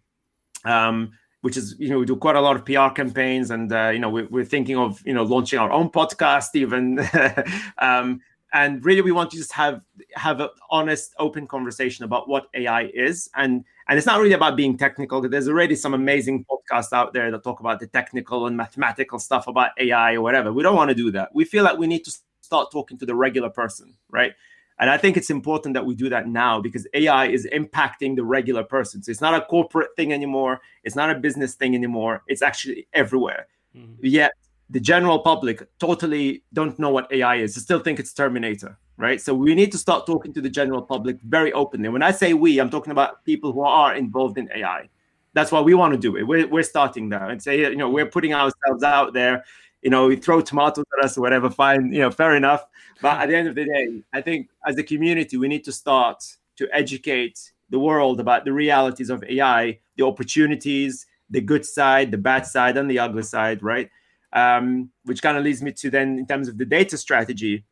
um, 0.63 1.11
which 1.41 1.57
is 1.57 1.75
you 1.79 1.89
know 1.89 1.99
we 1.99 2.05
do 2.05 2.15
quite 2.15 2.35
a 2.35 2.41
lot 2.41 2.55
of 2.55 2.65
PR 2.65 2.89
campaigns, 2.93 3.51
and 3.51 3.71
uh, 3.71 3.89
you 3.89 3.99
know 3.99 4.09
we're, 4.09 4.27
we're, 4.27 4.45
thinking 4.45 4.77
of 4.77 5.01
you 5.05 5.13
know 5.13 5.23
launching 5.23 5.59
our 5.59 5.71
own 5.71 5.89
podcast 5.89 6.49
even. 6.55 6.99
um, 7.77 8.19
and 8.53 8.83
really, 8.83 9.01
we 9.01 9.11
want 9.11 9.29
to 9.31 9.37
just 9.37 9.51
have 9.53 9.81
have 10.15 10.39
an 10.39 10.49
honest, 10.69 11.13
open 11.19 11.47
conversation 11.47 12.05
about 12.05 12.27
what 12.27 12.47
AI 12.53 12.83
is, 12.93 13.29
and 13.35 13.63
and 13.87 13.97
it's 13.97 14.05
not 14.07 14.19
really 14.19 14.33
about 14.33 14.55
being 14.57 14.77
technical. 14.77 15.21
There's 15.21 15.47
already 15.47 15.75
some 15.75 15.93
amazing 15.93 16.45
podcasts 16.45 16.91
out 16.91 17.13
there 17.13 17.31
that 17.31 17.43
talk 17.43 17.59
about 17.59 17.79
the 17.79 17.87
technical 17.87 18.47
and 18.47 18.57
mathematical 18.57 19.19
stuff 19.19 19.47
about 19.47 19.71
AI 19.79 20.15
or 20.15 20.21
whatever. 20.21 20.51
We 20.51 20.63
don't 20.63 20.75
want 20.75 20.89
to 20.89 20.95
do 20.95 21.11
that. 21.11 21.29
We 21.33 21.45
feel 21.45 21.63
like 21.63 21.77
we 21.77 21.87
need 21.87 22.03
to 22.05 22.11
start 22.41 22.71
talking 22.71 22.97
to 22.97 23.05
the 23.05 23.15
regular 23.15 23.49
person, 23.49 23.93
right? 24.09 24.33
And 24.79 24.89
I 24.89 24.97
think 24.97 25.17
it's 25.17 25.29
important 25.29 25.73
that 25.73 25.85
we 25.85 25.95
do 25.95 26.09
that 26.09 26.27
now 26.27 26.61
because 26.61 26.85
AI 26.93 27.27
is 27.27 27.47
impacting 27.51 28.15
the 28.15 28.23
regular 28.23 28.63
person. 28.63 29.01
So 29.01 29.09
it's 29.09 29.21
not 29.21 29.33
a 29.33 29.41
corporate 29.41 29.95
thing 29.95 30.13
anymore. 30.13 30.59
It's 30.83 30.95
not 30.95 31.09
a 31.09 31.15
business 31.15 31.55
thing 31.55 31.73
anymore. 31.73 32.23
It's 32.27 32.41
actually 32.41 32.87
everywhere. 32.93 33.47
Mm-hmm. 33.75 34.05
Yet 34.05 34.33
the 34.69 34.79
general 34.79 35.19
public 35.19 35.67
totally 35.79 36.43
don't 36.53 36.77
know 36.77 36.89
what 36.89 37.11
AI 37.11 37.37
is. 37.37 37.55
They 37.55 37.61
still 37.61 37.79
think 37.79 37.99
it's 37.99 38.13
Terminator, 38.13 38.77
right? 38.97 39.21
So 39.21 39.33
we 39.33 39.55
need 39.55 39.71
to 39.71 39.77
start 39.77 40.05
talking 40.05 40.33
to 40.33 40.41
the 40.41 40.49
general 40.49 40.81
public 40.81 41.21
very 41.21 41.53
openly. 41.53 41.89
When 41.89 42.03
I 42.03 42.11
say 42.11 42.33
we, 42.33 42.59
I'm 42.59 42.69
talking 42.69 42.91
about 42.91 43.23
people 43.23 43.51
who 43.53 43.61
are 43.61 43.95
involved 43.95 44.37
in 44.37 44.49
AI. 44.53 44.89
That's 45.33 45.51
why 45.51 45.61
we 45.61 45.75
want 45.75 45.93
to 45.93 45.99
do 45.99 46.15
it. 46.17 46.23
We're, 46.23 46.47
we're 46.47 46.63
starting 46.63 47.09
now 47.09 47.29
and 47.29 47.41
say, 47.41 47.59
you 47.59 47.75
know, 47.75 47.89
we're 47.89 48.07
putting 48.07 48.33
ourselves 48.33 48.83
out 48.83 49.13
there 49.13 49.43
you 49.81 49.89
know, 49.89 50.07
we 50.07 50.15
throw 50.15 50.41
tomatoes 50.41 50.85
at 50.97 51.05
us 51.05 51.17
or 51.17 51.21
whatever, 51.21 51.49
fine, 51.49 51.93
you 51.93 51.99
know, 51.99 52.11
fair 52.11 52.35
enough. 52.35 52.65
But 53.01 53.21
at 53.21 53.29
the 53.29 53.35
end 53.35 53.47
of 53.47 53.55
the 53.55 53.65
day, 53.65 54.01
I 54.13 54.21
think 54.21 54.49
as 54.65 54.77
a 54.77 54.83
community, 54.83 55.37
we 55.37 55.47
need 55.47 55.63
to 55.65 55.71
start 55.71 56.23
to 56.57 56.67
educate 56.73 57.53
the 57.69 57.79
world 57.79 58.19
about 58.19 58.45
the 58.45 58.53
realities 58.53 59.09
of 59.09 59.23
AI, 59.23 59.79
the 59.95 60.05
opportunities, 60.05 61.05
the 61.29 61.41
good 61.41 61.65
side, 61.65 62.11
the 62.11 62.17
bad 62.17 62.45
side, 62.45 62.77
and 62.77 62.89
the 62.89 62.99
ugly 62.99 63.23
side, 63.23 63.61
right? 63.61 63.89
Um, 64.33 64.89
which 65.03 65.21
kind 65.21 65.37
of 65.37 65.43
leads 65.43 65.61
me 65.61 65.71
to 65.73 65.89
then 65.89 66.17
in 66.17 66.25
terms 66.25 66.47
of 66.47 66.57
the 66.57 66.65
data 66.65 66.97
strategy, 66.97 67.63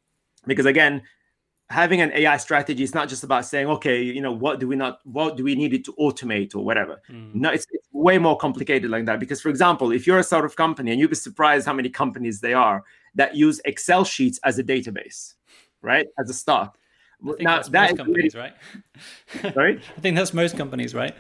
because 0.48 0.66
again, 0.66 1.02
having 1.70 2.02
an 2.02 2.12
AI 2.14 2.38
strategy 2.38 2.84
is 2.84 2.94
not 2.94 3.10
just 3.10 3.24
about 3.24 3.46
saying, 3.46 3.68
okay, 3.68 4.02
you 4.02 4.22
know, 4.22 4.32
what 4.32 4.60
do 4.60 4.68
we 4.68 4.76
not, 4.76 5.00
what 5.04 5.36
do 5.36 5.44
we 5.44 5.56
need 5.56 5.74
it 5.74 5.84
to 5.86 5.94
automate 5.94 6.56
or 6.56 6.64
whatever. 6.64 7.02
Mm. 7.10 7.34
No, 7.36 7.50
it's, 7.50 7.66
it's, 7.72 7.86
way 7.92 8.18
more 8.20 8.38
complicated 8.38 8.92
like 8.92 9.06
that. 9.06 9.20
Because, 9.20 9.42
for 9.42 9.50
example, 9.50 9.92
if 9.92 10.06
you're 10.06 10.20
a 10.20 10.24
sort 10.24 10.46
of 10.46 10.56
company, 10.56 10.92
and 10.92 11.00
you'd 11.00 11.10
be 11.10 11.16
surprised 11.16 11.66
how 11.66 11.74
many 11.74 11.90
companies 11.90 12.40
they 12.40 12.54
are 12.54 12.84
that 13.16 13.36
use 13.36 13.60
Excel 13.66 14.04
sheets 14.04 14.40
as 14.44 14.60
a 14.60 14.64
database, 14.64 15.34
right, 15.82 16.06
as 16.20 16.30
a 16.30 16.34
start 16.34 16.78
now 17.40 17.62
that 17.62 17.92
is 17.92 17.98
companies, 17.98 18.36
really... 18.36 18.52
right? 19.42 19.54
Sorry, 19.54 19.82
I 19.98 20.02
think 20.02 20.16
that's 20.16 20.34
most 20.34 20.56
companies, 20.56 20.94
right? 20.94 21.16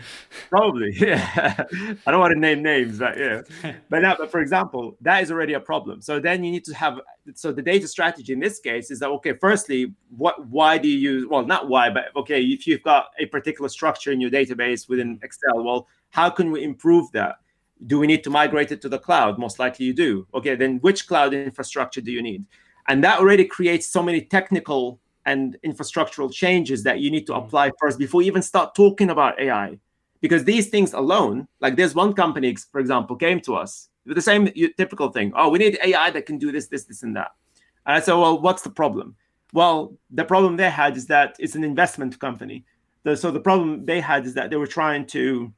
Probably, 0.49 0.93
yeah. 0.99 1.63
I 2.05 2.11
don't 2.11 2.19
want 2.19 2.33
to 2.33 2.39
name 2.39 2.61
names, 2.61 2.99
but 2.99 3.17
yeah. 3.17 3.41
but 3.89 4.01
now, 4.01 4.15
but 4.17 4.31
for 4.31 4.39
example, 4.39 4.97
that 5.01 5.23
is 5.23 5.31
already 5.31 5.53
a 5.53 5.59
problem. 5.59 6.01
So 6.01 6.19
then 6.19 6.43
you 6.43 6.51
need 6.51 6.63
to 6.65 6.73
have. 6.75 6.99
So 7.33 7.51
the 7.51 7.61
data 7.61 7.87
strategy 7.87 8.33
in 8.33 8.39
this 8.39 8.59
case 8.59 8.91
is 8.91 8.99
that 8.99 9.09
okay. 9.09 9.33
Firstly, 9.39 9.93
what? 10.15 10.47
Why 10.47 10.77
do 10.77 10.87
you 10.87 10.97
use? 10.97 11.27
Well, 11.27 11.45
not 11.45 11.69
why, 11.69 11.89
but 11.89 12.05
okay. 12.15 12.41
If 12.41 12.67
you've 12.67 12.83
got 12.83 13.07
a 13.19 13.25
particular 13.25 13.69
structure 13.69 14.11
in 14.11 14.21
your 14.21 14.31
database 14.31 14.87
within 14.87 15.19
Excel, 15.23 15.63
well, 15.63 15.87
how 16.11 16.29
can 16.29 16.51
we 16.51 16.63
improve 16.63 17.11
that? 17.13 17.37
Do 17.87 17.99
we 17.99 18.07
need 18.07 18.23
to 18.23 18.29
migrate 18.29 18.71
it 18.71 18.81
to 18.81 18.89
the 18.89 18.99
cloud? 18.99 19.37
Most 19.37 19.59
likely 19.59 19.85
you 19.85 19.93
do. 19.93 20.27
Okay, 20.33 20.55
then 20.55 20.77
which 20.79 21.07
cloud 21.07 21.33
infrastructure 21.33 22.01
do 22.01 22.11
you 22.11 22.21
need? 22.21 22.45
And 22.87 23.03
that 23.03 23.19
already 23.19 23.45
creates 23.45 23.87
so 23.87 24.03
many 24.03 24.21
technical 24.21 24.99
and 25.25 25.57
infrastructural 25.65 26.31
changes 26.31 26.83
that 26.83 26.99
you 26.99 27.09
need 27.09 27.25
to 27.27 27.33
mm. 27.33 27.43
apply 27.43 27.71
first 27.79 27.97
before 27.97 28.21
you 28.21 28.27
even 28.27 28.41
start 28.41 28.75
talking 28.75 29.09
about 29.09 29.39
AI. 29.39 29.77
Because 30.21 30.43
these 30.43 30.69
things 30.69 30.93
alone, 30.93 31.47
like 31.59 31.75
there's 31.75 31.93
one 31.93 32.13
company, 32.13 32.55
for 32.71 32.79
example, 32.79 33.15
came 33.15 33.39
to 33.41 33.55
us 33.55 33.89
with 34.05 34.15
the 34.15 34.21
same 34.21 34.49
typical 34.77 35.09
thing. 35.09 35.31
Oh, 35.35 35.49
we 35.49 35.59
need 35.59 35.77
AI 35.83 36.09
that 36.11 36.25
can 36.25 36.37
do 36.37 36.51
this, 36.51 36.67
this, 36.67 36.85
this, 36.85 37.03
and 37.03 37.15
that. 37.15 37.31
And 37.85 37.95
I 37.95 37.99
said, 37.99 38.13
well, 38.13 38.39
what's 38.39 38.63
the 38.63 38.69
problem? 38.69 39.15
Well, 39.53 39.95
the 40.09 40.25
problem 40.25 40.57
they 40.57 40.69
had 40.69 40.97
is 40.97 41.05
that 41.07 41.35
it's 41.39 41.55
an 41.55 41.63
investment 41.63 42.19
company. 42.19 42.65
so 43.15 43.29
the 43.29 43.39
problem 43.39 43.85
they 43.85 44.01
had 44.01 44.25
is 44.25 44.33
that 44.33 44.49
they 44.49 44.55
were 44.55 44.67
trying 44.67 45.05
to 45.07 45.53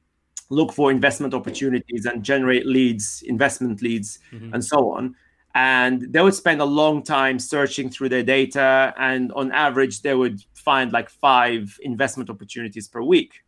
look 0.50 0.74
for 0.74 0.92
investment 0.92 1.34
opportunities 1.34 2.06
and 2.06 2.24
generate 2.24 2.66
leads, 2.66 3.22
investment 3.28 3.82
leads, 3.82 4.20
mm-hmm. 4.32 4.54
and 4.54 4.64
so 4.64 4.92
on 4.92 5.16
and 5.58 6.14
they 6.14 6.22
would 6.22 6.36
spend 6.36 6.62
a 6.62 6.66
long 6.66 7.02
time 7.02 7.40
searching 7.40 7.90
through 7.90 8.10
their 8.10 8.22
data 8.22 8.94
and 9.00 9.32
on 9.34 9.52
average 9.52 10.04
they 10.04 10.14
would 10.14 10.40
find 10.54 10.94
like 10.94 11.10
five 11.10 11.80
investment 11.82 12.30
opportunities 12.30 12.88
per 12.88 13.02
week. 13.02 13.42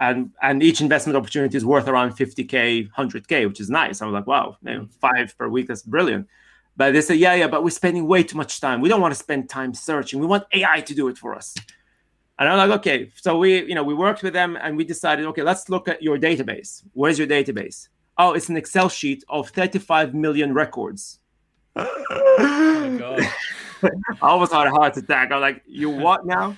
And 0.00 0.30
and 0.40 0.62
each 0.62 0.80
investment 0.80 1.14
opportunity 1.14 1.54
is 1.58 1.64
worth 1.64 1.88
around 1.88 2.12
50k 2.12 2.88
100k 2.90 3.46
which 3.48 3.60
is 3.60 3.68
nice. 3.68 4.00
I 4.00 4.06
was 4.06 4.14
like 4.14 4.26
wow 4.26 4.56
know, 4.62 4.88
five 4.98 5.36
per 5.36 5.46
week 5.48 5.68
that's 5.68 5.82
brilliant. 5.82 6.26
But 6.74 6.94
they 6.94 7.02
say 7.02 7.16
yeah 7.16 7.34
yeah 7.34 7.48
but 7.48 7.62
we're 7.62 7.80
spending 7.82 8.06
way 8.06 8.22
too 8.22 8.38
much 8.38 8.58
time. 8.58 8.80
We 8.80 8.88
don't 8.88 9.02
want 9.02 9.12
to 9.12 9.20
spend 9.20 9.50
time 9.50 9.74
searching. 9.74 10.20
We 10.20 10.26
want 10.26 10.44
ai 10.54 10.80
to 10.80 10.94
do 10.94 11.08
it 11.08 11.18
for 11.18 11.34
us. 11.34 11.54
And 12.38 12.48
i'm 12.48 12.56
like 12.56 12.78
okay. 12.80 13.10
So 13.14 13.36
we 13.36 13.62
you 13.68 13.74
know 13.74 13.84
we 13.84 13.92
worked 13.92 14.22
with 14.22 14.32
them 14.32 14.56
and 14.62 14.74
we 14.74 14.84
decided 14.84 15.26
okay 15.26 15.42
let's 15.42 15.68
look 15.68 15.86
at 15.86 16.02
your 16.02 16.16
database. 16.16 16.82
Where's 16.94 17.18
your 17.18 17.28
database? 17.28 17.88
Oh 18.16 18.32
it's 18.32 18.48
an 18.48 18.56
excel 18.56 18.88
sheet 18.88 19.22
of 19.28 19.50
35 19.50 20.14
million 20.14 20.54
records 20.54 21.20
oh 21.76 23.30
I 23.82 23.90
almost 24.22 24.52
had 24.52 24.66
a 24.66 24.70
heart 24.70 24.96
attack. 24.96 25.32
I'm 25.32 25.40
like, 25.40 25.62
you 25.66 25.90
what 25.90 26.26
now? 26.26 26.56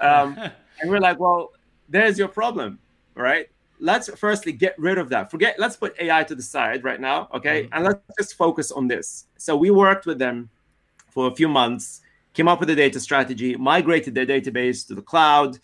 Um, 0.00 0.38
and 0.80 0.90
we're 0.90 1.00
like, 1.00 1.18
well, 1.18 1.52
there's 1.88 2.18
your 2.18 2.28
problem, 2.28 2.78
right? 3.14 3.48
Let's 3.80 4.08
firstly 4.18 4.52
get 4.52 4.78
rid 4.78 4.98
of 4.98 5.08
that. 5.10 5.30
Forget, 5.30 5.58
let's 5.58 5.76
put 5.76 5.94
AI 6.00 6.24
to 6.24 6.34
the 6.34 6.42
side 6.42 6.84
right 6.84 7.00
now, 7.00 7.28
okay? 7.34 7.64
Mm-hmm. 7.64 7.74
And 7.74 7.84
let's 7.84 8.00
just 8.18 8.34
focus 8.34 8.70
on 8.72 8.88
this. 8.88 9.26
So 9.36 9.56
we 9.56 9.70
worked 9.70 10.04
with 10.04 10.18
them 10.18 10.50
for 11.10 11.28
a 11.28 11.34
few 11.34 11.48
months, 11.48 12.00
came 12.34 12.48
up 12.48 12.60
with 12.60 12.70
a 12.70 12.74
data 12.74 13.00
strategy, 13.00 13.56
migrated 13.56 14.14
their 14.14 14.26
database 14.26 14.86
to 14.88 14.94
the 14.94 15.02
cloud. 15.02 15.58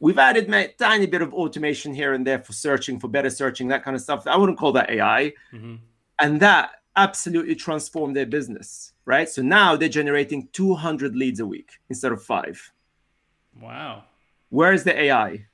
We've 0.00 0.18
added 0.18 0.52
a 0.52 0.68
tiny 0.78 1.06
bit 1.06 1.22
of 1.22 1.34
automation 1.34 1.92
here 1.92 2.14
and 2.14 2.26
there 2.26 2.38
for 2.38 2.52
searching, 2.52 2.98
for 2.98 3.08
better 3.08 3.30
searching, 3.30 3.68
that 3.68 3.84
kind 3.84 3.94
of 3.94 4.02
stuff. 4.02 4.26
I 4.26 4.36
wouldn't 4.36 4.58
call 4.58 4.72
that 4.72 4.90
AI. 4.90 5.32
Mm-hmm. 5.52 5.76
And 6.20 6.40
that 6.40 6.70
absolutely 6.98 7.54
transformed 7.54 8.16
their 8.16 8.26
business, 8.26 8.92
right? 9.04 9.28
So 9.28 9.40
now 9.40 9.76
they're 9.76 9.88
generating 9.88 10.48
200 10.52 11.14
leads 11.14 11.38
a 11.38 11.46
week 11.46 11.70
instead 11.88 12.10
of 12.10 12.22
five. 12.22 12.72
Wow. 13.62 14.02
Where 14.50 14.72
is 14.72 14.82
the 14.82 15.00
AI? 15.00 15.46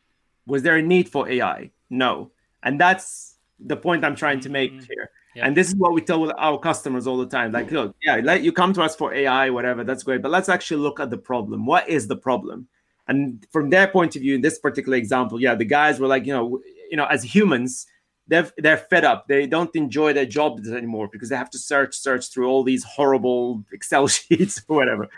Was 0.47 0.63
there 0.63 0.77
a 0.77 0.83
need 0.83 1.09
for 1.09 1.29
AI? 1.29 1.71
No. 1.91 2.31
And 2.63 2.81
that's 2.81 3.37
the 3.61 3.77
point 3.77 4.05
I'm 4.05 4.17
trying 4.17 4.41
to 4.41 4.49
make 4.49 4.73
mm-hmm. 4.73 4.87
here. 4.89 5.11
Yeah. 5.35 5.47
And 5.47 5.57
this 5.57 5.69
is 5.69 5.77
what 5.77 5.93
we 5.93 6.01
tell 6.01 6.33
our 6.39 6.59
customers 6.59 7.07
all 7.07 7.19
the 7.19 7.27
time. 7.27 7.53
Like, 7.53 7.71
look, 7.71 7.95
yeah, 8.03 8.17
let 8.23 8.43
you 8.43 8.53
come 8.53 8.73
to 8.73 8.83
us 8.83 8.97
for 8.97 9.13
AI, 9.13 9.51
whatever, 9.51 9.85
that's 9.85 10.03
great. 10.03 10.23
But 10.23 10.31
let's 10.31 10.49
actually 10.49 10.81
look 10.81 10.99
at 10.99 11.11
the 11.11 11.19
problem. 11.19 11.67
What 11.67 11.89
is 11.89 12.07
the 12.07 12.17
problem? 12.17 12.69
And 13.09 13.45
from 13.51 13.69
their 13.69 13.89
point 13.89 14.17
of 14.17 14.23
view, 14.23 14.37
in 14.37 14.41
this 14.41 14.59
particular 14.59 14.97
example, 14.97 15.41
yeah, 15.41 15.55
the 15.55 15.65
guys 15.65 16.01
were 16.01 16.07
like, 16.07 16.25
you 16.25 16.33
know, 16.33 16.63
you 16.91 16.97
know, 16.97 17.05
as 17.07 17.23
humans, 17.23 17.87
they're 18.29 18.51
they're 18.59 18.79
fed 18.79 19.05
up. 19.05 19.29
They 19.29 19.47
don't 19.47 19.75
enjoy 19.75 20.13
their 20.13 20.27
jobs 20.27 20.71
anymore 20.71 21.09
because 21.11 21.29
they 21.29 21.37
have 21.37 21.51
to 21.51 21.59
search 21.59 21.95
search 21.95 22.29
through 22.31 22.49
all 22.49 22.63
these 22.63 22.85
horrible 22.85 23.65
Excel 23.73 24.07
sheets 24.07 24.63
or 24.69 24.77
whatever. 24.77 25.09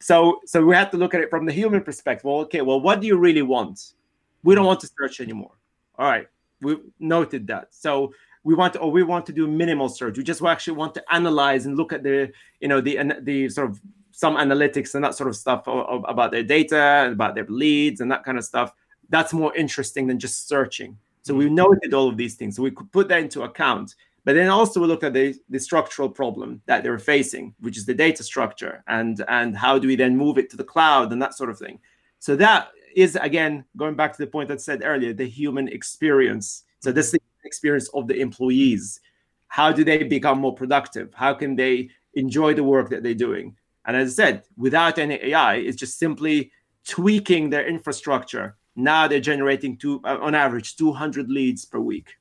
So 0.00 0.40
so 0.46 0.64
we 0.64 0.74
have 0.74 0.90
to 0.92 0.96
look 0.96 1.14
at 1.14 1.20
it 1.20 1.30
from 1.30 1.46
the 1.46 1.52
human 1.52 1.82
perspective. 1.82 2.24
Well, 2.24 2.40
okay, 2.40 2.62
well, 2.62 2.80
what 2.80 3.00
do 3.00 3.06
you 3.06 3.16
really 3.16 3.42
want? 3.42 3.94
We 4.42 4.54
don't 4.54 4.66
want 4.66 4.80
to 4.80 4.90
search 4.98 5.20
anymore. 5.20 5.52
All 5.98 6.06
right, 6.06 6.28
we 6.60 6.76
noted 6.98 7.46
that. 7.48 7.68
So 7.70 8.12
we 8.44 8.54
want 8.54 8.74
to, 8.74 8.80
or 8.80 8.90
we 8.90 9.02
want 9.02 9.26
to 9.26 9.32
do 9.32 9.46
minimal 9.46 9.88
search. 9.88 10.18
We 10.18 10.24
just 10.24 10.42
actually 10.42 10.76
want 10.76 10.94
to 10.94 11.04
analyze 11.10 11.66
and 11.66 11.76
look 11.76 11.92
at 11.92 12.02
the 12.02 12.30
you 12.60 12.68
know 12.68 12.80
the 12.80 12.98
the 13.22 13.48
sort 13.48 13.70
of 13.70 13.80
some 14.12 14.36
analytics 14.36 14.94
and 14.94 15.04
that 15.04 15.14
sort 15.14 15.28
of 15.28 15.36
stuff 15.36 15.64
about 15.66 16.30
their 16.30 16.44
data, 16.44 17.10
about 17.12 17.34
their 17.34 17.46
leads, 17.46 18.00
and 18.00 18.10
that 18.10 18.24
kind 18.24 18.38
of 18.38 18.44
stuff. 18.44 18.72
That's 19.10 19.32
more 19.32 19.54
interesting 19.54 20.06
than 20.06 20.18
just 20.18 20.48
searching. 20.48 20.98
So 21.24 21.34
we 21.34 21.46
mm-hmm. 21.46 21.54
noted 21.56 21.94
all 21.94 22.08
of 22.08 22.16
these 22.16 22.34
things. 22.36 22.54
So 22.54 22.62
we 22.62 22.70
could 22.70 22.92
put 22.92 23.08
that 23.08 23.20
into 23.20 23.42
account. 23.42 23.94
But 24.24 24.34
then 24.34 24.48
also 24.48 24.80
we 24.80 24.86
looked 24.86 25.04
at 25.04 25.14
the, 25.14 25.34
the 25.48 25.58
structural 25.58 26.08
problem 26.08 26.62
that 26.66 26.82
they 26.82 26.90
were 26.90 26.98
facing, 26.98 27.54
which 27.60 27.76
is 27.76 27.84
the 27.84 27.94
data 27.94 28.22
structure, 28.22 28.82
and 28.86 29.22
and 29.28 29.56
how 29.56 29.78
do 29.78 29.86
we 29.86 29.96
then 29.96 30.16
move 30.16 30.38
it 30.38 30.48
to 30.50 30.56
the 30.56 30.64
cloud 30.64 31.12
and 31.12 31.20
that 31.20 31.34
sort 31.34 31.50
of 31.50 31.58
thing. 31.58 31.78
So 32.20 32.36
that 32.36 32.68
is 32.94 33.16
again 33.16 33.64
going 33.76 33.96
back 33.96 34.12
to 34.12 34.18
the 34.18 34.26
point 34.26 34.48
that 34.48 34.54
I 34.54 34.58
said 34.58 34.82
earlier, 34.84 35.12
the 35.12 35.28
human 35.28 35.68
experience. 35.68 36.64
So 36.80 36.90
this 36.90 37.08
is 37.08 37.12
the 37.12 37.46
experience 37.46 37.88
of 37.92 38.06
the 38.06 38.18
employees. 38.18 39.00
How 39.48 39.72
do 39.72 39.84
they 39.84 40.02
become 40.02 40.38
more 40.38 40.54
productive? 40.54 41.12
How 41.14 41.34
can 41.34 41.54
they 41.54 41.90
enjoy 42.14 42.54
the 42.54 42.64
work 42.64 42.88
that 42.90 43.02
they're 43.02 43.14
doing? 43.14 43.56
And 43.86 43.96
as 43.96 44.12
I 44.12 44.24
said, 44.24 44.44
without 44.56 44.98
any 44.98 45.14
AI, 45.22 45.56
it's 45.56 45.76
just 45.76 45.98
simply 45.98 46.50
tweaking 46.86 47.50
their 47.50 47.66
infrastructure. 47.66 48.56
Now 48.76 49.06
they're 49.06 49.20
generating 49.20 49.76
two, 49.76 50.00
uh, 50.04 50.18
on 50.20 50.34
average 50.34 50.76
200 50.76 51.30
leads 51.30 51.64
per 51.64 51.78
week 51.78 52.16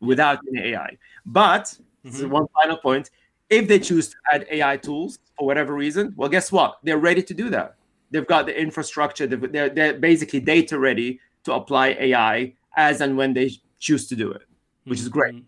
without 0.00 0.40
any 0.48 0.72
AI. 0.72 0.96
But 1.24 1.76
mm-hmm. 2.04 2.28
one 2.28 2.46
final 2.62 2.76
point: 2.76 3.10
if 3.48 3.68
they 3.68 3.78
choose 3.78 4.08
to 4.08 4.16
add 4.32 4.46
AI 4.50 4.76
tools 4.76 5.18
for 5.38 5.46
whatever 5.46 5.74
reason, 5.74 6.12
well, 6.16 6.28
guess 6.28 6.52
what? 6.52 6.78
They're 6.82 6.98
ready 6.98 7.22
to 7.22 7.34
do 7.34 7.50
that. 7.50 7.76
They've 8.10 8.26
got 8.26 8.46
the 8.46 8.58
infrastructure. 8.58 9.26
They're 9.26 9.68
they're 9.70 9.94
basically 9.94 10.40
data 10.40 10.78
ready 10.78 11.20
to 11.44 11.54
apply 11.54 11.96
AI 11.98 12.54
as 12.76 13.00
and 13.00 13.16
when 13.16 13.32
they 13.32 13.52
choose 13.78 14.06
to 14.08 14.16
do 14.16 14.30
it, 14.32 14.42
which 14.84 14.98
mm-hmm. 14.98 15.06
is 15.06 15.08
great. 15.08 15.34
Mm-hmm. 15.34 15.44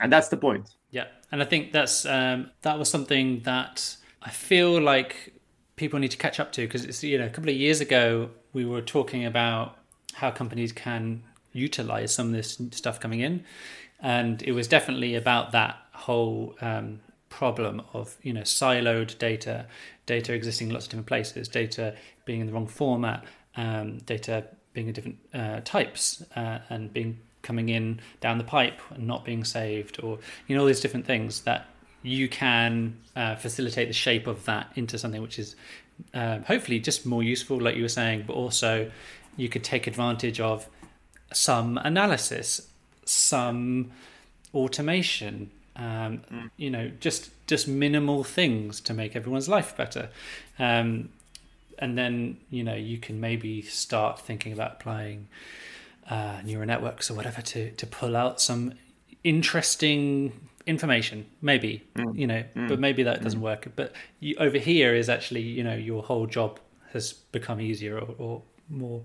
And 0.00 0.12
that's 0.12 0.28
the 0.28 0.36
point. 0.36 0.70
Yeah, 0.90 1.06
and 1.32 1.42
I 1.42 1.44
think 1.44 1.72
that's 1.72 2.06
um, 2.06 2.50
that 2.62 2.78
was 2.78 2.88
something 2.88 3.40
that 3.40 3.96
I 4.22 4.30
feel 4.30 4.80
like 4.80 5.34
people 5.76 5.98
need 5.98 6.10
to 6.10 6.16
catch 6.16 6.40
up 6.40 6.52
to 6.52 6.62
because 6.62 6.84
it's 6.84 7.02
you 7.02 7.18
know 7.18 7.26
a 7.26 7.30
couple 7.30 7.50
of 7.50 7.56
years 7.56 7.80
ago 7.80 8.30
we 8.58 8.64
were 8.64 8.82
talking 8.82 9.24
about 9.24 9.76
how 10.14 10.32
companies 10.32 10.72
can 10.72 11.22
utilize 11.52 12.12
some 12.12 12.26
of 12.26 12.32
this 12.32 12.60
stuff 12.72 12.98
coming 12.98 13.20
in, 13.20 13.44
and 14.00 14.42
it 14.42 14.50
was 14.50 14.66
definitely 14.66 15.14
about 15.14 15.52
that 15.52 15.76
whole 15.92 16.56
um, 16.60 16.98
problem 17.28 17.82
of 17.92 18.16
you 18.22 18.32
know 18.32 18.40
siloed 18.40 19.16
data, 19.18 19.66
data 20.06 20.32
existing 20.32 20.66
in 20.68 20.72
lots 20.74 20.86
of 20.86 20.90
different 20.90 21.06
places, 21.06 21.46
data 21.46 21.94
being 22.24 22.40
in 22.40 22.48
the 22.48 22.52
wrong 22.52 22.66
format, 22.66 23.24
um, 23.56 23.98
data 23.98 24.44
being 24.72 24.88
in 24.88 24.92
different 24.92 25.18
uh, 25.32 25.60
types, 25.64 26.24
uh, 26.34 26.58
and 26.68 26.92
being 26.92 27.16
coming 27.42 27.68
in 27.68 28.00
down 28.20 28.38
the 28.38 28.44
pipe 28.44 28.80
and 28.90 29.06
not 29.06 29.24
being 29.24 29.44
saved, 29.44 30.02
or 30.02 30.18
you 30.48 30.56
know 30.56 30.62
all 30.62 30.66
these 30.66 30.80
different 30.80 31.06
things 31.06 31.42
that 31.42 31.68
you 32.02 32.28
can 32.28 32.96
uh, 33.14 33.36
facilitate 33.36 33.86
the 33.86 33.94
shape 33.94 34.26
of 34.26 34.44
that 34.46 34.70
into 34.74 34.98
something 34.98 35.22
which 35.22 35.38
is 35.38 35.54
uh, 36.14 36.38
hopefully 36.40 36.78
just 36.80 37.06
more 37.06 37.22
useful, 37.22 37.60
like 37.60 37.76
you 37.76 37.82
were 37.82 37.88
saying, 37.88 38.24
but 38.26 38.34
also 38.34 38.90
you 39.36 39.48
could 39.48 39.64
take 39.64 39.86
advantage 39.86 40.40
of 40.40 40.68
some 41.32 41.78
analysis, 41.78 42.68
some 43.04 43.90
automation, 44.54 45.50
um, 45.76 46.22
mm. 46.32 46.50
you 46.56 46.70
know, 46.70 46.90
just 47.00 47.30
just 47.46 47.68
minimal 47.68 48.24
things 48.24 48.80
to 48.80 48.92
make 48.92 49.16
everyone's 49.16 49.48
life 49.48 49.76
better. 49.76 50.10
Um, 50.58 51.10
and 51.78 51.96
then 51.96 52.38
you 52.50 52.64
know 52.64 52.74
you 52.74 52.98
can 52.98 53.20
maybe 53.20 53.62
start 53.62 54.20
thinking 54.20 54.52
about 54.52 54.72
applying 54.72 55.28
uh, 56.10 56.40
neural 56.44 56.66
networks 56.66 57.10
or 57.10 57.14
whatever 57.14 57.40
to 57.42 57.70
to 57.72 57.86
pull 57.86 58.16
out 58.16 58.40
some 58.40 58.72
interesting 59.24 60.32
information 60.68 61.26
maybe 61.40 61.82
mm. 61.96 62.16
you 62.16 62.26
know 62.26 62.44
mm. 62.54 62.68
but 62.68 62.78
maybe 62.78 63.02
that 63.02 63.22
doesn't 63.22 63.40
mm. 63.40 63.50
work 63.50 63.66
but 63.74 63.92
you, 64.20 64.36
over 64.38 64.58
here 64.58 64.94
is 64.94 65.08
actually 65.08 65.40
you 65.40 65.64
know 65.64 65.74
your 65.74 66.02
whole 66.02 66.26
job 66.26 66.60
has 66.92 67.14
become 67.32 67.60
easier 67.60 67.98
or, 67.98 68.14
or 68.18 68.42
more 68.68 69.00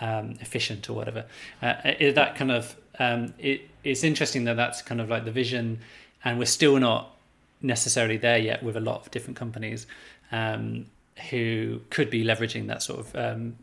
um, 0.00 0.34
efficient 0.40 0.90
or 0.90 0.94
whatever 0.94 1.24
uh, 1.62 1.74
that 2.14 2.34
kind 2.34 2.50
of 2.50 2.76
um, 2.98 3.32
it, 3.38 3.62
it's 3.84 4.02
interesting 4.02 4.44
that 4.44 4.56
that's 4.56 4.82
kind 4.82 5.00
of 5.00 5.08
like 5.08 5.24
the 5.24 5.30
vision 5.30 5.78
and 6.24 6.38
we're 6.38 6.44
still 6.46 6.78
not 6.78 7.14
necessarily 7.62 8.16
there 8.16 8.38
yet 8.38 8.62
with 8.62 8.76
a 8.76 8.80
lot 8.80 9.00
of 9.00 9.10
different 9.10 9.36
companies 9.36 9.86
um, 10.32 10.86
who 11.30 11.80
could 11.90 12.10
be 12.10 12.24
leveraging 12.24 12.66
that 12.66 12.82
sort 12.82 13.00
of 13.00 13.16
um, 13.16 13.56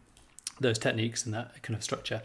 those 0.59 0.77
techniques 0.77 1.25
and 1.25 1.33
that 1.33 1.61
kind 1.63 1.75
of 1.75 1.83
structure. 1.83 2.21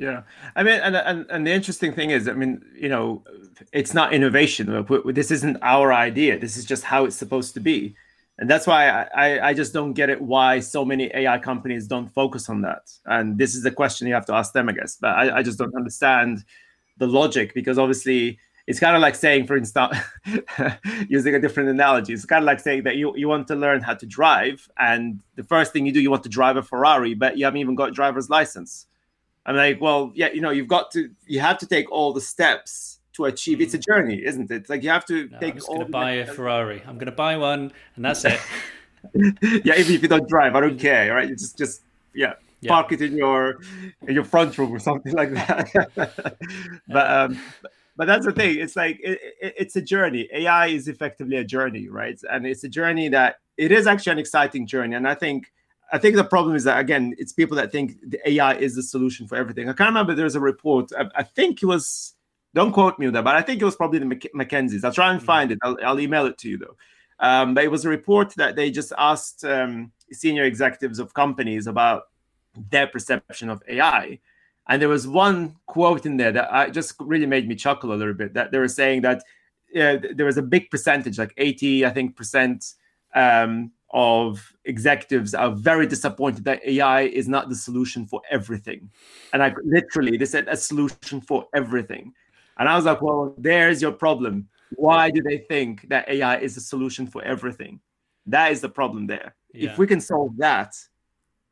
Yeah, 0.00 0.22
I 0.56 0.62
mean, 0.62 0.80
and, 0.80 0.96
and 0.96 1.26
and 1.30 1.46
the 1.46 1.50
interesting 1.50 1.92
thing 1.92 2.08
is, 2.08 2.26
I 2.26 2.32
mean, 2.32 2.64
you 2.74 2.88
know, 2.88 3.22
it's 3.70 3.92
not 3.92 4.14
innovation. 4.14 4.86
This 5.04 5.30
isn't 5.30 5.58
our 5.60 5.92
idea. 5.92 6.38
This 6.38 6.56
is 6.56 6.64
just 6.64 6.84
how 6.84 7.04
it's 7.04 7.16
supposed 7.16 7.52
to 7.54 7.60
be, 7.60 7.94
and 8.38 8.48
that's 8.48 8.66
why 8.66 8.88
I 8.88 9.48
I 9.50 9.54
just 9.54 9.74
don't 9.74 9.92
get 9.92 10.08
it 10.08 10.18
why 10.22 10.60
so 10.60 10.86
many 10.86 11.10
AI 11.14 11.38
companies 11.38 11.86
don't 11.86 12.08
focus 12.08 12.48
on 12.48 12.62
that. 12.62 12.90
And 13.04 13.36
this 13.36 13.54
is 13.54 13.62
the 13.62 13.70
question 13.70 14.08
you 14.08 14.14
have 14.14 14.24
to 14.26 14.34
ask 14.34 14.54
them, 14.54 14.70
I 14.70 14.72
guess. 14.72 14.96
But 14.98 15.10
I, 15.16 15.38
I 15.40 15.42
just 15.42 15.58
don't 15.58 15.74
understand 15.76 16.44
the 16.96 17.06
logic 17.06 17.52
because 17.54 17.78
obviously 17.78 18.38
it's 18.66 18.80
kind 18.80 18.96
of 18.96 19.02
like 19.02 19.16
saying, 19.16 19.46
for 19.48 19.56
instance, 19.58 19.98
using 21.08 21.34
a 21.34 21.40
different 21.40 21.68
analogy, 21.68 22.14
it's 22.14 22.24
kind 22.24 22.42
of 22.42 22.46
like 22.46 22.60
saying 22.60 22.84
that 22.84 22.96
you, 22.96 23.14
you 23.16 23.28
want 23.28 23.48
to 23.48 23.56
learn 23.56 23.82
how 23.82 23.94
to 23.94 24.06
drive, 24.06 24.66
and 24.78 25.20
the 25.36 25.44
first 25.44 25.72
thing 25.74 25.84
you 25.86 25.92
do, 25.92 26.00
you 26.00 26.10
want 26.10 26.22
to 26.22 26.28
drive 26.30 26.56
a 26.56 26.62
Ferrari, 26.62 27.14
but 27.14 27.36
you 27.36 27.44
haven't 27.44 27.60
even 27.60 27.74
got 27.74 27.90
a 27.90 27.92
driver's 27.92 28.30
license. 28.30 28.86
I'm 29.46 29.56
like, 29.56 29.80
well, 29.80 30.12
yeah, 30.14 30.28
you 30.32 30.40
know, 30.40 30.50
you've 30.50 30.68
got 30.68 30.90
to, 30.92 31.10
you 31.26 31.40
have 31.40 31.58
to 31.58 31.66
take 31.66 31.90
all 31.90 32.12
the 32.12 32.20
steps 32.20 33.00
to 33.14 33.24
achieve. 33.24 33.60
It's 33.60 33.74
a 33.74 33.78
journey, 33.78 34.22
isn't 34.24 34.50
it? 34.50 34.68
Like 34.68 34.82
you 34.82 34.90
have 34.90 35.06
to 35.06 35.28
no, 35.28 35.38
take. 35.38 35.52
I'm 35.52 35.56
just 35.56 35.68
going 35.68 35.80
to 35.80 35.86
buy 35.86 36.12
a 36.12 36.26
Ferrari. 36.26 36.82
I'm 36.86 36.94
going 36.94 37.06
to 37.06 37.12
buy 37.12 37.36
one, 37.36 37.72
and 37.96 38.04
that's 38.04 38.24
it. 38.24 38.40
yeah, 39.64 39.74
even 39.76 39.94
if 39.94 40.02
you 40.02 40.08
don't 40.08 40.28
drive, 40.28 40.54
I 40.54 40.60
don't 40.60 40.78
care. 40.78 41.14
Right? 41.14 41.28
You 41.28 41.36
just, 41.36 41.56
just 41.56 41.82
yeah, 42.14 42.34
yeah. 42.60 42.68
park 42.68 42.92
it 42.92 43.00
in 43.00 43.16
your 43.16 43.60
in 44.06 44.14
your 44.14 44.24
front 44.24 44.56
room 44.58 44.72
or 44.72 44.78
something 44.78 45.12
like 45.12 45.32
that. 45.32 45.90
but 46.88 47.10
um, 47.10 47.40
but 47.96 48.06
that's 48.06 48.24
the 48.24 48.32
thing 48.32 48.58
it's 48.58 48.76
like 48.76 48.98
it, 49.02 49.20
it, 49.42 49.54
it's 49.58 49.76
a 49.76 49.82
journey 49.82 50.26
ai 50.32 50.68
is 50.68 50.88
effectively 50.88 51.36
a 51.36 51.44
journey 51.44 51.86
right 51.86 52.18
and 52.30 52.46
it's 52.46 52.64
a 52.64 52.68
journey 52.68 53.10
that 53.10 53.40
it 53.58 53.70
is 53.70 53.86
actually 53.86 54.12
an 54.12 54.18
exciting 54.18 54.66
journey 54.66 54.96
and 54.96 55.06
i 55.06 55.14
think 55.14 55.52
i 55.92 55.98
think 55.98 56.16
the 56.16 56.24
problem 56.24 56.54
is 56.56 56.64
that 56.64 56.78
again 56.78 57.14
it's 57.18 57.32
people 57.32 57.56
that 57.56 57.72
think 57.72 57.98
the 58.08 58.30
ai 58.30 58.54
is 58.54 58.74
the 58.74 58.82
solution 58.82 59.26
for 59.26 59.36
everything. 59.36 59.68
I 59.68 59.72
can't 59.72 59.88
remember 59.88 60.14
there's 60.14 60.34
a 60.34 60.40
report. 60.40 60.90
I, 60.98 61.06
I 61.14 61.22
think 61.22 61.62
it 61.62 61.66
was 61.66 62.14
don't 62.54 62.72
quote 62.72 62.98
me 62.98 63.06
on 63.06 63.12
that 63.12 63.24
but 63.24 63.36
i 63.36 63.42
think 63.42 63.62
it 63.62 63.64
was 63.64 63.76
probably 63.76 64.00
the 64.00 64.06
mckinsey's 64.06 64.82
i'll 64.82 64.92
try 64.92 65.12
and 65.12 65.20
mm. 65.20 65.24
find 65.24 65.52
it. 65.52 65.58
I'll, 65.62 65.78
I'll 65.84 66.00
email 66.00 66.26
it 66.26 66.38
to 66.38 66.48
you 66.48 66.58
though. 66.58 66.76
Um, 67.22 67.52
but 67.54 67.64
it 67.64 67.70
was 67.70 67.84
a 67.84 67.88
report 67.90 68.34
that 68.36 68.56
they 68.56 68.70
just 68.70 68.94
asked 68.96 69.44
um, 69.44 69.92
senior 70.10 70.44
executives 70.44 70.98
of 70.98 71.12
companies 71.12 71.66
about 71.66 72.04
their 72.70 72.86
perception 72.86 73.50
of 73.50 73.62
ai 73.68 74.18
and 74.70 74.80
there 74.80 74.88
was 74.88 75.06
one 75.06 75.56
quote 75.66 76.06
in 76.06 76.16
there 76.16 76.30
that 76.30 76.52
I 76.52 76.70
just 76.70 76.94
really 77.00 77.26
made 77.26 77.48
me 77.48 77.56
chuckle 77.56 77.92
a 77.92 77.96
little 77.96 78.14
bit. 78.14 78.34
That 78.34 78.52
they 78.52 78.58
were 78.58 78.68
saying 78.68 79.02
that 79.02 79.24
uh, 79.74 79.96
there 80.14 80.26
was 80.26 80.36
a 80.36 80.42
big 80.42 80.70
percentage, 80.70 81.18
like 81.18 81.34
80, 81.36 81.86
I 81.86 81.90
think, 81.90 82.16
percent 82.16 82.74
um, 83.12 83.72
of 83.92 84.52
executives 84.64 85.34
are 85.34 85.50
very 85.50 85.86
disappointed 85.86 86.44
that 86.44 86.64
AI 86.64 87.02
is 87.02 87.28
not 87.28 87.48
the 87.48 87.54
solution 87.54 88.06
for 88.06 88.22
everything. 88.30 88.90
And 89.32 89.42
I 89.42 89.54
literally, 89.64 90.16
they 90.16 90.26
said 90.26 90.46
a 90.48 90.56
solution 90.56 91.20
for 91.20 91.46
everything. 91.54 92.12
And 92.58 92.68
I 92.68 92.76
was 92.76 92.84
like, 92.84 93.02
well, 93.02 93.34
there's 93.38 93.82
your 93.82 93.92
problem. 93.92 94.48
Why 94.76 95.10
do 95.10 95.22
they 95.22 95.38
think 95.38 95.88
that 95.88 96.08
AI 96.08 96.38
is 96.38 96.56
a 96.56 96.60
solution 96.60 97.06
for 97.06 97.22
everything? 97.24 97.80
That 98.26 98.52
is 98.52 98.60
the 98.60 98.68
problem 98.68 99.06
there. 99.06 99.34
Yeah. 99.52 99.72
If 99.72 99.78
we 99.78 99.86
can 99.86 100.00
solve 100.00 100.36
that, 100.36 100.76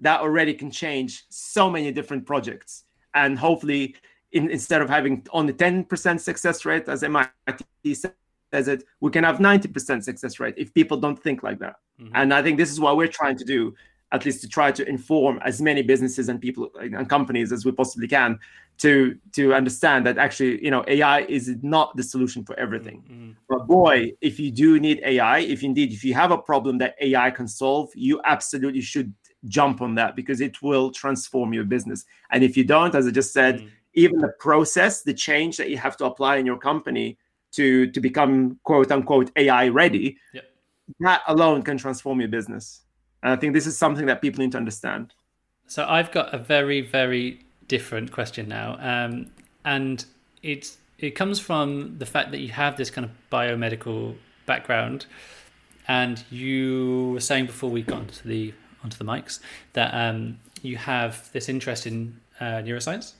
that 0.01 0.21
already 0.21 0.55
can 0.55 0.71
change 0.71 1.25
so 1.29 1.69
many 1.69 1.91
different 1.91 2.25
projects 2.25 2.85
and 3.15 3.39
hopefully 3.39 3.97
in, 4.33 4.51
instead 4.51 4.83
of 4.83 4.89
having 4.89 5.27
only 5.33 5.53
10% 5.53 6.21
success 6.21 6.65
rate 6.65 6.89
as 6.89 7.03
MIT 7.03 7.95
says 8.53 8.69
it, 8.69 8.85
we 9.01 9.11
can 9.11 9.25
have 9.25 9.39
90% 9.39 10.03
success 10.03 10.41
rate 10.41 10.55
if 10.57 10.73
people 10.75 10.97
don't 10.97 11.21
think 11.21 11.43
like 11.43 11.59
that. 11.59 11.77
Mm-hmm. 12.01 12.13
And 12.15 12.35
I 12.35 12.43
think 12.43 12.59
this 12.59 12.71
is 12.71 12.81
what 12.81 12.97
we're 12.97 13.09
trying 13.09 13.37
to 13.39 13.45
do, 13.45 13.75
at 14.13 14.25
least 14.25 14.41
to 14.43 14.49
try 14.49 14.73
to 14.73 14.89
inform 14.89 15.39
as 15.45 15.61
many 15.61 15.83
businesses 15.83 16.29
and 16.29 16.41
people 16.41 16.71
and 16.81 17.09
companies 17.09 17.53
as 17.53 17.65
we 17.65 17.73
possibly 17.73 18.09
can 18.09 18.39
to 18.79 19.19
to 19.35 19.55
understand 19.55 20.07
that 20.07 20.19
actually, 20.19 20.65
you 20.65 20.71
know, 20.71 20.85
AI 20.87 21.21
is 21.23 21.57
not 21.63 21.97
the 21.97 22.03
solution 22.03 22.45
for 22.45 22.59
everything. 22.59 23.03
Mm-hmm. 23.03 23.31
But 23.49 23.67
boy, 23.67 24.13
if 24.21 24.39
you 24.39 24.51
do 24.51 24.79
need 24.81 25.01
AI, 25.05 25.41
if 25.41 25.63
indeed 25.63 25.93
if 25.93 26.05
you 26.05 26.15
have 26.15 26.31
a 26.31 26.39
problem 26.39 26.79
that 26.79 26.95
AI 27.01 27.31
can 27.31 27.49
solve, 27.49 27.91
you 27.95 28.21
absolutely 28.25 28.81
should 28.81 29.13
jump 29.47 29.81
on 29.81 29.95
that 29.97 30.17
because 30.17 30.41
it 30.41 30.63
will 30.63 30.91
transform 30.91 31.53
your 31.53 31.65
business. 31.65 32.05
And 32.31 32.43
if 32.43 32.57
you 32.57 32.65
don't, 32.65 32.95
as 32.95 33.07
I 33.07 33.11
just 33.11 33.33
said, 33.33 33.61
mm. 33.61 33.71
even 33.95 34.19
the 34.19 34.33
process, 34.39 35.03
the 35.03 35.15
change 35.15 35.57
that 35.57 35.71
you 35.71 35.77
have 35.77 35.97
to 35.99 36.07
apply 36.07 36.37
in 36.37 36.47
your 36.47 36.59
company 36.59 37.19
to 37.53 37.91
to 37.91 38.01
become 38.01 38.59
quote 38.65 38.91
unquote 38.91 39.31
AI 39.37 39.69
ready, 39.69 40.17
yep. 40.33 40.45
that 41.01 41.23
alone 41.27 41.63
can 41.63 41.79
transform 41.79 42.21
your 42.21 42.29
business. 42.29 42.83
And 43.23 43.33
I 43.33 43.37
think 43.37 43.53
this 43.53 43.67
is 43.67 43.77
something 43.77 44.07
that 44.07 44.23
people 44.23 44.43
need 44.43 44.53
to 44.53 44.59
understand. 44.59 45.13
So 45.67 45.85
I've 45.89 46.13
got 46.13 46.33
a 46.35 46.39
very 46.39 46.81
very 46.81 47.45
different 47.67 48.13
question 48.13 48.49
now, 48.49 48.77
um, 48.81 49.31
and 49.65 50.05
it's 50.43 50.79
it 50.99 51.11
comes 51.11 51.39
from 51.39 51.99
the 51.99 52.07
fact 52.07 52.31
that 52.33 52.41
you 52.41 52.49
have 52.49 52.77
this 52.77 52.91
kind 52.91 53.05
of 53.05 53.11
biomedical 53.31 54.17
background 54.47 55.07
and 55.89 56.23
you 56.31 57.11
were 57.15 57.21
saying 57.21 57.47
before 57.47 57.71
we 57.71 57.83
got 57.83 58.01
onto 58.01 58.29
the 58.29 58.53
onto 58.85 58.97
the 58.97 59.05
mics 59.05 59.41
that 59.73 59.93
um, 59.93 60.39
you 60.63 60.77
have 60.77 61.33
this 61.33 61.49
interest 61.49 61.87
in 61.87 62.21
uh, 62.41 62.63
neuroscience. 62.63 63.15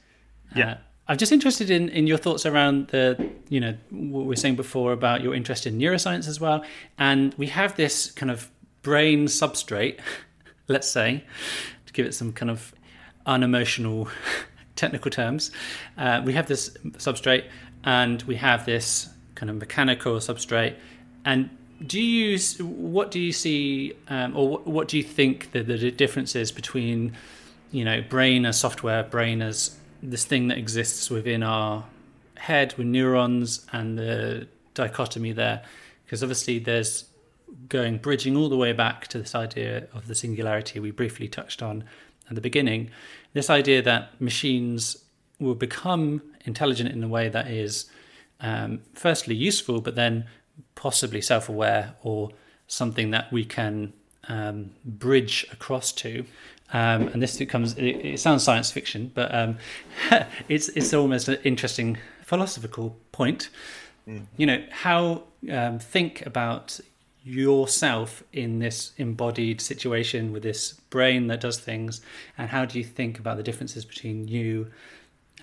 Yeah. 0.55 0.73
Uh, 0.73 0.77
I'm 1.09 1.17
just 1.17 1.33
interested 1.33 1.71
in, 1.71 1.89
in 1.89 2.07
your 2.07 2.19
thoughts 2.19 2.45
around 2.45 2.89
the, 2.89 3.31
you 3.49 3.61
know, 3.61 3.75
what 3.91 4.21
we 4.21 4.27
were 4.27 4.37
saying 4.37 4.57
before 4.57 4.93
about 4.93 5.23
your 5.23 5.35
interest 5.35 5.67
in 5.67 5.79
neuroscience 5.79 6.29
as 6.29 6.39
well. 6.39 6.63
And 6.99 7.33
we 7.39 7.47
have 7.47 7.77
this 7.77 8.11
kind 8.11 8.31
of 8.31 8.51
brain 8.83 9.25
substrate, 9.25 10.01
let's 10.69 10.89
say, 10.89 11.25
to 11.87 11.93
give 11.95 12.05
it 12.05 12.13
some 12.13 12.35
kind 12.35 12.51
of 12.51 12.75
unemotional 13.25 14.09
technical 14.77 15.11
terms. 15.11 15.51
Uh, 15.97 16.21
we 16.23 16.35
have 16.35 16.47
this 16.47 16.77
substrate 16.99 17.45
and 17.85 18.23
we 18.25 18.37
have 18.37 18.67
this 18.67 19.09
kind 19.35 19.49
of 19.49 19.57
mechanical 19.57 20.17
substrate. 20.17 20.75
And 21.25 21.49
do 21.87 22.03
you, 22.03 22.39
what 22.61 23.11
do 23.11 23.19
you 23.19 23.33
see, 23.33 23.95
um, 24.09 24.37
or 24.37 24.47
what, 24.47 24.67
what 24.67 24.89
do 24.89 24.99
you 24.99 25.03
think 25.03 25.53
the, 25.53 25.63
the 25.63 25.91
difference 25.91 26.37
is 26.37 26.53
between, 26.53 27.17
you 27.73 27.85
know, 27.87 28.03
brain 28.03 28.45
as 28.45 28.61
software, 28.61 29.05
brain 29.05 29.41
as 29.41 29.78
this 30.03 30.25
thing 30.25 30.49
that 30.49 30.59
exists 30.59 31.11
within 31.11 31.43
our 31.43 31.85
head 32.37 32.75
with 32.77 32.87
neurons 32.87 33.67
and 33.73 33.99
the 33.99 34.47
dichotomy 34.75 35.33
there. 35.33 35.63
Because 36.05 36.23
obviously 36.23 36.59
there's 36.59 37.09
going 37.69 37.99
bridging 37.99 38.37
all 38.37 38.49
the 38.49 38.57
way 38.57 38.73
back 38.73 39.07
to 39.09 39.19
this 39.19 39.35
idea 39.35 39.87
of 39.93 40.07
the 40.07 40.15
singularity 40.15 40.81
we 40.81 40.91
briefly 40.91 41.29
touched 41.29 41.63
on 41.63 41.85
at 42.29 42.35
the 42.35 42.41
beginning 42.41 42.91
this 43.33 43.51
idea 43.51 43.83
that 43.83 44.21
machines 44.21 45.05
will 45.39 45.55
become 45.55 46.23
intelligent 46.45 46.91
in 46.91 47.03
a 47.03 47.09
way 47.09 47.29
that 47.29 47.49
is 47.49 47.87
um, 48.41 48.81
firstly 48.95 49.35
useful 49.35 49.81
but 49.81 49.95
then 49.95 50.27
possibly 50.75 51.21
self-aware 51.21 51.95
or 52.03 52.31
something 52.67 53.11
that 53.11 53.33
we 53.33 53.45
can 53.45 53.93
um, 54.29 54.71
bridge 54.85 55.47
across 55.53 55.93
to 55.93 56.25
um, 56.73 57.09
and 57.09 57.23
this 57.23 57.43
comes. 57.49 57.75
It, 57.79 57.85
it, 57.85 58.21
sounds 58.21 58.43
science 58.43 58.71
fiction, 58.71 59.11
but 59.15 59.35
um, 59.35 59.59
it's 60.49 60.69
it's 60.71 60.93
almost 60.93 61.29
an 61.29 61.39
interesting 61.45 61.99
philosophical 62.23 62.97
point. 63.13 63.49
Mm. 64.07 64.27
You 64.37 64.47
know 64.47 64.65
how 64.71 65.23
um, 65.51 65.79
think 65.79 66.27
about 66.27 66.79
yourself 67.25 68.23
in 68.33 68.59
this 68.59 68.93
embodied 68.97 69.61
situation 69.61 70.33
with 70.33 70.43
this 70.43 70.73
brain 70.91 71.27
that 71.29 71.41
does 71.41 71.59
things, 71.59 72.03
and 72.37 72.51
how 72.51 72.65
do 72.67 72.79
you 72.79 72.85
think 72.85 73.19
about 73.19 73.39
the 73.39 73.43
differences 73.43 73.85
between 73.85 74.29
you 74.29 74.71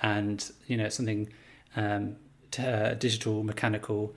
and 0.04 0.52
you 0.68 0.78
know 0.78 0.90
something 0.90 1.28
um, 1.76 2.18
uh, 2.60 2.94
digital, 2.94 3.44
mechanical, 3.44 4.14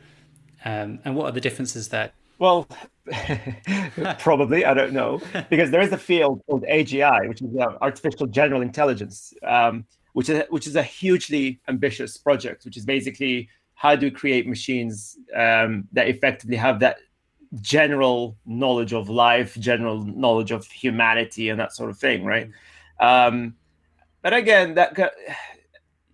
um, 0.66 0.98
and 1.06 1.16
what 1.16 1.24
are 1.24 1.32
the 1.32 1.40
differences 1.40 1.88
that 1.88 2.12
well, 2.38 2.68
probably 4.18 4.64
I 4.64 4.74
don't 4.74 4.92
know 4.92 5.20
because 5.48 5.70
there 5.70 5.80
is 5.80 5.92
a 5.92 5.98
field 5.98 6.42
called 6.46 6.64
AGI, 6.64 7.28
which 7.28 7.42
is 7.42 7.56
uh, 7.56 7.76
artificial 7.80 8.26
general 8.26 8.62
intelligence, 8.62 9.32
um, 9.46 9.86
which 10.12 10.28
is 10.28 10.44
which 10.50 10.66
is 10.66 10.76
a 10.76 10.82
hugely 10.82 11.60
ambitious 11.68 12.16
project. 12.16 12.64
Which 12.64 12.76
is 12.76 12.84
basically 12.84 13.48
how 13.74 13.96
do 13.96 14.06
we 14.06 14.10
create 14.10 14.46
machines 14.46 15.16
um, 15.34 15.88
that 15.92 16.08
effectively 16.08 16.56
have 16.56 16.80
that 16.80 16.98
general 17.60 18.36
knowledge 18.44 18.92
of 18.92 19.08
life, 19.08 19.54
general 19.58 20.04
knowledge 20.04 20.50
of 20.50 20.66
humanity, 20.66 21.48
and 21.48 21.58
that 21.58 21.72
sort 21.72 21.90
of 21.90 21.98
thing, 21.98 22.24
right? 22.24 22.50
Um, 23.00 23.54
but 24.22 24.34
again, 24.34 24.74
that 24.74 24.98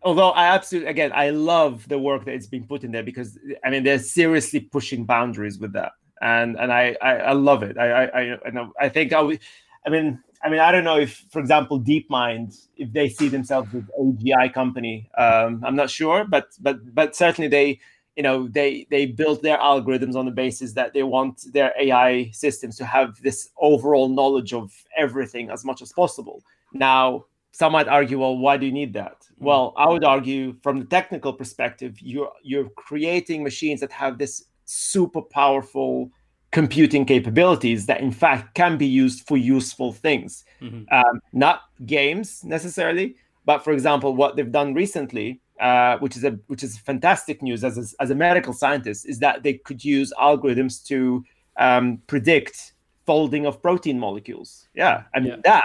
although 0.02 0.30
I 0.30 0.46
absolutely 0.46 0.90
again 0.90 1.10
I 1.14 1.30
love 1.30 1.88
the 1.88 1.98
work 1.98 2.24
that 2.26 2.34
it's 2.34 2.46
been 2.46 2.66
put 2.66 2.84
in 2.84 2.92
there 2.92 3.02
because 3.02 3.38
I 3.64 3.70
mean 3.70 3.82
they're 3.82 3.98
seriously 3.98 4.60
pushing 4.60 5.04
boundaries 5.04 5.58
with 5.58 5.72
that 5.72 5.92
and 6.24 6.56
and 6.58 6.72
I 6.72 6.96
I, 7.02 7.12
I 7.16 7.32
love 7.32 7.62
it. 7.62 7.76
I 7.78 8.04
I 8.04 8.20
I, 8.32 8.68
I 8.80 8.88
think 8.88 9.12
I, 9.12 9.38
I 9.86 9.90
mean 9.90 10.18
I 10.42 10.48
mean 10.48 10.60
I 10.60 10.72
don't 10.72 10.84
know 10.84 10.98
if 10.98 11.24
for 11.30 11.38
example 11.38 11.78
DeepMind 11.80 12.66
if 12.76 12.92
they 12.92 13.08
see 13.08 13.28
themselves 13.28 13.74
as 13.74 13.82
AGI 14.00 14.52
company. 14.52 15.10
Um, 15.18 15.62
I'm 15.64 15.76
not 15.76 15.90
sure, 15.90 16.24
but 16.24 16.48
but 16.60 16.94
but 16.94 17.14
certainly 17.14 17.48
they 17.48 17.78
you 18.16 18.22
know 18.22 18.48
they 18.48 18.86
they 18.90 19.04
built 19.06 19.42
their 19.42 19.58
algorithms 19.58 20.16
on 20.16 20.24
the 20.24 20.30
basis 20.32 20.72
that 20.72 20.94
they 20.94 21.02
want 21.02 21.52
their 21.52 21.74
AI 21.78 22.30
systems 22.32 22.76
to 22.78 22.86
have 22.86 23.20
this 23.22 23.50
overall 23.58 24.08
knowledge 24.08 24.54
of 24.54 24.72
everything 24.96 25.50
as 25.50 25.64
much 25.64 25.82
as 25.82 25.92
possible. 25.92 26.42
Now 26.72 27.26
some 27.52 27.70
might 27.72 27.86
argue, 27.86 28.18
well, 28.18 28.36
why 28.36 28.56
do 28.56 28.66
you 28.66 28.72
need 28.72 28.94
that? 28.94 29.18
Well, 29.38 29.74
I 29.76 29.88
would 29.88 30.02
argue 30.02 30.56
from 30.60 30.80
the 30.80 30.86
technical 30.86 31.32
perspective, 31.32 31.92
you're 32.00 32.32
you're 32.42 32.70
creating 32.70 33.44
machines 33.44 33.80
that 33.80 33.92
have 33.92 34.18
this 34.18 34.46
super 34.64 35.22
powerful 35.22 36.10
computing 36.50 37.04
capabilities 37.04 37.86
that 37.86 38.00
in 38.00 38.12
fact 38.12 38.54
can 38.54 38.78
be 38.78 38.86
used 38.86 39.26
for 39.26 39.36
useful 39.36 39.92
things 39.92 40.44
mm-hmm. 40.62 40.82
um, 40.94 41.20
not 41.32 41.62
games 41.84 42.44
necessarily 42.44 43.16
but 43.44 43.64
for 43.64 43.72
example 43.72 44.14
what 44.14 44.36
they've 44.36 44.52
done 44.52 44.72
recently 44.72 45.40
uh, 45.60 45.98
which 45.98 46.16
is 46.16 46.22
a 46.22 46.30
which 46.46 46.62
is 46.62 46.78
fantastic 46.78 47.42
news 47.42 47.64
as 47.64 47.76
a, 47.76 48.02
as 48.02 48.10
a 48.10 48.14
medical 48.14 48.52
scientist 48.52 49.04
is 49.06 49.18
that 49.18 49.42
they 49.42 49.54
could 49.54 49.84
use 49.84 50.12
algorithms 50.20 50.84
to 50.84 51.24
um, 51.56 52.00
predict 52.06 52.74
folding 53.04 53.46
of 53.46 53.60
protein 53.60 53.98
molecules 53.98 54.68
yeah 54.74 55.02
i 55.12 55.18
mean 55.18 55.32
yeah. 55.32 55.40
that 55.44 55.64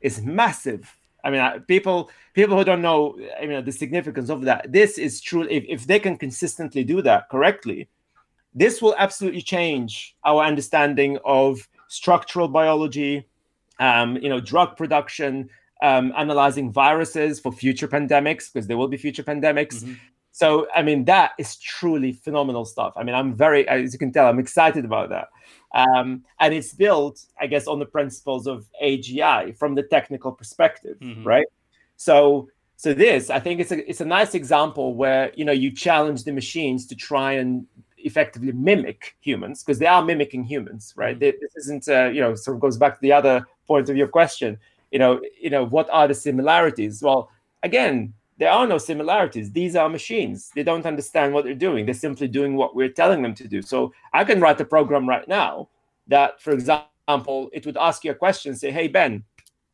is 0.00 0.22
massive 0.22 0.96
I 1.24 1.30
mean, 1.30 1.60
people 1.62 2.10
people 2.34 2.56
who 2.56 2.64
don't 2.64 2.82
know, 2.82 3.18
I 3.40 3.46
mean, 3.46 3.64
the 3.64 3.72
significance 3.72 4.28
of 4.28 4.42
that. 4.42 4.70
This 4.70 4.98
is 4.98 5.20
true. 5.20 5.48
If, 5.50 5.64
if 5.66 5.86
they 5.86 5.98
can 5.98 6.18
consistently 6.18 6.84
do 6.84 7.00
that 7.02 7.30
correctly, 7.30 7.88
this 8.54 8.80
will 8.80 8.94
absolutely 8.96 9.42
change 9.42 10.16
our 10.24 10.44
understanding 10.44 11.18
of 11.24 11.68
structural 11.88 12.48
biology, 12.48 13.26
um, 13.80 14.16
you 14.18 14.28
know, 14.28 14.40
drug 14.40 14.76
production, 14.76 15.48
um, 15.82 16.12
analyzing 16.16 16.72
viruses 16.72 17.40
for 17.40 17.52
future 17.52 17.88
pandemics 17.88 18.52
because 18.52 18.66
there 18.66 18.76
will 18.76 18.88
be 18.88 18.96
future 18.96 19.22
pandemics. 19.22 19.82
Mm-hmm. 19.82 19.94
So, 20.32 20.66
I 20.74 20.82
mean, 20.82 21.04
that 21.04 21.32
is 21.38 21.56
truly 21.56 22.12
phenomenal 22.12 22.64
stuff. 22.64 22.92
I 22.96 23.04
mean, 23.04 23.14
I'm 23.14 23.34
very, 23.34 23.68
as 23.68 23.92
you 23.92 23.98
can 23.98 24.12
tell, 24.12 24.26
I'm 24.26 24.40
excited 24.40 24.84
about 24.84 25.10
that. 25.10 25.28
Um, 25.74 26.24
and 26.40 26.52
it's 26.52 26.72
built, 26.72 27.24
I 27.40 27.46
guess, 27.46 27.66
on 27.66 27.78
the 27.78 27.86
principles 27.86 28.46
of 28.46 28.66
AGI 28.82 29.56
from 29.56 29.74
the 29.74 29.82
technical 29.84 30.32
perspective, 30.32 30.96
mm-hmm. 31.00 31.24
right? 31.24 31.46
So, 31.96 32.48
so 32.76 32.92
this, 32.92 33.30
I 33.30 33.38
think, 33.38 33.60
it's 33.60 33.70
a 33.70 33.88
it's 33.88 34.00
a 34.00 34.04
nice 34.04 34.34
example 34.34 34.94
where 34.94 35.30
you 35.36 35.44
know 35.44 35.52
you 35.52 35.70
challenge 35.70 36.24
the 36.24 36.32
machines 36.32 36.86
to 36.88 36.96
try 36.96 37.34
and 37.34 37.66
effectively 38.04 38.52
mimic 38.52 39.16
humans 39.20 39.62
because 39.62 39.78
they 39.78 39.86
are 39.86 40.04
mimicking 40.04 40.44
humans, 40.44 40.92
right? 40.96 41.18
Mm-hmm. 41.18 41.38
This 41.40 41.56
isn't, 41.56 41.88
uh, 41.88 42.06
you 42.06 42.20
know, 42.20 42.34
sort 42.34 42.56
of 42.56 42.60
goes 42.60 42.76
back 42.76 42.94
to 42.94 43.00
the 43.00 43.12
other 43.12 43.46
point 43.66 43.88
of 43.88 43.96
your 43.96 44.08
question. 44.08 44.58
You 44.92 44.98
know, 45.00 45.20
you 45.40 45.50
know, 45.50 45.64
what 45.64 45.88
are 45.90 46.06
the 46.06 46.14
similarities? 46.14 47.02
Well, 47.02 47.30
again, 47.62 48.14
there 48.38 48.50
are 48.50 48.66
no 48.66 48.78
similarities. 48.78 49.50
These 49.52 49.76
are 49.76 49.88
machines. 49.88 50.50
They 50.54 50.62
don't 50.62 50.86
understand 50.86 51.32
what 51.32 51.44
they're 51.44 51.54
doing. 51.54 51.84
They're 51.84 51.94
simply 51.94 52.28
doing 52.28 52.56
what 52.56 52.74
we're 52.74 52.88
telling 52.90 53.22
them 53.22 53.34
to 53.34 53.48
do. 53.48 53.62
So 53.62 53.92
I 54.12 54.24
can 54.24 54.40
write 54.40 54.60
a 54.60 54.64
program 54.64 55.08
right 55.08 55.26
now 55.26 55.68
that, 56.08 56.40
for 56.40 56.52
example, 56.52 57.50
it 57.52 57.64
would 57.66 57.76
ask 57.76 58.04
you 58.04 58.10
a 58.10 58.14
question, 58.14 58.54
say, 58.54 58.70
"Hey 58.70 58.88
Ben, 58.88 59.24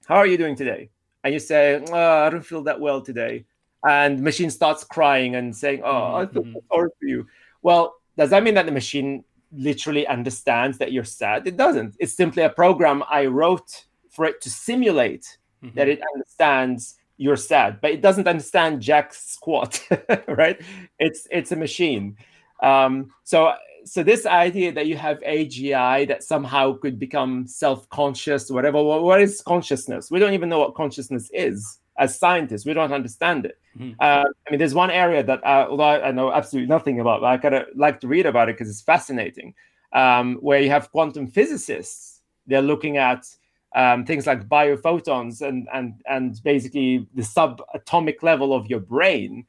how 0.07 0.17
are 0.17 0.27
you 0.27 0.37
doing 0.37 0.57
today?" 0.57 0.91
And 1.25 1.33
you 1.35 1.41
say, 1.41 1.83
oh, 1.91 2.27
"I 2.27 2.31
don't 2.31 2.45
feel 2.45 2.63
that 2.65 2.81
well 2.81 3.01
today." 3.01 3.45
And 3.87 4.21
machine 4.23 4.51
starts 4.51 4.85
crying 4.85 5.37
and 5.37 5.57
saying, 5.57 5.83
"Oh, 5.83 6.15
I 6.15 6.27
feel 6.27 6.43
mm-hmm. 6.43 6.59
sorry 6.71 6.91
for 6.99 7.07
you." 7.07 7.27
Well, 7.63 8.00
does 8.21 8.29
that 8.29 8.43
mean 8.43 8.53
that 8.53 8.67
the 8.67 8.73
machine 8.73 9.25
literally 9.51 10.07
understands 10.07 10.77
that 10.77 10.93
you're 10.93 11.05
sad? 11.05 11.47
It 11.47 11.57
doesn't. 11.57 11.97
It's 11.99 12.13
simply 12.13 12.43
a 12.43 12.51
program 12.51 13.03
I 13.09 13.25
wrote 13.25 13.87
for 14.11 14.27
it 14.27 14.43
to 14.43 14.51
simulate 14.51 15.39
mm-hmm. 15.65 15.75
that 15.75 15.89
it 15.89 16.03
understands 16.15 16.97
you're 17.17 17.39
sad, 17.39 17.81
but 17.81 17.93
it 17.93 18.03
doesn't 18.03 18.29
understand 18.29 18.83
jack 18.83 19.15
squat, 19.15 19.83
right? 20.29 20.61
It's 20.99 21.27
it's 21.31 21.53
a 21.53 21.57
machine. 21.57 22.19
Um, 22.63 23.11
so 23.25 23.55
so 23.87 24.03
this 24.03 24.27
idea 24.27 24.71
that 24.73 24.87
you 24.87 24.99
have 24.99 25.19
AGI 25.21 26.07
that 26.07 26.23
somehow 26.23 26.75
could 26.75 26.99
become 26.99 27.47
self-conscious, 27.47 28.51
whatever. 28.51 28.83
what 28.83 29.23
is 29.23 29.41
consciousness? 29.41 30.11
We 30.11 30.19
don't 30.19 30.35
even 30.35 30.51
know 30.51 30.59
what 30.59 30.75
consciousness 30.75 31.31
is 31.33 31.79
as 32.01 32.19
scientists. 32.19 32.67
We 32.67 32.75
don't 32.75 32.93
understand 32.93 33.47
it. 33.47 33.61
Mm-hmm. 33.79 33.93
Uh, 34.01 34.25
I 34.25 34.51
mean, 34.51 34.59
there's 34.59 34.75
one 34.75 34.91
area 34.91 35.23
that, 35.23 35.45
uh, 35.45 35.67
although 35.69 35.85
I 35.85 36.11
know 36.11 36.33
absolutely 36.33 36.69
nothing 36.69 36.99
about, 36.99 37.21
but 37.21 37.27
I 37.27 37.37
kind 37.37 37.55
of 37.55 37.67
like 37.77 38.01
to 38.01 38.09
read 38.09 38.27
about 38.27 38.49
it 38.49 38.57
because 38.57 38.71
it's 38.71 38.81
fascinating. 38.81 39.55
Um, 39.93 40.37
where 40.37 40.61
you 40.61 40.71
have 40.71 40.91
quantum 40.91 41.27
physicists, 41.27 42.23
they're 42.47 42.63
looking 42.63 42.97
at 42.97 43.27
um, 43.75 44.05
things 44.05 44.27
like 44.27 44.49
biophotons 44.49 45.43
and 45.43 45.69
and 45.73 46.01
and 46.09 46.43
basically 46.43 47.07
the 47.15 47.23
subatomic 47.23 48.23
level 48.23 48.53
of 48.53 48.67
your 48.67 48.81
brain 48.81 49.47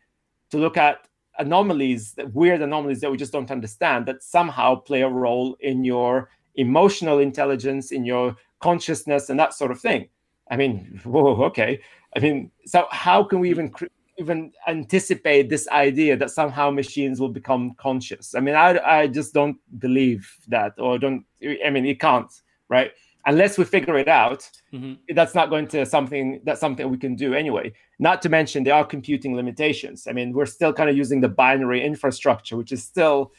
to 0.52 0.58
look 0.58 0.78
at 0.78 1.08
anomalies, 1.40 2.16
weird 2.34 2.62
anomalies 2.62 3.02
that 3.02 3.10
we 3.10 3.18
just 3.18 3.32
don't 3.32 3.50
understand, 3.50 4.06
that 4.06 4.22
somehow 4.22 4.76
play 4.76 5.02
a 5.02 5.10
role 5.10 5.56
in 5.62 5.84
your 5.84 6.30
emotional 6.56 7.20
intelligence, 7.20 7.92
in 7.92 8.04
your 8.04 8.36
consciousness, 8.60 9.30
and 9.30 9.40
that 9.40 9.54
sort 9.54 9.72
of 9.72 9.80
thing. 9.80 10.10
I 10.52 10.58
mean, 10.58 11.00
whoa, 11.06 11.44
okay. 11.46 11.80
I 12.16 12.20
mean, 12.20 12.52
so 12.66 12.88
how 12.92 13.24
can 13.24 13.40
we 13.40 13.50
even 13.50 13.74
even 14.22 14.52
anticipate 14.68 15.50
this 15.50 15.68
idea 15.70 16.16
that 16.16 16.32
somehow 16.32 16.70
machines 16.70 17.20
will 17.20 17.30
become 17.30 17.74
conscious. 17.78 18.36
I 18.36 18.40
mean, 18.40 18.56
I, 18.56 18.80
I 18.80 19.08
just 19.08 19.34
don't 19.34 19.58
believe 19.80 20.32
that, 20.48 20.74
or 20.78 21.00
don't. 21.00 21.26
I 21.44 21.70
mean, 21.70 21.86
it 21.86 22.00
can't, 22.00 22.32
right? 22.70 22.92
Unless 23.26 23.58
we 23.58 23.66
figure 23.66 23.98
it 23.98 24.08
out, 24.08 24.50
mm-hmm. 24.74 24.94
that's 25.14 25.36
not 25.36 25.50
going 25.50 25.68
to 25.70 25.86
something 25.86 26.42
that's 26.44 26.60
something 26.60 26.90
we 26.90 26.98
can 26.98 27.16
do 27.16 27.34
anyway. 27.34 27.74
Not 28.00 28.22
to 28.24 28.30
mention 28.30 28.64
there 28.64 28.76
are 28.76 28.86
computing 28.86 29.36
limitations. 29.36 30.08
I 30.08 30.14
mean, 30.14 30.34
we're 30.34 30.46
still 30.46 30.74
kind 30.74 30.90
of 30.90 30.98
using 30.98 31.22
the 31.22 31.30
binary 31.30 31.84
infrastructure, 31.84 32.58
which 32.58 32.72
is 32.72 32.84
still, 32.84 33.32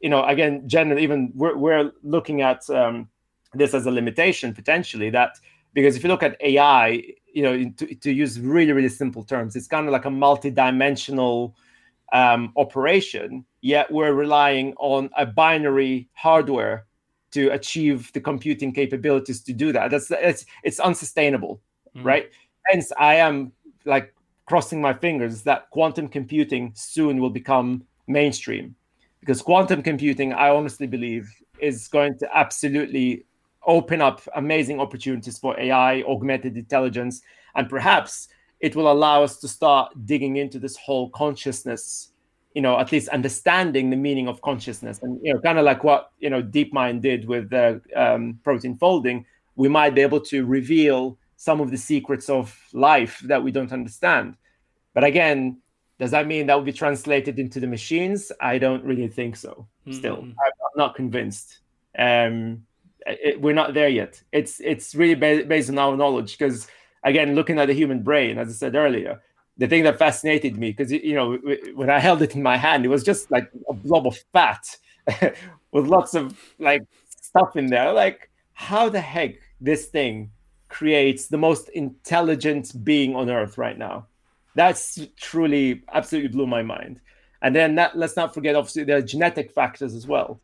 you 0.00 0.08
know, 0.08 0.24
again, 0.24 0.68
generally 0.68 1.02
even 1.02 1.32
we're 1.34 1.56
we're 1.56 1.92
looking 2.02 2.42
at 2.42 2.68
um, 2.70 3.08
this 3.54 3.74
as 3.74 3.86
a 3.86 3.90
limitation 3.90 4.54
potentially 4.54 5.10
that 5.10 5.38
because 5.74 5.96
if 5.96 6.02
you 6.02 6.08
look 6.08 6.22
at 6.22 6.36
AI, 6.40 7.02
you 7.32 7.42
know, 7.42 7.70
to, 7.76 7.94
to 7.94 8.12
use 8.12 8.40
really, 8.40 8.72
really 8.72 8.88
simple 8.88 9.22
terms, 9.22 9.56
it's 9.56 9.68
kind 9.68 9.86
of 9.86 9.92
like 9.92 10.04
a 10.06 10.10
multi-dimensional 10.10 11.54
um, 12.12 12.52
operation, 12.56 13.44
yet 13.60 13.90
we're 13.90 14.12
relying 14.12 14.74
on 14.78 15.10
a 15.16 15.26
binary 15.26 16.08
hardware 16.14 16.86
to 17.30 17.48
achieve 17.48 18.10
the 18.14 18.20
computing 18.20 18.72
capabilities 18.72 19.42
to 19.42 19.52
do 19.52 19.72
that. 19.72 19.90
That's 19.90 20.10
it's 20.10 20.46
it's 20.64 20.80
unsustainable, 20.80 21.60
mm. 21.94 22.04
right? 22.04 22.30
Hence, 22.66 22.90
I 22.98 23.16
am 23.16 23.52
like 23.84 24.14
crossing 24.46 24.80
my 24.80 24.94
fingers 24.94 25.42
that 25.42 25.68
quantum 25.70 26.08
computing 26.08 26.72
soon 26.74 27.20
will 27.20 27.30
become 27.30 27.84
mainstream, 28.06 28.74
because 29.20 29.42
quantum 29.42 29.82
computing, 29.82 30.32
I 30.32 30.48
honestly 30.48 30.86
believe, 30.86 31.30
is 31.60 31.88
going 31.88 32.18
to 32.20 32.28
absolutely 32.34 33.26
open 33.66 34.00
up 34.00 34.22
amazing 34.34 34.80
opportunities 34.80 35.38
for 35.38 35.58
AI, 35.58 36.02
augmented 36.02 36.56
intelligence, 36.56 37.22
and 37.54 37.68
perhaps 37.68 38.28
it 38.60 38.74
will 38.74 38.90
allow 38.90 39.22
us 39.22 39.38
to 39.38 39.48
start 39.48 39.92
digging 40.06 40.36
into 40.36 40.58
this 40.58 40.76
whole 40.76 41.10
consciousness 41.10 42.12
you 42.54 42.62
know 42.62 42.78
at 42.78 42.90
least 42.92 43.08
understanding 43.10 43.90
the 43.90 43.96
meaning 43.96 44.26
of 44.28 44.40
consciousness. 44.42 44.98
And 45.02 45.20
you 45.22 45.32
know 45.32 45.40
kind 45.40 45.58
of 45.58 45.64
like 45.64 45.84
what 45.84 46.10
you 46.18 46.30
know 46.30 46.42
deepmind 46.42 47.02
did 47.02 47.26
with 47.28 47.50
the 47.50 47.80
um, 47.94 48.40
protein 48.42 48.76
folding 48.76 49.24
we 49.54 49.68
might 49.68 49.94
be 49.94 50.02
able 50.02 50.20
to 50.20 50.44
reveal 50.44 51.18
some 51.36 51.60
of 51.60 51.70
the 51.70 51.76
secrets 51.76 52.28
of 52.28 52.56
life 52.72 53.20
that 53.26 53.42
we 53.42 53.52
don't 53.52 53.72
understand. 53.72 54.34
But 54.94 55.04
again 55.04 55.58
does 56.00 56.12
that 56.12 56.28
mean 56.28 56.46
that 56.46 56.54
will 56.54 56.62
be 56.62 56.72
translated 56.72 57.40
into 57.40 57.58
the 57.58 57.66
machines? 57.66 58.30
I 58.40 58.58
don't 58.58 58.84
really 58.84 59.08
think 59.08 59.34
so. 59.36 59.66
Still 59.90 60.18
mm-hmm. 60.18 60.30
i'm 60.30 60.76
not 60.76 60.94
convinced. 60.94 61.60
Um, 61.98 62.64
it, 63.08 63.40
we're 63.40 63.54
not 63.54 63.74
there 63.74 63.88
yet. 63.88 64.22
It's 64.32 64.60
it's 64.60 64.94
really 64.94 65.14
ba- 65.14 65.44
based 65.46 65.70
on 65.70 65.78
our 65.78 65.96
knowledge 65.96 66.36
because 66.36 66.68
again, 67.04 67.34
looking 67.34 67.58
at 67.58 67.66
the 67.66 67.74
human 67.74 68.02
brain, 68.02 68.38
as 68.38 68.48
I 68.48 68.52
said 68.52 68.74
earlier, 68.74 69.20
the 69.56 69.66
thing 69.66 69.84
that 69.84 69.98
fascinated 69.98 70.56
me 70.56 70.70
because 70.70 70.92
you 70.92 71.14
know 71.14 71.36
when 71.74 71.90
I 71.90 71.98
held 71.98 72.22
it 72.22 72.34
in 72.34 72.42
my 72.42 72.56
hand, 72.56 72.84
it 72.84 72.88
was 72.88 73.04
just 73.04 73.30
like 73.30 73.50
a 73.68 73.74
blob 73.74 74.06
of 74.06 74.18
fat 74.32 74.76
with 75.72 75.86
lots 75.86 76.14
of 76.14 76.38
like 76.58 76.82
stuff 77.08 77.56
in 77.56 77.66
there. 77.66 77.92
Like 77.92 78.30
how 78.52 78.88
the 78.88 79.00
heck 79.00 79.36
this 79.60 79.86
thing 79.86 80.30
creates 80.68 81.28
the 81.28 81.38
most 81.38 81.68
intelligent 81.70 82.84
being 82.84 83.16
on 83.16 83.30
earth 83.30 83.58
right 83.58 83.78
now? 83.78 84.06
That's 84.54 84.98
truly 85.16 85.82
absolutely 85.92 86.30
blew 86.30 86.46
my 86.46 86.62
mind. 86.62 87.00
And 87.40 87.54
then 87.54 87.76
that, 87.76 87.96
let's 87.96 88.16
not 88.16 88.34
forget, 88.34 88.56
obviously, 88.56 88.82
there 88.82 88.96
are 88.96 89.02
genetic 89.02 89.52
factors 89.52 89.94
as 89.94 90.08
well 90.08 90.40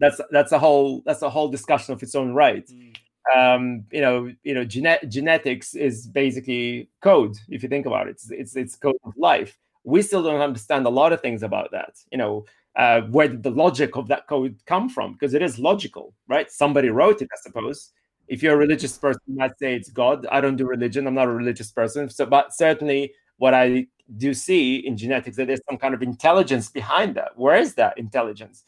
that's 0.00 0.20
that's 0.30 0.52
a 0.52 0.58
whole 0.58 1.02
that's 1.06 1.22
a 1.22 1.30
whole 1.30 1.48
discussion 1.48 1.94
of 1.94 2.02
its 2.02 2.14
own 2.14 2.32
right. 2.32 2.66
Mm. 2.68 2.96
Um, 3.34 3.84
you 3.90 4.02
know, 4.02 4.30
you 4.42 4.54
know, 4.54 4.64
gene- 4.64 5.08
genetics 5.08 5.74
is 5.74 6.06
basically 6.06 6.90
code. 7.00 7.36
If 7.48 7.62
you 7.62 7.68
think 7.68 7.86
about 7.86 8.08
it, 8.08 8.10
it's, 8.10 8.30
it's 8.30 8.56
it's 8.56 8.76
code 8.76 8.96
of 9.04 9.14
life. 9.16 9.56
We 9.84 10.02
still 10.02 10.22
don't 10.22 10.40
understand 10.40 10.86
a 10.86 10.90
lot 10.90 11.12
of 11.12 11.20
things 11.20 11.42
about 11.42 11.70
that. 11.72 11.94
You 12.10 12.18
know, 12.18 12.44
uh, 12.76 13.02
where 13.02 13.28
did 13.28 13.42
the 13.42 13.50
logic 13.50 13.96
of 13.96 14.08
that 14.08 14.26
code 14.26 14.56
come 14.66 14.88
from? 14.88 15.12
Because 15.12 15.34
it 15.34 15.42
is 15.42 15.58
logical, 15.58 16.14
right? 16.28 16.50
Somebody 16.50 16.88
wrote 16.88 17.22
it, 17.22 17.28
I 17.32 17.36
suppose. 17.40 17.92
If 18.26 18.42
you're 18.42 18.54
a 18.54 18.58
religious 18.58 18.96
person, 18.96 19.20
you 19.26 19.36
might 19.36 19.58
say 19.58 19.74
it's 19.74 19.90
God. 19.90 20.26
I 20.30 20.40
don't 20.40 20.56
do 20.56 20.66
religion. 20.66 21.06
I'm 21.06 21.14
not 21.14 21.28
a 21.28 21.32
religious 21.32 21.70
person. 21.70 22.08
So, 22.08 22.26
but 22.26 22.54
certainly, 22.54 23.12
what 23.36 23.54
I 23.54 23.86
do 24.16 24.34
see 24.34 24.76
in 24.76 24.96
genetics 24.96 25.36
that 25.36 25.46
there's 25.46 25.64
some 25.68 25.78
kind 25.78 25.94
of 25.94 26.02
intelligence 26.02 26.68
behind 26.68 27.14
that. 27.14 27.36
Where 27.36 27.56
is 27.56 27.74
that 27.74 27.96
intelligence? 27.98 28.64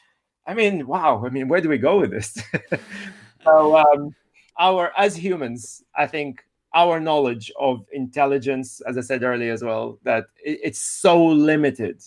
I 0.47 0.55
mean, 0.55 0.87
wow. 0.87 1.25
I 1.25 1.29
mean, 1.31 1.49
where 1.49 1.61
do 1.61 1.69
we 1.69 1.79
go 1.79 2.01
with 2.01 2.11
this? 2.11 2.39
so, 3.45 3.77
um, 3.77 4.15
our 4.59 4.93
as 4.97 5.17
humans, 5.17 5.83
I 5.95 6.07
think 6.07 6.45
our 6.75 7.01
knowledge 7.01 7.51
of 7.59 7.87
intelligence, 7.93 8.81
as 8.83 8.99
I 8.99 9.01
said 9.01 9.23
earlier 9.23 9.53
as 9.53 9.63
well, 9.63 9.99
that 10.05 10.27
it, 10.45 10.61
it's 10.63 10.81
so 10.81 11.25
limited 11.25 12.03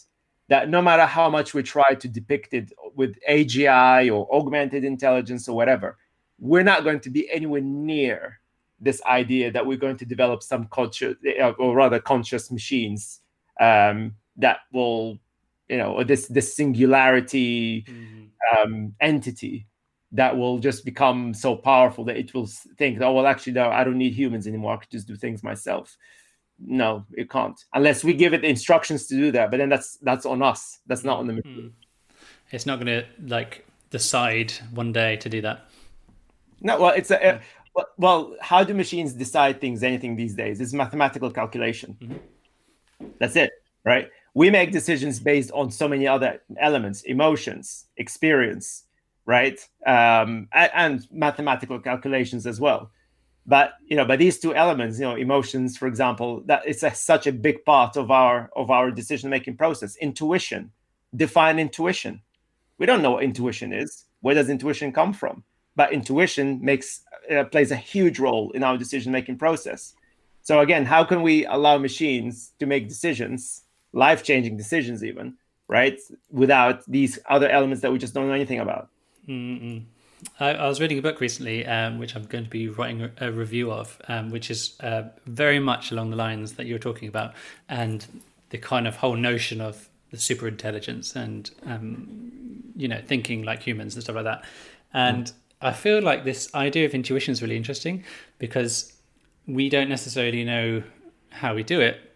that 0.47 0.69
no 0.69 0.81
matter 0.81 1.05
how 1.05 1.29
much 1.29 1.53
we 1.53 1.63
try 1.63 1.93
to 1.93 2.07
depict 2.07 2.53
it 2.53 2.71
with 2.95 3.15
AGI 3.29 4.13
or 4.13 4.27
augmented 4.33 4.83
intelligence 4.83 5.47
or 5.47 5.55
whatever, 5.55 5.97
we're 6.39 6.63
not 6.63 6.83
going 6.83 6.99
to 7.01 7.09
be 7.09 7.29
anywhere 7.31 7.61
near 7.61 8.39
this 8.79 9.01
idea 9.05 9.51
that 9.51 9.65
we're 9.65 9.77
going 9.77 9.97
to 9.97 10.05
develop 10.05 10.41
some 10.41 10.65
culture 10.67 11.15
or 11.59 11.75
rather 11.75 11.99
conscious 11.99 12.49
machines 12.49 13.19
um, 13.59 14.15
that 14.37 14.59
will 14.71 15.19
you 15.69 15.77
know 15.77 16.03
this 16.03 16.27
this 16.27 16.55
singularity 16.55 17.83
mm-hmm 17.83 18.19
um, 18.57 18.93
entity 18.99 19.67
that 20.11 20.35
will 20.35 20.59
just 20.59 20.85
become 20.85 21.33
so 21.33 21.55
powerful 21.55 22.03
that 22.05 22.17
it 22.17 22.33
will 22.33 22.47
think, 22.77 22.99
oh 23.01 23.13
well, 23.13 23.27
actually, 23.27 23.53
no, 23.53 23.69
I 23.69 23.83
don't 23.83 23.97
need 23.97 24.13
humans 24.13 24.47
anymore. 24.47 24.73
I 24.73 24.77
can 24.77 24.87
just 24.91 25.07
do 25.07 25.15
things 25.15 25.43
myself. 25.43 25.97
No, 26.61 27.05
it 27.13 27.29
can't 27.29 27.57
unless 27.73 28.03
we 28.03 28.13
give 28.13 28.33
it 28.33 28.43
instructions 28.43 29.07
to 29.07 29.15
do 29.15 29.31
that. 29.31 29.49
But 29.49 29.57
then 29.57 29.69
that's 29.69 29.97
that's 29.97 30.25
on 30.25 30.41
us. 30.41 30.79
That's 30.87 31.03
not 31.03 31.19
on 31.19 31.27
the 31.27 31.33
machine. 31.33 31.73
Hmm. 31.73 32.15
It's 32.51 32.65
not 32.65 32.79
going 32.79 32.87
to 32.87 33.05
like 33.27 33.65
decide 33.91 34.51
one 34.73 34.91
day 34.91 35.15
to 35.17 35.29
do 35.29 35.41
that. 35.41 35.69
No, 36.61 36.81
well, 36.81 36.93
it's 36.93 37.11
a, 37.11 37.35
uh, 37.35 37.39
well. 37.97 38.35
How 38.41 38.63
do 38.65 38.73
machines 38.73 39.13
decide 39.13 39.61
things? 39.61 39.83
Anything 39.83 40.17
these 40.17 40.35
days? 40.35 40.59
It's 40.59 40.73
mathematical 40.73 41.31
calculation. 41.31 41.95
Mm-hmm. 42.01 43.07
That's 43.19 43.37
it, 43.37 43.51
right? 43.85 44.09
We 44.33 44.49
make 44.49 44.71
decisions 44.71 45.19
based 45.19 45.51
on 45.51 45.71
so 45.71 45.87
many 45.87 46.07
other 46.07 46.41
elements 46.59 47.01
emotions 47.03 47.87
experience 47.97 48.85
right? 49.29 49.59
Um, 49.85 50.47
and, 50.53 50.71
and, 50.73 51.07
mathematical 51.11 51.79
calculations 51.79 52.47
as 52.47 52.59
well. 52.59 52.89
But 53.45 53.73
you 53.85 53.95
know 53.95 54.05
but 54.05 54.17
these 54.17 54.39
two 54.39 54.53
elements 54.55 54.99
you 54.99 55.05
know 55.05 55.15
emotions 55.15 55.77
for 55.77 55.87
example 55.87 56.41
that 56.47 56.63
it's 56.65 56.83
a, 56.83 56.93
such 56.93 57.25
a 57.27 57.31
big 57.31 57.63
part 57.63 57.95
of 57.95 58.09
our 58.09 58.49
of 58.55 58.71
our 58.71 58.89
decision 58.91 59.29
making 59.29 59.55
process. 59.57 59.95
Intuition 59.97 60.71
define 61.15 61.57
intuition. 61.59 62.21
We 62.79 62.85
don't 62.85 63.01
know 63.03 63.11
what 63.11 63.23
intuition 63.23 63.71
is. 63.71 64.05
Where 64.21 64.35
does 64.35 64.49
intuition 64.49 64.91
come 64.91 65.13
from? 65.13 65.43
But 65.75 65.93
intuition 65.93 66.59
makes 66.63 67.01
uh, 67.31 67.43
plays 67.45 67.71
a 67.71 67.75
huge 67.75 68.19
role 68.19 68.51
in 68.51 68.63
our 68.63 68.77
decision 68.77 69.11
making 69.11 69.37
process. 69.37 69.93
So 70.41 70.59
again 70.59 70.85
how 70.85 71.03
can 71.03 71.21
we 71.21 71.45
allow 71.45 71.77
machines 71.77 72.53
to 72.59 72.65
make 72.65 72.89
decisions 72.89 73.63
life 73.93 74.23
changing 74.23 74.57
decisions, 74.57 75.03
even 75.03 75.35
right, 75.67 75.99
without 76.31 76.83
these 76.85 77.19
other 77.29 77.47
elements 77.49 77.81
that 77.81 77.91
we 77.91 77.99
just 77.99 78.13
don't 78.13 78.27
know 78.27 78.33
anything 78.33 78.59
about. 78.59 78.89
Mm-mm. 79.27 79.83
I, 80.39 80.53
I, 80.53 80.67
was 80.67 80.81
reading 80.81 80.97
a 80.97 81.01
book 81.01 81.21
recently, 81.21 81.65
um, 81.65 81.99
which 81.99 82.15
I'm 82.15 82.23
going 82.23 82.43
to 82.43 82.49
be 82.49 82.67
writing 82.67 83.03
a, 83.03 83.11
a 83.21 83.31
review 83.31 83.71
of, 83.71 84.01
um, 84.07 84.31
which 84.31 84.49
is 84.51 84.75
uh, 84.81 85.03
very 85.25 85.59
much 85.59 85.91
along 85.91 86.09
the 86.09 86.15
lines 86.17 86.53
that 86.53 86.65
you're 86.65 86.79
talking 86.79 87.07
about, 87.07 87.33
and 87.69 88.05
the 88.49 88.57
kind 88.57 88.87
of 88.87 88.97
whole 88.97 89.15
notion 89.15 89.61
of 89.61 89.87
the 90.11 90.17
super 90.17 90.47
intelligence 90.47 91.15
and 91.15 91.51
um, 91.67 92.63
you 92.75 92.87
know 92.87 92.99
thinking 93.05 93.43
like 93.43 93.61
humans 93.61 93.93
and 93.93 94.03
stuff 94.03 94.15
like 94.15 94.25
that. 94.25 94.43
And 94.93 95.27
mm. 95.27 95.33
I 95.61 95.71
feel 95.71 96.01
like 96.01 96.25
this 96.25 96.53
idea 96.55 96.85
of 96.85 96.93
intuition 96.93 97.31
is 97.31 97.41
really 97.41 97.57
interesting 97.57 98.03
because 98.39 98.93
we 99.45 99.69
don't 99.69 99.89
necessarily 99.89 100.43
know 100.43 100.83
how 101.29 101.53
we 101.53 101.63
do 101.63 101.79
it, 101.79 102.08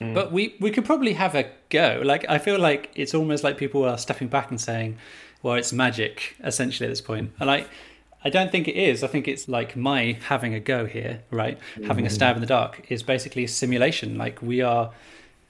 Mm. 0.00 0.14
But 0.14 0.30
we, 0.30 0.54
we 0.60 0.70
could 0.70 0.84
probably 0.84 1.14
have 1.14 1.34
a 1.34 1.50
go. 1.70 2.02
Like 2.04 2.26
I 2.28 2.38
feel 2.38 2.58
like 2.58 2.90
it's 2.94 3.14
almost 3.14 3.44
like 3.44 3.56
people 3.56 3.84
are 3.84 3.98
stepping 3.98 4.28
back 4.28 4.50
and 4.50 4.60
saying, 4.60 4.98
"Well, 5.42 5.54
it's 5.54 5.72
magic." 5.72 6.36
Essentially, 6.44 6.86
at 6.86 6.90
this 6.90 7.00
point. 7.00 7.32
and 7.40 7.46
like 7.46 7.68
I 8.24 8.28
don't 8.28 8.50
think 8.50 8.66
it 8.66 8.76
is. 8.76 9.04
I 9.04 9.06
think 9.06 9.28
it's 9.28 9.48
like 9.48 9.76
my 9.76 10.18
having 10.26 10.52
a 10.52 10.60
go 10.60 10.86
here, 10.86 11.22
right? 11.30 11.58
Mm. 11.76 11.86
Having 11.86 12.06
a 12.06 12.10
stab 12.10 12.36
in 12.36 12.40
the 12.40 12.46
dark 12.46 12.84
is 12.90 13.02
basically 13.02 13.44
a 13.44 13.48
simulation. 13.48 14.18
Like 14.18 14.42
we 14.42 14.62
are 14.62 14.90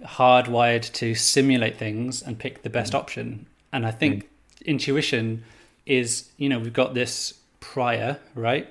hardwired 0.05 0.93
to 0.93 1.15
simulate 1.15 1.79
things 1.79 2.23
and 2.23 2.39
pick 2.39 2.63
the 2.63 2.71
best 2.71 2.93
mm. 2.93 2.99
option. 2.99 3.47
And 3.73 3.87
I 3.87 3.91
think 3.91 4.25
mm. 4.25 4.67
intuition 4.67 5.45
is, 5.87 6.29
you 6.37 6.49
know, 6.49 6.59
we've 6.59 6.73
got 6.73 6.95
this 6.95 7.35
prior, 7.61 8.19
right? 8.35 8.69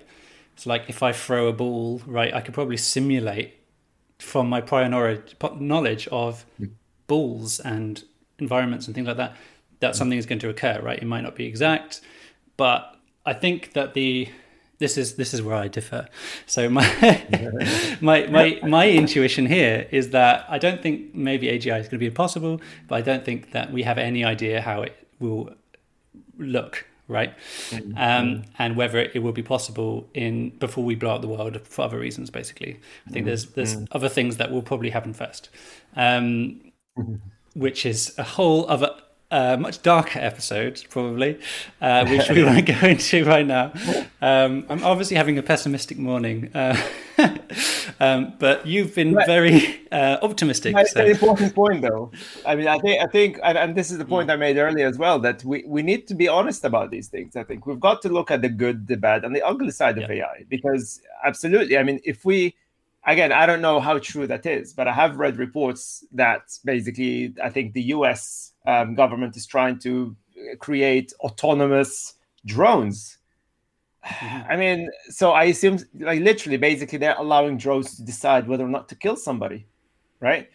It's 0.53 0.65
like 0.65 0.83
if 0.87 1.01
I 1.01 1.11
throw 1.11 1.47
a 1.47 1.53
ball, 1.53 2.01
right, 2.05 2.33
I 2.33 2.41
could 2.41 2.53
probably 2.53 2.77
simulate 2.77 3.55
from 4.25 4.49
my 4.49 4.59
prior 4.59 4.89
knowledge 4.89 6.07
of 6.11 6.45
hmm. 6.57 6.65
balls 7.07 7.59
and 7.59 8.03
environments 8.39 8.87
and 8.87 8.95
things 8.95 9.07
like 9.07 9.17
that, 9.17 9.35
that 9.79 9.91
hmm. 9.91 9.97
something 9.97 10.17
is 10.17 10.25
going 10.25 10.39
to 10.39 10.49
occur, 10.49 10.81
right? 10.81 10.99
It 10.99 11.05
might 11.05 11.21
not 11.21 11.35
be 11.35 11.45
exact, 11.45 12.01
but 12.57 12.95
I 13.25 13.33
think 13.33 13.73
that 13.73 13.93
the 13.93 14.29
this 14.77 14.97
is 14.97 15.15
this 15.15 15.33
is 15.33 15.41
where 15.41 15.55
I 15.55 15.67
differ. 15.69 16.07
So 16.45 16.69
my 16.69 16.87
my 18.01 18.27
my 18.27 18.59
my 18.63 18.89
intuition 18.89 19.45
here 19.45 19.87
is 19.91 20.09
that 20.09 20.45
I 20.49 20.57
don't 20.57 20.81
think 20.81 21.15
maybe 21.15 21.47
AGI 21.47 21.79
is 21.79 21.87
going 21.87 21.91
to 21.91 21.97
be 21.97 22.07
impossible, 22.07 22.59
but 22.87 22.95
I 22.95 23.01
don't 23.01 23.23
think 23.23 23.51
that 23.51 23.71
we 23.71 23.83
have 23.83 23.97
any 23.97 24.25
idea 24.25 24.61
how 24.61 24.81
it 24.81 24.95
will 25.19 25.51
look 26.37 26.85
right 27.07 27.33
mm-hmm. 27.69 27.97
um, 27.97 28.43
and 28.57 28.75
whether 28.75 28.99
it 28.99 29.21
will 29.21 29.31
be 29.31 29.43
possible 29.43 30.07
in 30.13 30.49
before 30.59 30.83
we 30.83 30.95
blow 30.95 31.15
up 31.15 31.21
the 31.21 31.27
world 31.27 31.59
for 31.67 31.83
other 31.83 31.99
reasons 31.99 32.29
basically 32.29 32.79
i 33.07 33.11
think 33.11 33.21
mm-hmm. 33.21 33.27
there's 33.27 33.45
there's 33.47 33.75
mm-hmm. 33.75 33.85
other 33.91 34.09
things 34.09 34.37
that 34.37 34.51
will 34.51 34.63
probably 34.63 34.89
happen 34.89 35.13
first 35.13 35.49
um, 35.95 36.61
mm-hmm. 36.97 37.15
which 37.53 37.85
is 37.85 38.13
a 38.17 38.23
whole 38.23 38.69
other 38.69 38.89
uh, 39.31 39.57
much 39.57 39.81
darker 39.81 40.19
episode, 40.19 40.83
probably, 40.89 41.37
uh, 41.81 42.05
which 42.09 42.29
we 42.29 42.43
won't 42.43 42.65
go 42.65 42.87
into 42.87 43.25
right 43.25 43.45
now. 43.45 43.73
Um, 44.21 44.65
I'm 44.69 44.83
obviously 44.83 45.17
having 45.17 45.37
a 45.37 45.43
pessimistic 45.43 45.97
morning, 45.97 46.51
uh, 46.55 46.79
um, 47.99 48.33
but 48.39 48.65
you've 48.65 48.93
been 48.93 49.15
very 49.25 49.87
uh, 49.91 50.17
optimistic. 50.21 50.75
That's 50.75 50.91
so. 50.91 51.01
an 51.01 51.11
important 51.11 51.55
point, 51.55 51.81
though. 51.81 52.11
I 52.45 52.55
mean, 52.55 52.67
I 52.67 52.77
think, 52.79 53.01
I 53.01 53.07
think, 53.07 53.39
and, 53.43 53.57
and 53.57 53.75
this 53.75 53.91
is 53.91 53.97
the 53.97 54.05
point 54.05 54.29
mm. 54.29 54.33
I 54.33 54.35
made 54.35 54.57
earlier 54.57 54.87
as 54.87 54.97
well, 54.97 55.19
that 55.19 55.43
we, 55.43 55.63
we 55.67 55.81
need 55.81 56.07
to 56.07 56.15
be 56.15 56.27
honest 56.27 56.63
about 56.63 56.91
these 56.91 57.07
things. 57.07 57.35
I 57.35 57.43
think 57.43 57.65
we've 57.65 57.79
got 57.79 58.01
to 58.03 58.09
look 58.09 58.31
at 58.31 58.41
the 58.41 58.49
good, 58.49 58.87
the 58.87 58.97
bad, 58.97 59.23
and 59.23 59.35
the 59.35 59.41
ugly 59.41 59.71
side 59.71 59.97
of 59.97 60.09
AI, 60.09 60.45
because 60.49 61.01
absolutely, 61.23 61.77
I 61.77 61.83
mean, 61.83 61.99
if 62.03 62.25
we 62.25 62.55
again, 63.05 63.31
I 63.31 63.45
don't 63.45 63.61
know 63.61 63.79
how 63.79 63.99
true 63.99 64.27
that 64.27 64.45
is, 64.45 64.73
but 64.73 64.87
I 64.87 64.93
have 64.93 65.17
read 65.17 65.37
reports 65.37 66.03
that 66.13 66.57
basically 66.65 67.33
I 67.43 67.49
think 67.49 67.73
the 67.73 67.83
US 67.83 68.53
um, 68.65 68.95
government 68.95 69.37
is 69.37 69.45
trying 69.45 69.79
to 69.79 70.15
create 70.59 71.13
autonomous 71.21 72.15
drones. 72.45 73.17
Mm-hmm. 74.05 74.51
I 74.51 74.55
mean, 74.55 74.89
so 75.09 75.31
I 75.31 75.45
assume, 75.45 75.79
like, 75.99 76.21
literally, 76.21 76.57
basically, 76.57 76.97
they're 76.97 77.15
allowing 77.17 77.57
drones 77.57 77.95
to 77.95 78.03
decide 78.03 78.47
whether 78.47 78.63
or 78.63 78.69
not 78.69 78.87
to 78.89 78.95
kill 78.95 79.15
somebody, 79.15 79.65
right? 80.19 80.49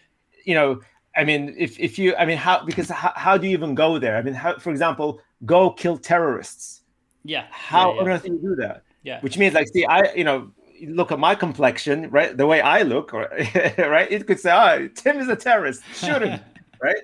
You 0.45 0.55
know, 0.55 0.81
I 1.15 1.23
mean, 1.25 1.53
if 1.57 1.79
if 1.79 1.99
you, 1.99 2.15
I 2.15 2.25
mean, 2.25 2.37
how 2.37 2.63
because 2.63 2.89
how, 2.89 3.11
how 3.15 3.37
do 3.37 3.47
you 3.47 3.53
even 3.53 3.75
go 3.75 3.99
there? 3.99 4.15
I 4.15 4.21
mean, 4.21 4.33
how, 4.33 4.57
for 4.57 4.71
example, 4.71 5.19
go 5.45 5.69
kill 5.69 5.97
terrorists. 5.97 6.81
Yeah. 7.23 7.47
How 7.51 7.89
yeah, 7.89 7.95
yeah. 7.95 8.01
on 8.01 8.09
earth 8.09 8.23
do 8.23 8.31
you 8.31 8.39
do 8.39 8.55
that? 8.55 8.83
Yeah. 9.03 9.19
Which 9.21 9.37
means, 9.37 9.53
like, 9.53 9.67
see, 9.67 9.85
I, 9.85 10.13
you 10.13 10.23
know, 10.23 10.51
look 10.87 11.11
at 11.11 11.19
my 11.19 11.35
complexion, 11.35 12.09
right? 12.09 12.35
The 12.35 12.47
way 12.47 12.61
I 12.61 12.83
look, 12.83 13.13
or, 13.13 13.21
right? 13.77 14.11
It 14.11 14.27
could 14.27 14.39
say, 14.39 14.51
"Oh, 14.51 14.87
Tim 14.95 15.19
is 15.19 15.27
a 15.27 15.35
terrorist. 15.35 15.81
Shoot 15.93 16.21
him," 16.21 16.39
right? 16.81 17.01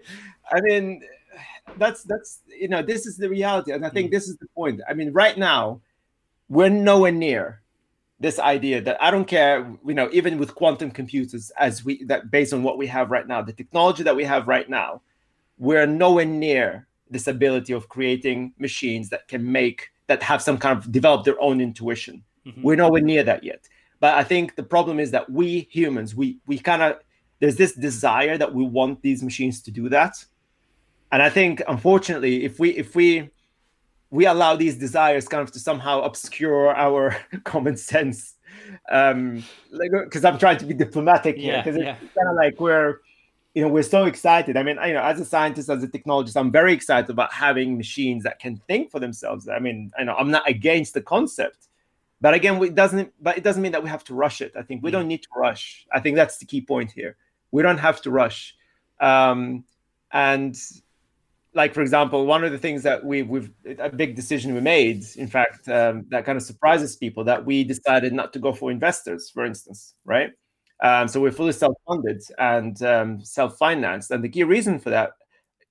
I 0.52 0.62
mean, 0.62 1.04
that's 1.78 2.04
that's 2.04 2.40
you 2.48 2.68
know, 2.68 2.82
this 2.82 3.06
is 3.06 3.18
the 3.18 3.30
reality, 3.30 3.72
and 3.72 3.86
I 3.86 3.90
think 3.90 4.10
mm. 4.10 4.12
this 4.12 4.28
is 4.28 4.38
the 4.38 4.48
point. 4.56 4.82
I 4.90 4.94
mean, 4.94 5.12
right 5.12 5.38
now, 5.38 5.82
we're 6.50 6.70
nowhere 6.70 7.12
near 7.12 7.62
this 8.20 8.40
idea 8.40 8.82
that 8.82 9.02
I 9.02 9.12
don't 9.12 9.26
care, 9.26 9.72
you 9.86 9.94
know, 9.94 10.10
even 10.12 10.38
with 10.38 10.56
quantum 10.56 10.92
computers, 10.92 11.52
as 11.60 11.86
we 11.86 12.04
that 12.06 12.32
based 12.32 12.54
on 12.54 12.64
what 12.64 12.78
we 12.78 12.88
have 12.88 13.12
right 13.12 13.28
now, 13.28 13.42
the 13.42 13.54
technology 13.54 14.04
that 14.04 14.16
we 14.16 14.24
have 14.24 14.48
right 14.48 14.70
now, 14.70 15.02
we're 15.58 15.86
nowhere 15.86 16.26
near 16.26 16.88
this 17.10 17.28
ability 17.28 17.74
of 17.74 17.90
creating 17.90 18.54
machines 18.58 19.10
that 19.10 19.28
can 19.28 19.50
make 19.50 19.90
that 20.08 20.24
have 20.24 20.42
some 20.42 20.58
kind 20.58 20.78
of 20.78 20.92
develop 20.92 21.26
their 21.26 21.40
own 21.40 21.62
intuition. 21.62 22.24
Mm-hmm. 22.46 22.64
We're 22.64 22.76
nowhere 22.76 23.02
near 23.02 23.24
that 23.24 23.44
yet. 23.44 23.68
But 24.00 24.16
I 24.16 24.24
think 24.24 24.56
the 24.56 24.64
problem 24.64 25.00
is 25.00 25.12
that 25.12 25.30
we 25.30 25.68
humans, 25.72 26.16
we 26.16 26.40
we 26.48 26.58
kind 26.58 26.82
of 26.82 27.00
there's 27.40 27.56
this 27.56 27.74
desire 27.74 28.38
that 28.38 28.54
we 28.54 28.64
want 28.66 29.02
these 29.04 29.22
machines 29.22 29.62
to 29.62 29.72
do 29.72 29.90
that 29.90 30.26
and 31.12 31.22
I 31.22 31.30
think 31.30 31.62
unfortunately, 31.68 32.44
if 32.44 32.60
we 32.60 32.72
if 32.72 32.96
we 32.96 33.30
we 34.10 34.26
allow 34.26 34.56
these 34.56 34.78
desires 34.78 35.28
kind 35.28 35.42
of 35.42 35.52
to 35.52 35.60
somehow 35.60 36.02
obscure 36.02 36.74
our 36.76 37.18
common 37.44 37.78
sense, 37.78 38.36
um, 38.92 39.44
like 39.72 39.92
because 39.92 40.24
I'm 40.26 40.38
trying 40.38 40.58
to 40.58 40.66
be 40.66 40.74
diplomatic 40.74 41.38
here, 41.38 41.62
because 41.64 41.80
yeah, 41.80 41.98
it's 42.02 42.14
kind 42.14 42.30
of 42.30 42.36
like 42.36 42.60
we're 42.60 43.00
you 43.54 43.62
know 43.62 43.70
we're 43.70 43.84
so 43.84 44.06
excited. 44.06 44.56
I 44.56 44.64
mean, 44.64 44.78
you 44.86 44.94
know, 44.94 45.04
as 45.04 45.20
a 45.20 45.26
scientist, 45.26 45.70
as 45.70 45.84
a 45.84 45.88
technologist, 45.88 46.38
I'm 46.38 46.52
very 46.52 46.74
excited 46.74 47.10
about 47.10 47.34
having 47.34 47.78
machines 47.78 48.24
that 48.24 48.40
can 48.40 48.58
think 48.68 48.92
for 48.92 49.00
themselves. 49.00 49.50
I 49.50 49.60
mean, 49.60 49.92
I 49.98 50.04
know 50.04 50.16
I'm 50.16 50.32
not 50.32 50.48
against 50.48 50.94
the 50.94 51.02
concept, 51.02 51.68
but 52.22 52.34
again, 52.34 52.62
it 52.64 52.76
doesn't. 52.76 53.14
But 53.22 53.38
it 53.38 53.44
doesn't 53.44 53.62
mean 53.62 53.74
that 53.74 53.84
we 53.84 53.90
have 53.90 54.04
to 54.06 54.14
rush 54.14 54.42
it. 54.42 54.54
I 54.58 54.62
think 54.62 54.84
we 54.84 54.90
mm. 54.90 54.94
don't 54.94 55.08
need 55.08 55.24
to 55.24 55.30
rush. 55.36 55.86
I 55.92 56.00
think 56.00 56.16
that's 56.16 56.38
the 56.38 56.46
key 56.46 56.62
point 56.62 56.92
here. 56.92 57.18
We 57.52 57.62
don't 57.62 57.78
have 57.78 58.02
to 58.04 58.12
rush. 58.12 58.56
Um, 59.00 59.66
and 60.12 60.58
like 61.58 61.74
for 61.74 61.82
example, 61.82 62.28
one 62.28 62.44
of 62.44 62.52
the 62.52 62.58
things 62.60 62.84
that 62.84 63.04
we 63.04 63.24
we've 63.24 63.50
a 63.80 63.90
big 63.90 64.16
decision 64.16 64.54
we 64.54 64.62
made, 64.62 65.04
in 65.16 65.28
fact, 65.28 65.68
um, 65.68 66.06
that 66.10 66.24
kind 66.24 66.38
of 66.38 66.44
surprises 66.44 66.96
people 66.96 67.24
that 67.24 67.44
we 67.46 67.64
decided 67.64 68.14
not 68.14 68.32
to 68.34 68.40
go 68.40 68.54
for 68.54 68.70
investors, 68.72 69.32
for 69.32 69.44
instance, 69.44 69.96
right? 70.06 70.30
Um, 70.84 71.08
so 71.08 71.20
we're 71.20 71.32
fully 71.32 71.54
self-funded 71.54 72.22
and 72.38 72.80
um, 72.84 73.20
self-financed, 73.20 74.12
and 74.12 74.24
the 74.24 74.30
key 74.30 74.44
reason 74.44 74.78
for 74.78 74.92
that, 74.92 75.14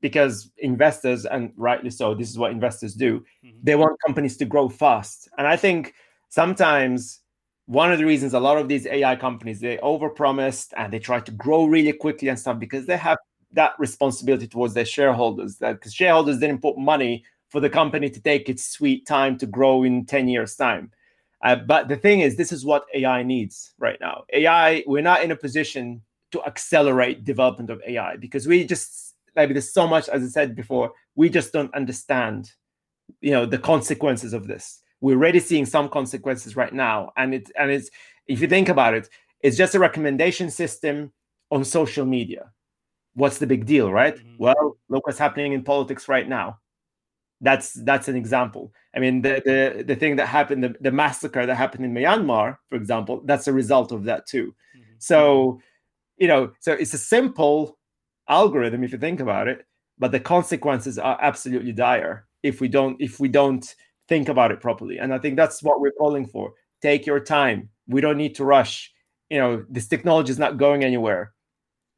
because 0.00 0.50
investors, 0.58 1.24
and 1.24 1.52
rightly 1.56 1.90
so, 1.90 2.14
this 2.14 2.28
is 2.28 2.36
what 2.36 2.50
investors 2.50 2.94
do, 2.94 3.20
mm-hmm. 3.20 3.56
they 3.62 3.76
want 3.76 3.96
companies 4.04 4.36
to 4.38 4.44
grow 4.44 4.68
fast, 4.68 5.28
and 5.38 5.46
I 5.46 5.56
think 5.56 5.94
sometimes 6.30 7.20
one 7.66 7.92
of 7.92 7.98
the 7.98 8.04
reasons 8.04 8.34
a 8.34 8.40
lot 8.40 8.58
of 8.58 8.68
these 8.68 8.86
AI 8.86 9.14
companies 9.14 9.60
they 9.60 9.76
overpromised 9.78 10.72
and 10.76 10.92
they 10.92 10.98
try 11.00 11.20
to 11.20 11.32
grow 11.32 11.64
really 11.64 11.92
quickly 11.92 12.28
and 12.28 12.38
stuff 12.38 12.58
because 12.58 12.86
they 12.86 12.96
have 12.96 13.18
that 13.56 13.72
responsibility 13.78 14.46
towards 14.46 14.74
their 14.74 14.84
shareholders 14.84 15.56
that 15.56 15.72
because 15.72 15.92
shareholders 15.92 16.38
didn't 16.38 16.62
put 16.62 16.78
money 16.78 17.24
for 17.48 17.60
the 17.60 17.70
company 17.70 18.08
to 18.10 18.20
take 18.20 18.48
its 18.48 18.64
sweet 18.64 19.06
time 19.06 19.36
to 19.38 19.46
grow 19.46 19.82
in 19.82 20.04
10 20.04 20.28
years 20.28 20.54
time. 20.54 20.92
Uh, 21.42 21.56
but 21.56 21.88
the 21.88 21.96
thing 21.96 22.20
is 22.20 22.36
this 22.36 22.52
is 22.52 22.64
what 22.64 22.86
ai 22.94 23.22
needs 23.22 23.74
right 23.78 23.98
now. 24.00 24.24
Ai 24.32 24.84
we're 24.86 25.02
not 25.02 25.22
in 25.22 25.32
a 25.32 25.36
position 25.36 26.02
to 26.32 26.42
accelerate 26.44 27.24
development 27.24 27.70
of 27.70 27.80
ai 27.86 28.16
because 28.16 28.46
we 28.46 28.64
just 28.64 29.14
like 29.34 29.50
there's 29.50 29.72
so 29.72 29.86
much 29.86 30.08
as 30.08 30.22
i 30.22 30.26
said 30.26 30.56
before 30.56 30.92
we 31.14 31.28
just 31.28 31.52
don't 31.52 31.74
understand 31.74 32.52
you 33.20 33.30
know 33.30 33.46
the 33.46 33.58
consequences 33.58 34.32
of 34.32 34.46
this. 34.46 34.82
We're 35.00 35.16
already 35.16 35.40
seeing 35.40 35.66
some 35.66 35.88
consequences 35.88 36.56
right 36.56 36.72
now 36.72 37.12
and 37.16 37.34
it 37.34 37.50
and 37.58 37.70
it's 37.70 37.90
if 38.26 38.40
you 38.40 38.48
think 38.48 38.68
about 38.68 38.94
it 38.94 39.08
it's 39.40 39.56
just 39.56 39.74
a 39.74 39.78
recommendation 39.78 40.50
system 40.50 41.12
on 41.50 41.64
social 41.64 42.04
media 42.04 42.50
what's 43.16 43.38
the 43.38 43.46
big 43.46 43.66
deal, 43.66 43.90
right? 43.90 44.14
Mm-hmm. 44.14 44.36
Well, 44.38 44.76
look 44.88 45.06
what's 45.06 45.18
happening 45.18 45.52
in 45.52 45.64
politics 45.64 46.06
right 46.06 46.28
now. 46.28 46.58
That's 47.40 47.72
that's 47.72 48.08
an 48.08 48.16
example. 48.16 48.72
I 48.94 49.00
mean, 49.00 49.22
the 49.22 49.42
the, 49.44 49.82
the 49.82 49.96
thing 49.96 50.16
that 50.16 50.26
happened, 50.26 50.62
the, 50.62 50.74
the 50.80 50.92
massacre 50.92 51.44
that 51.44 51.54
happened 51.54 51.84
in 51.84 51.92
Myanmar, 51.92 52.56
for 52.68 52.76
example, 52.76 53.22
that's 53.24 53.48
a 53.48 53.52
result 53.52 53.90
of 53.92 54.04
that 54.04 54.26
too. 54.26 54.54
Mm-hmm. 54.76 54.92
So, 54.98 55.60
you 56.18 56.28
know, 56.28 56.52
so 56.60 56.72
it's 56.72 56.94
a 56.94 56.98
simple 56.98 57.78
algorithm 58.28 58.84
if 58.84 58.92
you 58.92 58.98
think 58.98 59.20
about 59.20 59.48
it, 59.48 59.66
but 59.98 60.12
the 60.12 60.20
consequences 60.20 60.98
are 60.98 61.18
absolutely 61.20 61.72
dire 61.72 62.26
if 62.42 62.60
we 62.60 62.68
don't 62.68 62.96
if 63.00 63.18
we 63.18 63.28
don't 63.28 63.74
think 64.08 64.28
about 64.28 64.52
it 64.52 64.60
properly. 64.60 64.98
And 64.98 65.12
I 65.12 65.18
think 65.18 65.36
that's 65.36 65.62
what 65.62 65.80
we're 65.80 65.98
calling 65.98 66.26
for. 66.26 66.52
Take 66.80 67.06
your 67.06 67.20
time. 67.20 67.70
We 67.88 68.00
don't 68.00 68.18
need 68.18 68.34
to 68.36 68.44
rush. 68.44 68.92
You 69.30 69.38
know, 69.38 69.64
this 69.68 69.88
technology 69.88 70.30
is 70.30 70.38
not 70.38 70.56
going 70.56 70.84
anywhere 70.84 71.32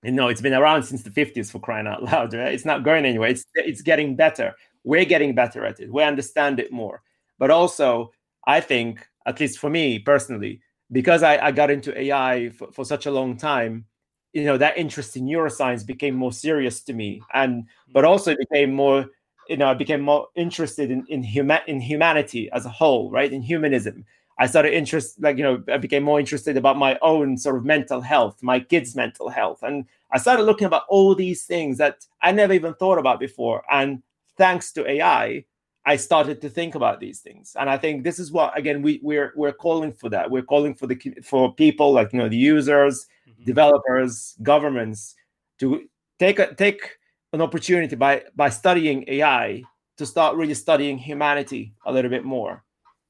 you 0.02 0.12
know 0.12 0.28
it's 0.28 0.40
been 0.40 0.54
around 0.54 0.84
since 0.84 1.02
the 1.02 1.10
50s 1.10 1.50
for 1.50 1.58
crying 1.58 1.86
out 1.86 2.02
loud 2.10 2.32
right? 2.34 2.52
It's 2.52 2.64
not 2.64 2.84
going 2.84 3.04
anywhere. 3.04 3.30
It's 3.30 3.44
it's 3.54 3.82
getting 3.82 4.16
better. 4.16 4.54
We're 4.84 5.04
getting 5.04 5.34
better 5.34 5.64
at 5.66 5.80
it. 5.80 5.92
We 5.92 6.02
understand 6.02 6.60
it 6.60 6.72
more. 6.72 7.02
But 7.38 7.50
also 7.50 8.12
i 8.46 8.60
think 8.60 9.06
at 9.26 9.38
least 9.40 9.58
for 9.58 9.68
me 9.68 9.98
personally 9.98 10.60
because 10.90 11.22
i, 11.22 11.36
I 11.36 11.50
got 11.52 11.70
into 11.70 11.96
ai 12.00 12.48
for, 12.50 12.72
for 12.72 12.84
such 12.84 13.04
a 13.06 13.10
long 13.10 13.36
time 13.36 13.84
you 14.32 14.44
know 14.44 14.56
that 14.58 14.76
interest 14.76 15.16
in 15.16 15.24
neuroscience 15.26 15.86
became 15.86 16.14
more 16.14 16.32
serious 16.32 16.82
to 16.82 16.92
me. 16.92 17.22
And 17.32 17.62
mm-hmm. 17.62 17.92
but 17.92 18.04
also 18.04 18.32
it 18.32 18.38
became 18.38 18.72
more 18.72 19.06
you 19.48 19.56
know 19.56 19.68
i 19.68 19.74
became 19.74 20.00
more 20.00 20.28
interested 20.36 20.90
in 20.90 21.04
in, 21.08 21.22
huma- 21.24 21.66
in 21.66 21.80
humanity 21.80 22.50
as 22.52 22.66
a 22.66 22.70
whole 22.70 23.10
right? 23.10 23.32
In 23.32 23.42
humanism 23.42 24.04
I 24.38 24.46
started 24.46 24.72
interest 24.72 25.20
like 25.20 25.36
you 25.36 25.42
know 25.42 25.62
I 25.72 25.78
became 25.78 26.04
more 26.04 26.20
interested 26.20 26.56
about 26.56 26.76
my 26.76 26.98
own 27.02 27.36
sort 27.36 27.56
of 27.56 27.64
mental 27.64 28.00
health, 28.00 28.42
my 28.42 28.60
kids' 28.60 28.94
mental 28.94 29.28
health, 29.28 29.62
and 29.62 29.84
I 30.12 30.18
started 30.18 30.44
looking 30.44 30.66
about 30.66 30.84
all 30.88 31.14
these 31.14 31.44
things 31.44 31.78
that 31.78 32.06
I 32.22 32.32
never 32.32 32.52
even 32.52 32.74
thought 32.74 32.98
about 32.98 33.20
before. 33.20 33.62
And 33.70 34.02
thanks 34.36 34.72
to 34.72 34.88
AI, 34.88 35.44
I 35.84 35.96
started 35.96 36.40
to 36.42 36.48
think 36.48 36.74
about 36.74 37.00
these 37.00 37.20
things. 37.20 37.56
And 37.58 37.68
I 37.68 37.76
think 37.76 38.04
this 38.04 38.18
is 38.18 38.30
what 38.30 38.56
again 38.56 38.82
we 38.82 39.00
we're 39.02 39.32
we're 39.36 39.52
calling 39.52 39.92
for 39.92 40.08
that. 40.10 40.30
We're 40.30 40.42
calling 40.42 40.74
for 40.74 40.86
the 40.86 40.96
for 41.22 41.54
people 41.54 41.92
like 41.92 42.12
you 42.12 42.18
know 42.18 42.28
the 42.28 42.36
users, 42.36 43.06
mm-hmm. 43.28 43.44
developers, 43.44 44.36
governments 44.42 45.14
to 45.58 45.88
take 46.18 46.38
a, 46.38 46.54
take 46.54 46.98
an 47.32 47.40
opportunity 47.40 47.96
by 47.96 48.22
by 48.36 48.50
studying 48.50 49.04
AI 49.08 49.62
to 49.96 50.06
start 50.06 50.36
really 50.36 50.54
studying 50.54 50.96
humanity 50.96 51.74
a 51.84 51.92
little 51.92 52.10
bit 52.10 52.24
more. 52.24 52.64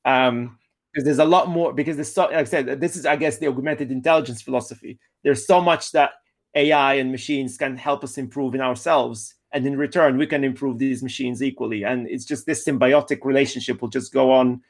Um, 0.05 0.58
because 0.99 1.05
there's 1.05 1.25
a 1.25 1.31
lot 1.31 1.49
more 1.49 1.73
because 1.73 1.95
there's 1.95 2.13
so 2.13 2.25
like 2.25 2.35
I 2.35 2.45
said 2.45 2.81
this 2.81 2.97
is 2.97 3.07
I 3.07 3.15
guess 3.15 3.39
the 3.39 3.47
augmented 3.47 3.93
intelligence 3.93 4.43
philosophy. 4.43 4.99
There's 5.23 5.47
so 5.47 5.61
much 5.61 5.93
that 5.93 6.11
AI 6.57 6.95
and 6.95 7.13
machines 7.13 7.57
can 7.57 7.77
help 7.77 8.03
us 8.03 8.19
improve 8.19 8.57
in 8.57 8.61
ourselves, 8.61 9.37
and 9.53 9.65
in 9.65 9.79
return 9.79 10.17
we 10.17 10.27
can 10.27 10.43
improve 10.43 10.79
these 10.79 11.01
machines 11.01 11.41
equally. 11.41 11.85
And 11.85 12.09
it's 12.09 12.25
just 12.25 12.47
this 12.47 12.65
symbiotic 12.65 13.25
relationship 13.25 13.81
will 13.81 13.91
just 13.91 14.13
go 14.13 14.33
on 14.33 14.61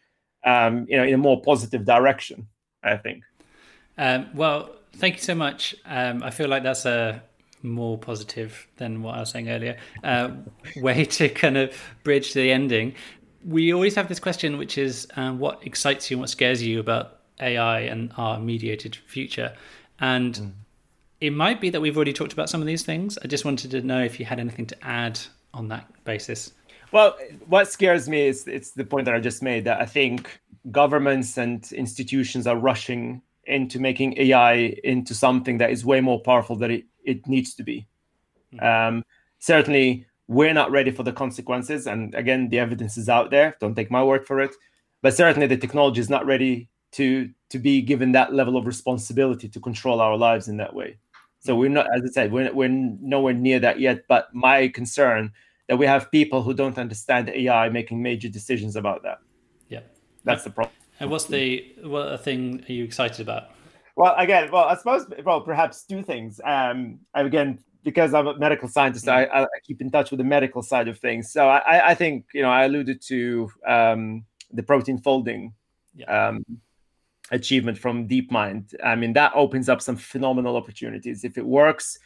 um, 0.44 0.84
you 0.86 0.98
know, 0.98 1.04
in 1.04 1.14
a 1.14 1.18
more 1.18 1.40
positive 1.40 1.86
direction. 1.86 2.46
I 2.82 2.98
think. 2.98 3.24
Um, 3.96 4.28
well, 4.34 4.70
thank 4.96 5.16
you 5.16 5.22
so 5.22 5.34
much. 5.34 5.74
Um, 5.86 6.22
I 6.22 6.28
feel 6.30 6.48
like 6.48 6.62
that's 6.62 6.84
a 6.84 7.22
more 7.62 7.96
positive 7.96 8.68
than 8.76 9.02
what 9.02 9.14
I 9.14 9.20
was 9.20 9.30
saying 9.30 9.48
earlier. 9.48 9.78
Uh, 10.04 10.32
way 10.76 11.06
to 11.06 11.30
kind 11.30 11.56
of 11.56 11.74
bridge 12.04 12.34
the 12.34 12.52
ending. 12.52 12.94
We 13.44 13.72
always 13.72 13.94
have 13.94 14.08
this 14.08 14.20
question, 14.20 14.58
which 14.58 14.78
is 14.78 15.06
um, 15.16 15.38
what 15.38 15.64
excites 15.66 16.10
you 16.10 16.16
and 16.16 16.20
what 16.20 16.30
scares 16.30 16.62
you 16.62 16.80
about 16.80 17.20
AI 17.40 17.80
and 17.80 18.12
our 18.16 18.38
mediated 18.38 18.96
future. 18.96 19.54
And 20.00 20.34
mm. 20.34 20.52
it 21.20 21.30
might 21.30 21.60
be 21.60 21.70
that 21.70 21.80
we've 21.80 21.96
already 21.96 22.12
talked 22.12 22.32
about 22.32 22.50
some 22.50 22.60
of 22.60 22.66
these 22.66 22.82
things. 22.82 23.18
I 23.22 23.26
just 23.26 23.44
wanted 23.44 23.70
to 23.72 23.82
know 23.82 24.02
if 24.02 24.18
you 24.18 24.26
had 24.26 24.40
anything 24.40 24.66
to 24.66 24.84
add 24.84 25.18
on 25.54 25.68
that 25.68 25.86
basis. 26.04 26.52
Well, 26.92 27.16
what 27.46 27.70
scares 27.70 28.08
me 28.08 28.26
is 28.26 28.46
it's 28.48 28.72
the 28.72 28.84
point 28.84 29.04
that 29.04 29.14
I 29.14 29.20
just 29.20 29.42
made 29.42 29.64
that 29.64 29.80
I 29.80 29.86
think 29.86 30.40
governments 30.70 31.36
and 31.36 31.70
institutions 31.72 32.46
are 32.46 32.56
rushing 32.56 33.22
into 33.44 33.78
making 33.78 34.18
AI 34.18 34.78
into 34.84 35.14
something 35.14 35.58
that 35.58 35.70
is 35.70 35.84
way 35.84 36.00
more 36.00 36.20
powerful 36.20 36.56
than 36.56 36.70
it, 36.70 36.84
it 37.04 37.26
needs 37.26 37.54
to 37.54 37.62
be. 37.62 37.86
Mm-hmm. 38.54 38.64
Um, 38.96 39.04
certainly, 39.38 40.06
we're 40.28 40.54
not 40.54 40.70
ready 40.70 40.90
for 40.90 41.02
the 41.02 41.12
consequences. 41.12 41.86
And 41.86 42.14
again, 42.14 42.50
the 42.50 42.58
evidence 42.58 42.96
is 42.96 43.08
out 43.08 43.30
there. 43.30 43.56
Don't 43.60 43.74
take 43.74 43.90
my 43.90 44.04
word 44.04 44.26
for 44.26 44.40
it. 44.40 44.54
But 45.02 45.14
certainly, 45.14 45.46
the 45.46 45.56
technology 45.56 46.00
is 46.00 46.10
not 46.10 46.26
ready 46.26 46.68
to 46.92 47.30
to 47.50 47.58
be 47.58 47.80
given 47.80 48.12
that 48.12 48.34
level 48.34 48.56
of 48.56 48.66
responsibility 48.66 49.48
to 49.48 49.60
control 49.60 50.00
our 50.00 50.16
lives 50.16 50.48
in 50.48 50.58
that 50.58 50.74
way. 50.74 50.98
So 51.40 51.54
we're 51.54 51.70
not, 51.70 51.86
as 51.94 52.02
I 52.02 52.08
said, 52.12 52.32
we're, 52.32 52.52
we're 52.52 52.68
nowhere 52.68 53.32
near 53.32 53.58
that 53.60 53.80
yet. 53.80 54.02
But 54.08 54.28
my 54.34 54.68
concern 54.68 55.32
that 55.68 55.76
we 55.76 55.86
have 55.86 56.10
people 56.10 56.42
who 56.42 56.52
don't 56.52 56.76
understand 56.76 57.30
AI 57.30 57.68
making 57.68 58.02
major 58.02 58.28
decisions 58.28 58.76
about 58.76 59.02
that. 59.04 59.18
Yeah, 59.68 59.80
that's 60.24 60.44
the 60.44 60.50
problem. 60.50 60.74
And 61.00 61.10
what's 61.10 61.26
the 61.26 61.74
what 61.82 62.22
thing 62.22 62.64
are 62.68 62.72
you 62.72 62.84
excited 62.84 63.20
about? 63.20 63.50
Well, 63.96 64.14
again, 64.16 64.50
well, 64.52 64.64
I 64.64 64.76
suppose, 64.76 65.06
well, 65.24 65.40
perhaps 65.40 65.84
two 65.84 66.02
things. 66.02 66.40
Um, 66.44 67.00
again, 67.14 67.58
because 67.84 68.14
I'm 68.14 68.26
a 68.26 68.38
medical 68.38 68.68
scientist, 68.68 69.06
mm-hmm. 69.06 69.34
I, 69.34 69.42
I, 69.42 69.46
keep 69.64 69.80
in 69.80 69.90
touch 69.90 70.10
with 70.10 70.18
the 70.18 70.24
medical 70.24 70.62
side 70.62 70.88
of 70.88 70.98
things. 70.98 71.32
So 71.32 71.48
I, 71.48 71.90
I 71.90 71.94
think 71.94 72.26
you 72.34 72.42
know 72.42 72.50
I 72.50 72.64
alluded 72.64 73.00
to 73.02 73.50
um, 73.66 74.24
the 74.52 74.62
protein 74.62 74.98
folding 74.98 75.54
yeah. 75.94 76.28
um, 76.28 76.44
achievement 77.30 77.78
from 77.78 78.08
DeepMind. 78.08 78.74
I 78.84 78.94
mean 78.94 79.12
that 79.14 79.32
opens 79.34 79.68
up 79.68 79.80
some 79.82 79.96
phenomenal 79.96 80.56
opportunities 80.56 81.24
if 81.24 81.38
it 81.38 81.46
works. 81.46 81.98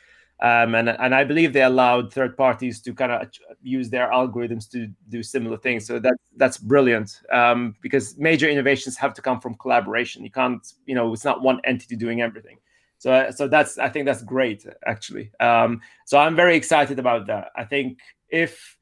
Um, 0.43 0.75
and 0.75 0.89
and 0.89 1.15
I 1.15 1.23
believe 1.23 1.53
they 1.53 1.63
allowed 1.63 2.13
third 2.13 2.37
parties 2.37 2.81
to 2.83 2.93
kind 2.93 3.13
of 3.13 3.29
use 3.63 3.91
their 3.91 4.11
algorithms 4.11 4.69
to 4.71 4.89
do 5.09 5.23
similar 5.23 5.57
things. 5.57 5.87
So 5.87 6.01
that 6.01 6.15
that's 6.37 6.59
brilliant 6.59 7.21
um, 7.31 7.77
because 7.81 8.19
major 8.19 8.49
innovations 8.49 8.97
have 8.97 9.15
to 9.15 9.23
come 9.23 9.41
from 9.41 9.55
collaboration. 9.55 10.25
You 10.25 10.33
can't, 10.33 10.67
you 10.85 10.97
know, 10.97 11.13
it's 11.13 11.25
not 11.25 11.43
one 11.43 11.61
entity 11.63 11.95
doing 11.95 12.23
everything. 12.23 12.59
So 13.03 13.31
so 13.35 13.49
that's 13.49 13.79
I 13.79 13.89
think 13.89 14.07
that's 14.07 14.23
great 14.23 14.65
actually. 14.87 15.33
Um, 15.41 15.81
so 16.07 16.19
I'm 16.19 16.37
very 16.37 16.55
excited 16.57 17.01
about 17.01 17.27
that. 17.27 17.51
I 17.57 17.65
think 17.65 17.99
if 18.29 18.79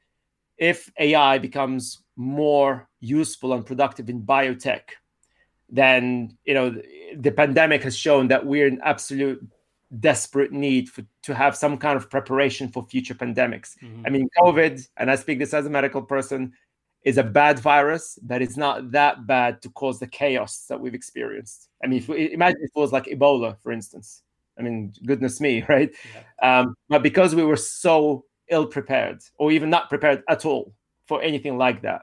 if 0.59 0.91
AI 0.99 1.39
becomes 1.39 2.03
more 2.17 2.87
useful 3.01 3.55
and 3.55 3.65
productive 3.65 4.11
in 4.11 4.21
biotech, 4.21 4.83
then 5.71 6.37
you 6.45 6.53
know 6.53 6.77
the 7.17 7.31
pandemic 7.31 7.83
has 7.83 7.97
shown 7.97 8.29
that 8.29 8.45
we're 8.45 8.67
in 8.67 8.79
absolute 8.83 9.43
desperate 10.01 10.53
need 10.53 10.91
for, 10.91 11.03
to 11.23 11.35
have 11.35 11.57
some 11.57 11.79
kind 11.79 11.97
of 11.97 12.11
preparation 12.11 12.69
for 12.69 12.87
future 12.91 13.15
pandemics. 13.15 13.79
Mm-hmm. 13.83 14.03
I 14.05 14.11
mean, 14.11 14.29
COVID, 14.39 14.87
and 14.99 15.11
I 15.11 15.17
speak 15.17 15.39
this 15.39 15.55
as 15.55 15.65
a 15.65 15.71
medical 15.71 16.03
person, 16.03 16.53
is 17.05 17.19
a 17.19 17.23
bad 17.23 17.59
virus, 17.59 18.19
but 18.23 18.43
it's 18.43 18.57
not 18.57 18.91
that 18.93 19.27
bad 19.27 19.63
to 19.63 19.71
cause 19.71 19.99
the 19.99 20.07
chaos 20.07 20.67
that 20.69 20.81
we've 20.81 20.95
experienced. 20.95 21.69
I 21.83 21.87
mean, 21.87 21.99
if 22.01 22.09
we, 22.09 22.33
imagine 22.33 22.61
if 22.63 22.71
it 22.75 22.79
was 22.79 22.93
like 22.93 23.07
Ebola, 23.07 23.57
for 23.63 23.73
instance. 23.73 24.23
I 24.59 24.63
mean, 24.63 24.93
goodness 25.07 25.41
me, 25.41 25.65
right? 25.69 25.91
Yeah. 26.43 26.61
Um, 26.61 26.75
but 26.89 27.03
because 27.03 27.35
we 27.35 27.45
were 27.45 27.57
so 27.57 28.25
ill 28.51 28.67
prepared, 28.67 29.23
or 29.39 29.51
even 29.53 29.71
not 29.71 29.89
prepared 29.89 30.23
at 30.29 30.45
all 30.45 30.75
for 31.07 31.23
anything 31.23 31.57
like 31.57 31.83
that, 31.83 32.03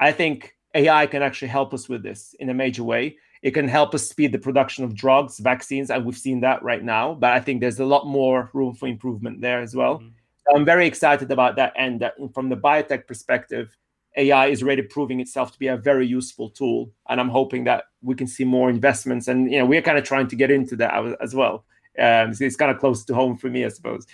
I 0.00 0.10
think 0.10 0.56
AI 0.74 1.06
can 1.06 1.22
actually 1.22 1.48
help 1.48 1.72
us 1.72 1.88
with 1.88 2.02
this 2.02 2.34
in 2.40 2.50
a 2.50 2.54
major 2.54 2.82
way. 2.82 3.16
It 3.42 3.52
can 3.52 3.68
help 3.68 3.94
us 3.94 4.08
speed 4.08 4.32
the 4.32 4.38
production 4.38 4.84
of 4.84 4.94
drugs, 4.94 5.38
vaccines, 5.38 5.90
and 5.90 6.04
we've 6.04 6.18
seen 6.18 6.40
that 6.40 6.62
right 6.62 6.82
now. 6.82 7.14
But 7.14 7.32
I 7.32 7.40
think 7.40 7.60
there's 7.60 7.80
a 7.80 7.84
lot 7.84 8.06
more 8.06 8.50
room 8.52 8.74
for 8.74 8.88
improvement 8.88 9.40
there 9.40 9.60
as 9.60 9.74
well. 9.74 9.98
Mm-hmm. 9.98 10.08
So 10.48 10.56
I'm 10.56 10.64
very 10.64 10.86
excited 10.86 11.30
about 11.30 11.56
that. 11.56 11.72
And 11.76 12.00
that 12.00 12.14
from 12.34 12.48
the 12.48 12.56
biotech 12.56 13.06
perspective, 13.06 13.76
AI 14.16 14.46
is 14.46 14.62
already 14.62 14.82
proving 14.82 15.20
itself 15.20 15.52
to 15.52 15.58
be 15.58 15.68
a 15.68 15.76
very 15.76 16.06
useful 16.06 16.50
tool. 16.50 16.90
And 17.08 17.20
I'm 17.20 17.28
hoping 17.28 17.64
that 17.64 17.84
we 18.02 18.14
can 18.14 18.26
see 18.26 18.44
more 18.44 18.68
investments. 18.68 19.28
And 19.28 19.50
you 19.50 19.58
know, 19.58 19.66
we're 19.66 19.82
kind 19.82 19.98
of 19.98 20.04
trying 20.04 20.28
to 20.28 20.36
get 20.36 20.50
into 20.50 20.76
that 20.76 20.92
as 21.20 21.34
well. 21.34 21.64
Um, 21.98 22.34
so 22.34 22.44
it's 22.44 22.56
kind 22.56 22.70
of 22.70 22.78
close 22.78 23.04
to 23.04 23.14
home 23.14 23.36
for 23.36 23.48
me, 23.48 23.64
I 23.64 23.68
suppose. 23.68 24.06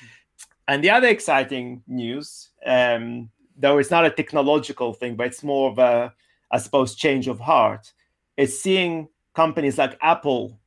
And 0.66 0.84
the 0.84 0.90
other 0.90 1.08
exciting 1.08 1.82
news, 1.86 2.50
um, 2.66 3.30
though 3.56 3.78
it's 3.78 3.90
not 3.90 4.04
a 4.04 4.10
technological 4.10 4.92
thing, 4.92 5.16
but 5.16 5.26
it's 5.26 5.42
more 5.42 5.70
of 5.70 5.78
a, 5.78 6.12
I 6.50 6.58
suppose, 6.58 6.94
change 6.94 7.26
of 7.26 7.40
heart, 7.40 7.92
is 8.36 8.60
seeing 8.60 9.08
companies 9.34 9.78
like 9.78 9.96
Apple 10.00 10.58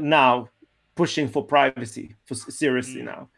now 0.00 0.48
pushing 0.94 1.28
for 1.28 1.44
privacy 1.44 2.16
for 2.24 2.34
seriously 2.34 3.02
mm. 3.02 3.06
now. 3.06 3.28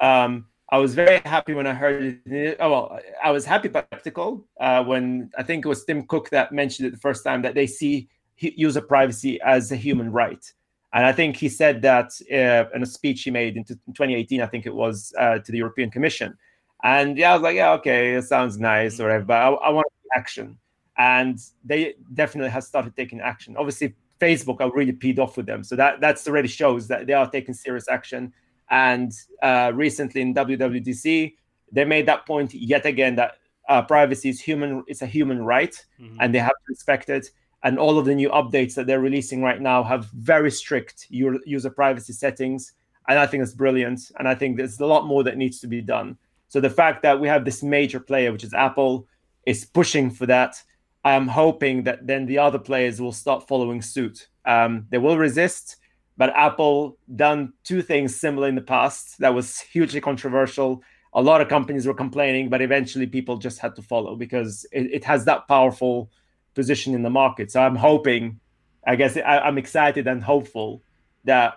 Um, 0.00 0.46
I 0.72 0.78
was 0.78 0.94
very 0.94 1.20
happy 1.24 1.52
when 1.52 1.66
I 1.66 1.74
heard 1.74 2.20
it. 2.24 2.56
Oh, 2.60 2.70
well, 2.70 2.98
I 3.22 3.32
was 3.32 3.44
happy 3.44 3.68
but 3.68 3.86
skeptical 3.86 4.46
uh, 4.60 4.84
when 4.84 5.30
I 5.36 5.42
think 5.42 5.64
it 5.64 5.68
was 5.68 5.84
Tim 5.84 6.06
Cook 6.06 6.30
that 6.30 6.52
mentioned 6.52 6.86
it 6.86 6.92
the 6.92 7.00
first 7.00 7.24
time 7.24 7.42
that 7.42 7.54
they 7.54 7.66
see 7.66 8.08
user 8.36 8.80
privacy 8.80 9.40
as 9.42 9.72
a 9.72 9.76
human 9.76 10.12
right. 10.12 10.44
And 10.92 11.04
I 11.06 11.12
think 11.12 11.36
he 11.36 11.48
said 11.48 11.82
that 11.82 12.12
uh, 12.32 12.70
in 12.74 12.82
a 12.82 12.86
speech 12.86 13.22
he 13.22 13.30
made 13.30 13.56
in 13.56 13.64
2018, 13.64 14.40
I 14.40 14.46
think 14.46 14.66
it 14.66 14.74
was 14.74 15.12
uh, 15.18 15.38
to 15.38 15.52
the 15.52 15.58
European 15.58 15.90
Commission. 15.90 16.36
And 16.82 17.18
yeah, 17.18 17.32
I 17.32 17.34
was 17.34 17.42
like, 17.42 17.56
yeah, 17.56 17.72
okay, 17.72 18.14
it 18.14 18.24
sounds 18.24 18.58
nice 18.58 18.98
or 18.98 19.04
whatever, 19.04 19.24
but 19.24 19.42
I, 19.42 19.48
I 19.50 19.70
want 19.70 19.86
action. 20.16 20.56
And 20.98 21.38
they 21.64 21.94
definitely 22.14 22.50
have 22.50 22.64
started 22.64 22.96
taking 22.96 23.20
action. 23.20 23.56
Obviously, 23.56 23.94
Facebook 24.20 24.60
are 24.60 24.72
really 24.72 24.92
peed 24.92 25.18
off 25.18 25.36
with 25.36 25.46
them. 25.46 25.64
So 25.64 25.76
that 25.76 26.00
that's 26.00 26.26
already 26.28 26.48
shows 26.48 26.88
that 26.88 27.06
they 27.06 27.12
are 27.12 27.28
taking 27.30 27.54
serious 27.54 27.88
action. 27.88 28.32
And 28.70 29.12
uh, 29.42 29.72
recently 29.74 30.20
in 30.20 30.34
WWDC, 30.34 31.34
they 31.72 31.84
made 31.84 32.06
that 32.06 32.26
point 32.26 32.54
yet 32.54 32.86
again 32.86 33.16
that 33.16 33.36
uh, 33.68 33.82
privacy 33.82 34.28
is 34.28 34.40
human. 34.40 34.84
It's 34.86 35.02
a 35.02 35.06
human 35.06 35.44
right, 35.44 35.74
mm-hmm. 36.00 36.16
and 36.20 36.34
they 36.34 36.38
have 36.38 36.50
to 36.50 36.68
respect 36.68 37.08
it. 37.08 37.30
And 37.62 37.78
all 37.78 37.98
of 37.98 38.06
the 38.06 38.14
new 38.14 38.30
updates 38.30 38.74
that 38.74 38.86
they're 38.86 39.00
releasing 39.00 39.42
right 39.42 39.60
now 39.60 39.82
have 39.82 40.06
very 40.12 40.50
strict 40.50 41.06
user 41.10 41.70
privacy 41.70 42.12
settings, 42.12 42.72
and 43.08 43.18
I 43.18 43.26
think 43.26 43.42
it's 43.42 43.54
brilliant. 43.54 44.00
And 44.18 44.26
I 44.26 44.34
think 44.34 44.56
there's 44.56 44.80
a 44.80 44.86
lot 44.86 45.06
more 45.06 45.22
that 45.24 45.36
needs 45.36 45.60
to 45.60 45.66
be 45.66 45.80
done. 45.82 46.16
So 46.48 46.60
the 46.60 46.70
fact 46.70 47.02
that 47.02 47.20
we 47.20 47.28
have 47.28 47.44
this 47.44 47.62
major 47.62 48.00
player, 48.00 48.32
which 48.32 48.44
is 48.44 48.54
Apple, 48.54 49.06
is 49.46 49.64
pushing 49.64 50.10
for 50.10 50.26
that 50.26 50.62
I 51.04 51.14
am 51.14 51.28
hoping 51.28 51.84
that 51.84 52.06
then 52.06 52.26
the 52.26 52.38
other 52.38 52.58
players 52.58 53.00
will 53.00 53.12
start 53.12 53.48
following 53.48 53.80
suit. 53.80 54.28
Um, 54.44 54.86
they 54.90 54.98
will 54.98 55.16
resist, 55.16 55.76
but 56.20 56.36
Apple 56.36 56.98
done 57.16 57.54
two 57.64 57.80
things 57.80 58.14
similar 58.14 58.46
in 58.46 58.54
the 58.54 58.60
past 58.60 59.18
that 59.20 59.32
was 59.34 59.58
hugely 59.58 60.02
controversial. 60.02 60.82
A 61.14 61.22
lot 61.22 61.40
of 61.40 61.48
companies 61.48 61.86
were 61.86 61.94
complaining, 61.94 62.50
but 62.50 62.60
eventually 62.60 63.06
people 63.06 63.38
just 63.38 63.58
had 63.58 63.74
to 63.76 63.80
follow 63.80 64.16
because 64.16 64.66
it, 64.70 64.82
it 64.92 65.04
has 65.04 65.24
that 65.24 65.48
powerful 65.48 66.10
position 66.54 66.94
in 66.94 67.00
the 67.00 67.08
market. 67.08 67.50
So 67.50 67.62
I'm 67.62 67.74
hoping, 67.74 68.38
I 68.86 68.96
guess 68.96 69.16
I, 69.16 69.48
am 69.48 69.56
excited 69.56 70.06
and 70.06 70.22
hopeful 70.22 70.82
that 71.24 71.54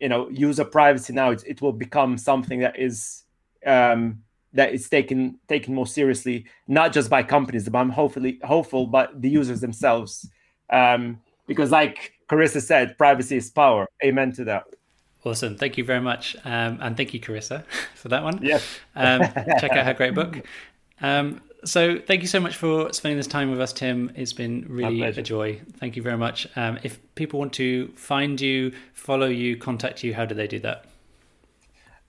you 0.00 0.08
know 0.08 0.30
user 0.30 0.64
privacy 0.64 1.12
now 1.12 1.32
it, 1.32 1.44
it 1.46 1.60
will 1.60 1.74
become 1.74 2.16
something 2.16 2.60
that 2.60 2.78
is 2.78 3.24
um, 3.66 4.22
that 4.54 4.72
is 4.72 4.88
taken 4.88 5.38
taken 5.46 5.74
more 5.74 5.86
seriously, 5.86 6.46
not 6.66 6.94
just 6.94 7.10
by 7.10 7.22
companies, 7.22 7.68
but 7.68 7.80
I'm 7.80 7.90
hopefully 7.90 8.40
hopeful 8.42 8.86
by 8.86 9.08
the 9.14 9.28
users 9.28 9.60
themselves. 9.60 10.26
Um, 10.70 11.20
because, 11.46 11.70
like 11.70 12.15
Carissa 12.28 12.60
said, 12.60 12.98
privacy 12.98 13.36
is 13.36 13.50
power. 13.50 13.86
Amen 14.04 14.32
to 14.32 14.44
that. 14.44 14.64
Awesome. 15.24 15.56
Thank 15.56 15.76
you 15.76 15.84
very 15.84 16.00
much. 16.00 16.36
Um, 16.44 16.78
and 16.80 16.96
thank 16.96 17.12
you, 17.12 17.20
Carissa, 17.20 17.64
for 17.94 18.08
that 18.08 18.22
one. 18.22 18.40
Yes. 18.42 18.64
um, 18.94 19.20
check 19.60 19.72
out 19.72 19.84
her 19.84 19.94
great 19.94 20.14
book. 20.14 20.44
Um, 21.00 21.40
so 21.64 21.98
thank 21.98 22.22
you 22.22 22.28
so 22.28 22.38
much 22.38 22.56
for 22.56 22.92
spending 22.92 23.16
this 23.16 23.26
time 23.26 23.50
with 23.50 23.60
us, 23.60 23.72
Tim. 23.72 24.12
It's 24.14 24.32
been 24.32 24.64
really 24.68 25.02
a 25.02 25.22
joy. 25.22 25.60
Thank 25.78 25.96
you 25.96 26.02
very 26.02 26.16
much. 26.16 26.46
Um, 26.56 26.78
if 26.84 27.00
people 27.16 27.40
want 27.40 27.52
to 27.54 27.88
find 27.96 28.40
you, 28.40 28.72
follow 28.94 29.26
you, 29.26 29.56
contact 29.56 30.04
you, 30.04 30.14
how 30.14 30.24
do 30.24 30.34
they 30.34 30.46
do 30.46 30.60
that? 30.60 30.84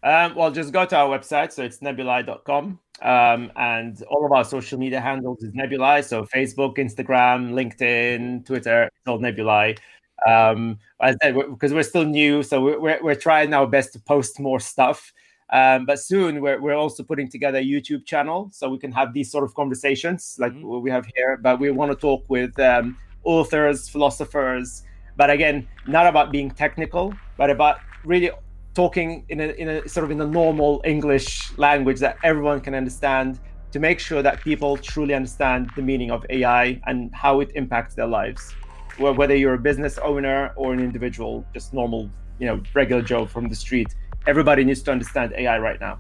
Um, 0.04 0.36
well, 0.36 0.52
just 0.52 0.72
go 0.72 0.86
to 0.86 0.96
our 0.96 1.18
website. 1.18 1.52
So 1.52 1.64
it's 1.64 1.80
nebuli.com. 1.80 2.80
Um, 3.02 3.52
and 3.56 4.02
all 4.04 4.26
of 4.26 4.32
our 4.32 4.44
social 4.44 4.80
media 4.80 5.00
handles 5.00 5.44
is 5.44 5.54
Nebuli. 5.54 6.04
So 6.04 6.26
Facebook, 6.26 6.78
Instagram, 6.78 7.52
LinkedIn, 7.52 8.46
Twitter, 8.46 8.84
it's 8.84 9.08
all 9.08 9.20
Nebuli. 9.20 9.78
Um, 10.26 10.80
I 11.00 11.16
said, 11.22 11.36
because 11.36 11.74
we're, 11.74 11.84
still 11.84 12.06
new, 12.06 12.42
so 12.44 12.62
we're, 12.62 12.80
we're, 12.80 13.00
we're, 13.04 13.16
trying 13.16 13.54
our 13.54 13.68
best 13.68 13.94
to 13.94 14.00
post 14.00 14.40
more 14.40 14.60
stuff. 14.60 15.14
Um, 15.52 15.86
but 15.86 16.00
soon 16.00 16.42
we're, 16.42 16.60
we're 16.60 16.76
also 16.76 17.04
putting 17.04 17.30
together 17.30 17.60
a 17.60 17.64
YouTube 17.64 18.06
channel 18.06 18.50
so 18.52 18.68
we 18.68 18.80
can 18.80 18.92
have 18.92 19.14
these 19.14 19.32
sort 19.32 19.44
of 19.44 19.54
conversations 19.54 20.36
like 20.40 20.52
mm-hmm. 20.54 20.82
we 20.82 20.90
have 20.90 21.06
here. 21.16 21.38
But 21.38 21.60
we 21.60 21.70
want 21.70 21.92
to 21.92 21.96
talk 21.96 22.26
with 22.30 22.60
um, 22.60 22.98
authors, 23.24 23.88
philosophers, 23.88 24.84
but 25.16 25.30
again, 25.30 25.68
not 25.88 26.08
about 26.08 26.32
being 26.32 26.52
technical, 26.52 27.14
but 27.38 27.50
about 27.50 27.80
really 28.04 28.32
talking 28.74 29.26
in 29.30 29.40
a, 29.40 29.48
in 29.54 29.70
a 29.70 29.90
sort 29.90 30.04
of 30.04 30.12
in 30.12 30.22
a 30.22 30.26
normal 30.26 30.82
English 30.86 31.58
language 31.58 32.00
that 32.00 32.18
everyone 32.24 32.62
can 32.62 32.76
understand 32.76 33.40
to 33.72 33.80
make 33.80 34.00
sure 34.00 34.22
that 34.22 34.42
people 34.42 34.78
truly 34.78 35.14
understand 35.14 35.70
the 35.76 35.82
meaning 35.82 36.12
of 36.12 36.26
AI 36.30 36.80
and 36.86 37.14
how 37.14 37.40
it 37.40 37.52
impacts 37.56 37.96
their 37.96 38.08
lives. 38.08 38.54
Whether 38.98 39.36
you're 39.36 39.54
a 39.54 39.60
business 39.60 40.00
owner 40.00 40.52
or 40.56 40.74
an 40.74 40.80
individual, 40.80 41.46
just 41.54 41.72
normal, 41.74 42.10
you 42.40 42.48
know, 42.48 42.62
regular 42.74 43.02
Joe 43.04 43.28
from 43.28 43.48
the 43.48 43.56
street, 43.56 43.94
everybody 44.26 44.64
needs 44.64 44.82
to 44.84 44.92
understand 44.92 45.34
AI 45.38 45.60
right 45.60 45.80
now. 45.80 46.00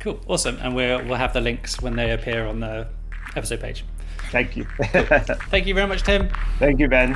Cool, 0.00 0.18
awesome, 0.28 0.58
and 0.62 0.74
we'll 0.74 1.04
we'll 1.04 1.16
have 1.16 1.32
the 1.34 1.40
links 1.40 1.82
when 1.82 1.94
they 1.94 2.12
appear 2.12 2.46
on 2.46 2.60
the 2.60 2.88
episode 3.36 3.60
page. 3.60 3.84
Thank 4.30 4.56
you. 4.56 4.64
Thank 5.50 5.66
you 5.66 5.74
very 5.74 5.86
much, 5.86 6.02
Tim. 6.02 6.30
Thank 6.58 6.80
you, 6.80 6.88
Ben. 6.88 7.14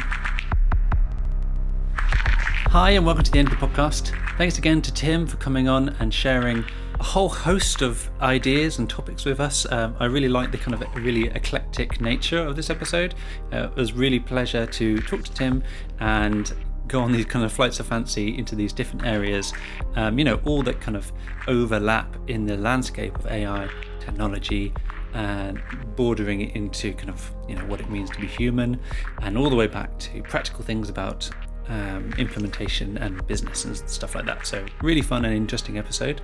Hi, 1.96 2.90
and 2.90 3.06
welcome 3.06 3.24
to 3.24 3.30
the 3.30 3.38
end 3.38 3.52
of 3.52 3.58
the 3.58 3.66
podcast. 3.66 4.12
Thanks 4.36 4.58
again 4.58 4.82
to 4.82 4.92
Tim 4.92 5.26
for 5.26 5.36
coming 5.38 5.68
on 5.68 5.90
and 6.00 6.12
sharing 6.12 6.64
a 7.02 7.04
whole 7.04 7.28
host 7.28 7.82
of 7.82 8.08
ideas 8.20 8.78
and 8.78 8.88
topics 8.88 9.24
with 9.24 9.40
us. 9.40 9.66
Um, 9.72 9.96
I 9.98 10.04
really 10.04 10.28
like 10.28 10.52
the 10.52 10.56
kind 10.56 10.72
of 10.72 10.84
really 10.94 11.26
eclectic 11.30 12.00
nature 12.00 12.38
of 12.38 12.54
this 12.54 12.70
episode. 12.70 13.16
Uh, 13.52 13.64
it 13.64 13.74
was 13.74 13.92
really 13.92 14.20
pleasure 14.20 14.66
to 14.66 14.98
talk 14.98 15.24
to 15.24 15.32
Tim 15.32 15.64
and 15.98 16.54
go 16.86 17.00
on 17.00 17.10
these 17.10 17.24
kind 17.24 17.44
of 17.44 17.52
flights 17.52 17.80
of 17.80 17.88
fancy 17.88 18.38
into 18.38 18.54
these 18.54 18.72
different 18.72 19.04
areas. 19.04 19.52
Um, 19.96 20.16
you 20.16 20.24
know, 20.24 20.40
all 20.44 20.62
that 20.62 20.80
kind 20.80 20.96
of 20.96 21.10
overlap 21.48 22.14
in 22.28 22.46
the 22.46 22.56
landscape 22.56 23.18
of 23.18 23.26
AI 23.26 23.68
technology 23.98 24.72
and 25.14 25.60
bordering 25.96 26.42
it 26.42 26.54
into 26.54 26.94
kind 26.94 27.10
of 27.10 27.34
you 27.48 27.56
know 27.56 27.64
what 27.66 27.80
it 27.80 27.90
means 27.90 28.10
to 28.10 28.20
be 28.20 28.28
human 28.28 28.78
and 29.22 29.36
all 29.36 29.50
the 29.50 29.56
way 29.56 29.66
back 29.66 29.98
to 29.98 30.22
practical 30.22 30.62
things 30.62 30.88
about 30.88 31.28
um, 31.68 32.12
implementation 32.18 32.98
and 32.98 33.26
business 33.26 33.64
and 33.64 33.76
stuff 33.88 34.14
like 34.14 34.26
that. 34.26 34.46
So, 34.46 34.64
really 34.82 35.02
fun 35.02 35.24
and 35.24 35.34
interesting 35.34 35.78
episode. 35.78 36.20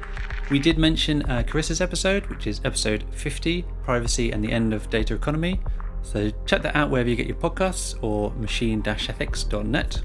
We 0.51 0.59
did 0.59 0.79
mention 0.79 1.23
uh, 1.31 1.43
Carissa's 1.47 1.81
episode, 1.81 2.27
which 2.27 2.47
is 2.47 2.61
episode 2.65 3.05
50 3.13 3.65
Privacy 3.83 4.33
and 4.33 4.43
the 4.43 4.53
End 4.53 4.73
of 4.73 4.89
Data 4.91 5.15
Economy. 5.15 5.61
So, 6.03 6.31
check 6.47 6.63
that 6.63 6.77
out 6.77 6.91
wherever 6.91 7.09
you 7.09 7.17
get 7.17 7.27
your 7.27 7.37
podcasts 7.37 8.03
or 8.03 8.31
machine 8.33 8.83
ethics.net. 8.87 10.03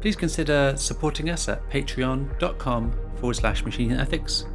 Please 0.00 0.16
consider 0.16 0.74
supporting 0.76 1.30
us 1.30 1.48
at 1.48 1.68
patreon.com 1.70 2.92
forward 3.16 3.34
slash 3.34 3.64
machine 3.64 3.92
ethics. 3.92 4.46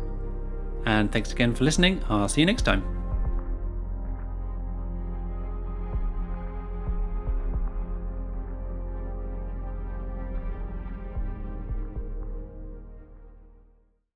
And 0.85 1.11
thanks 1.11 1.31
again 1.31 1.53
for 1.53 1.63
listening. 1.63 2.01
I'll 2.09 2.29
see 2.29 2.41
you 2.41 2.47
next 2.47 2.63
time. 2.63 3.00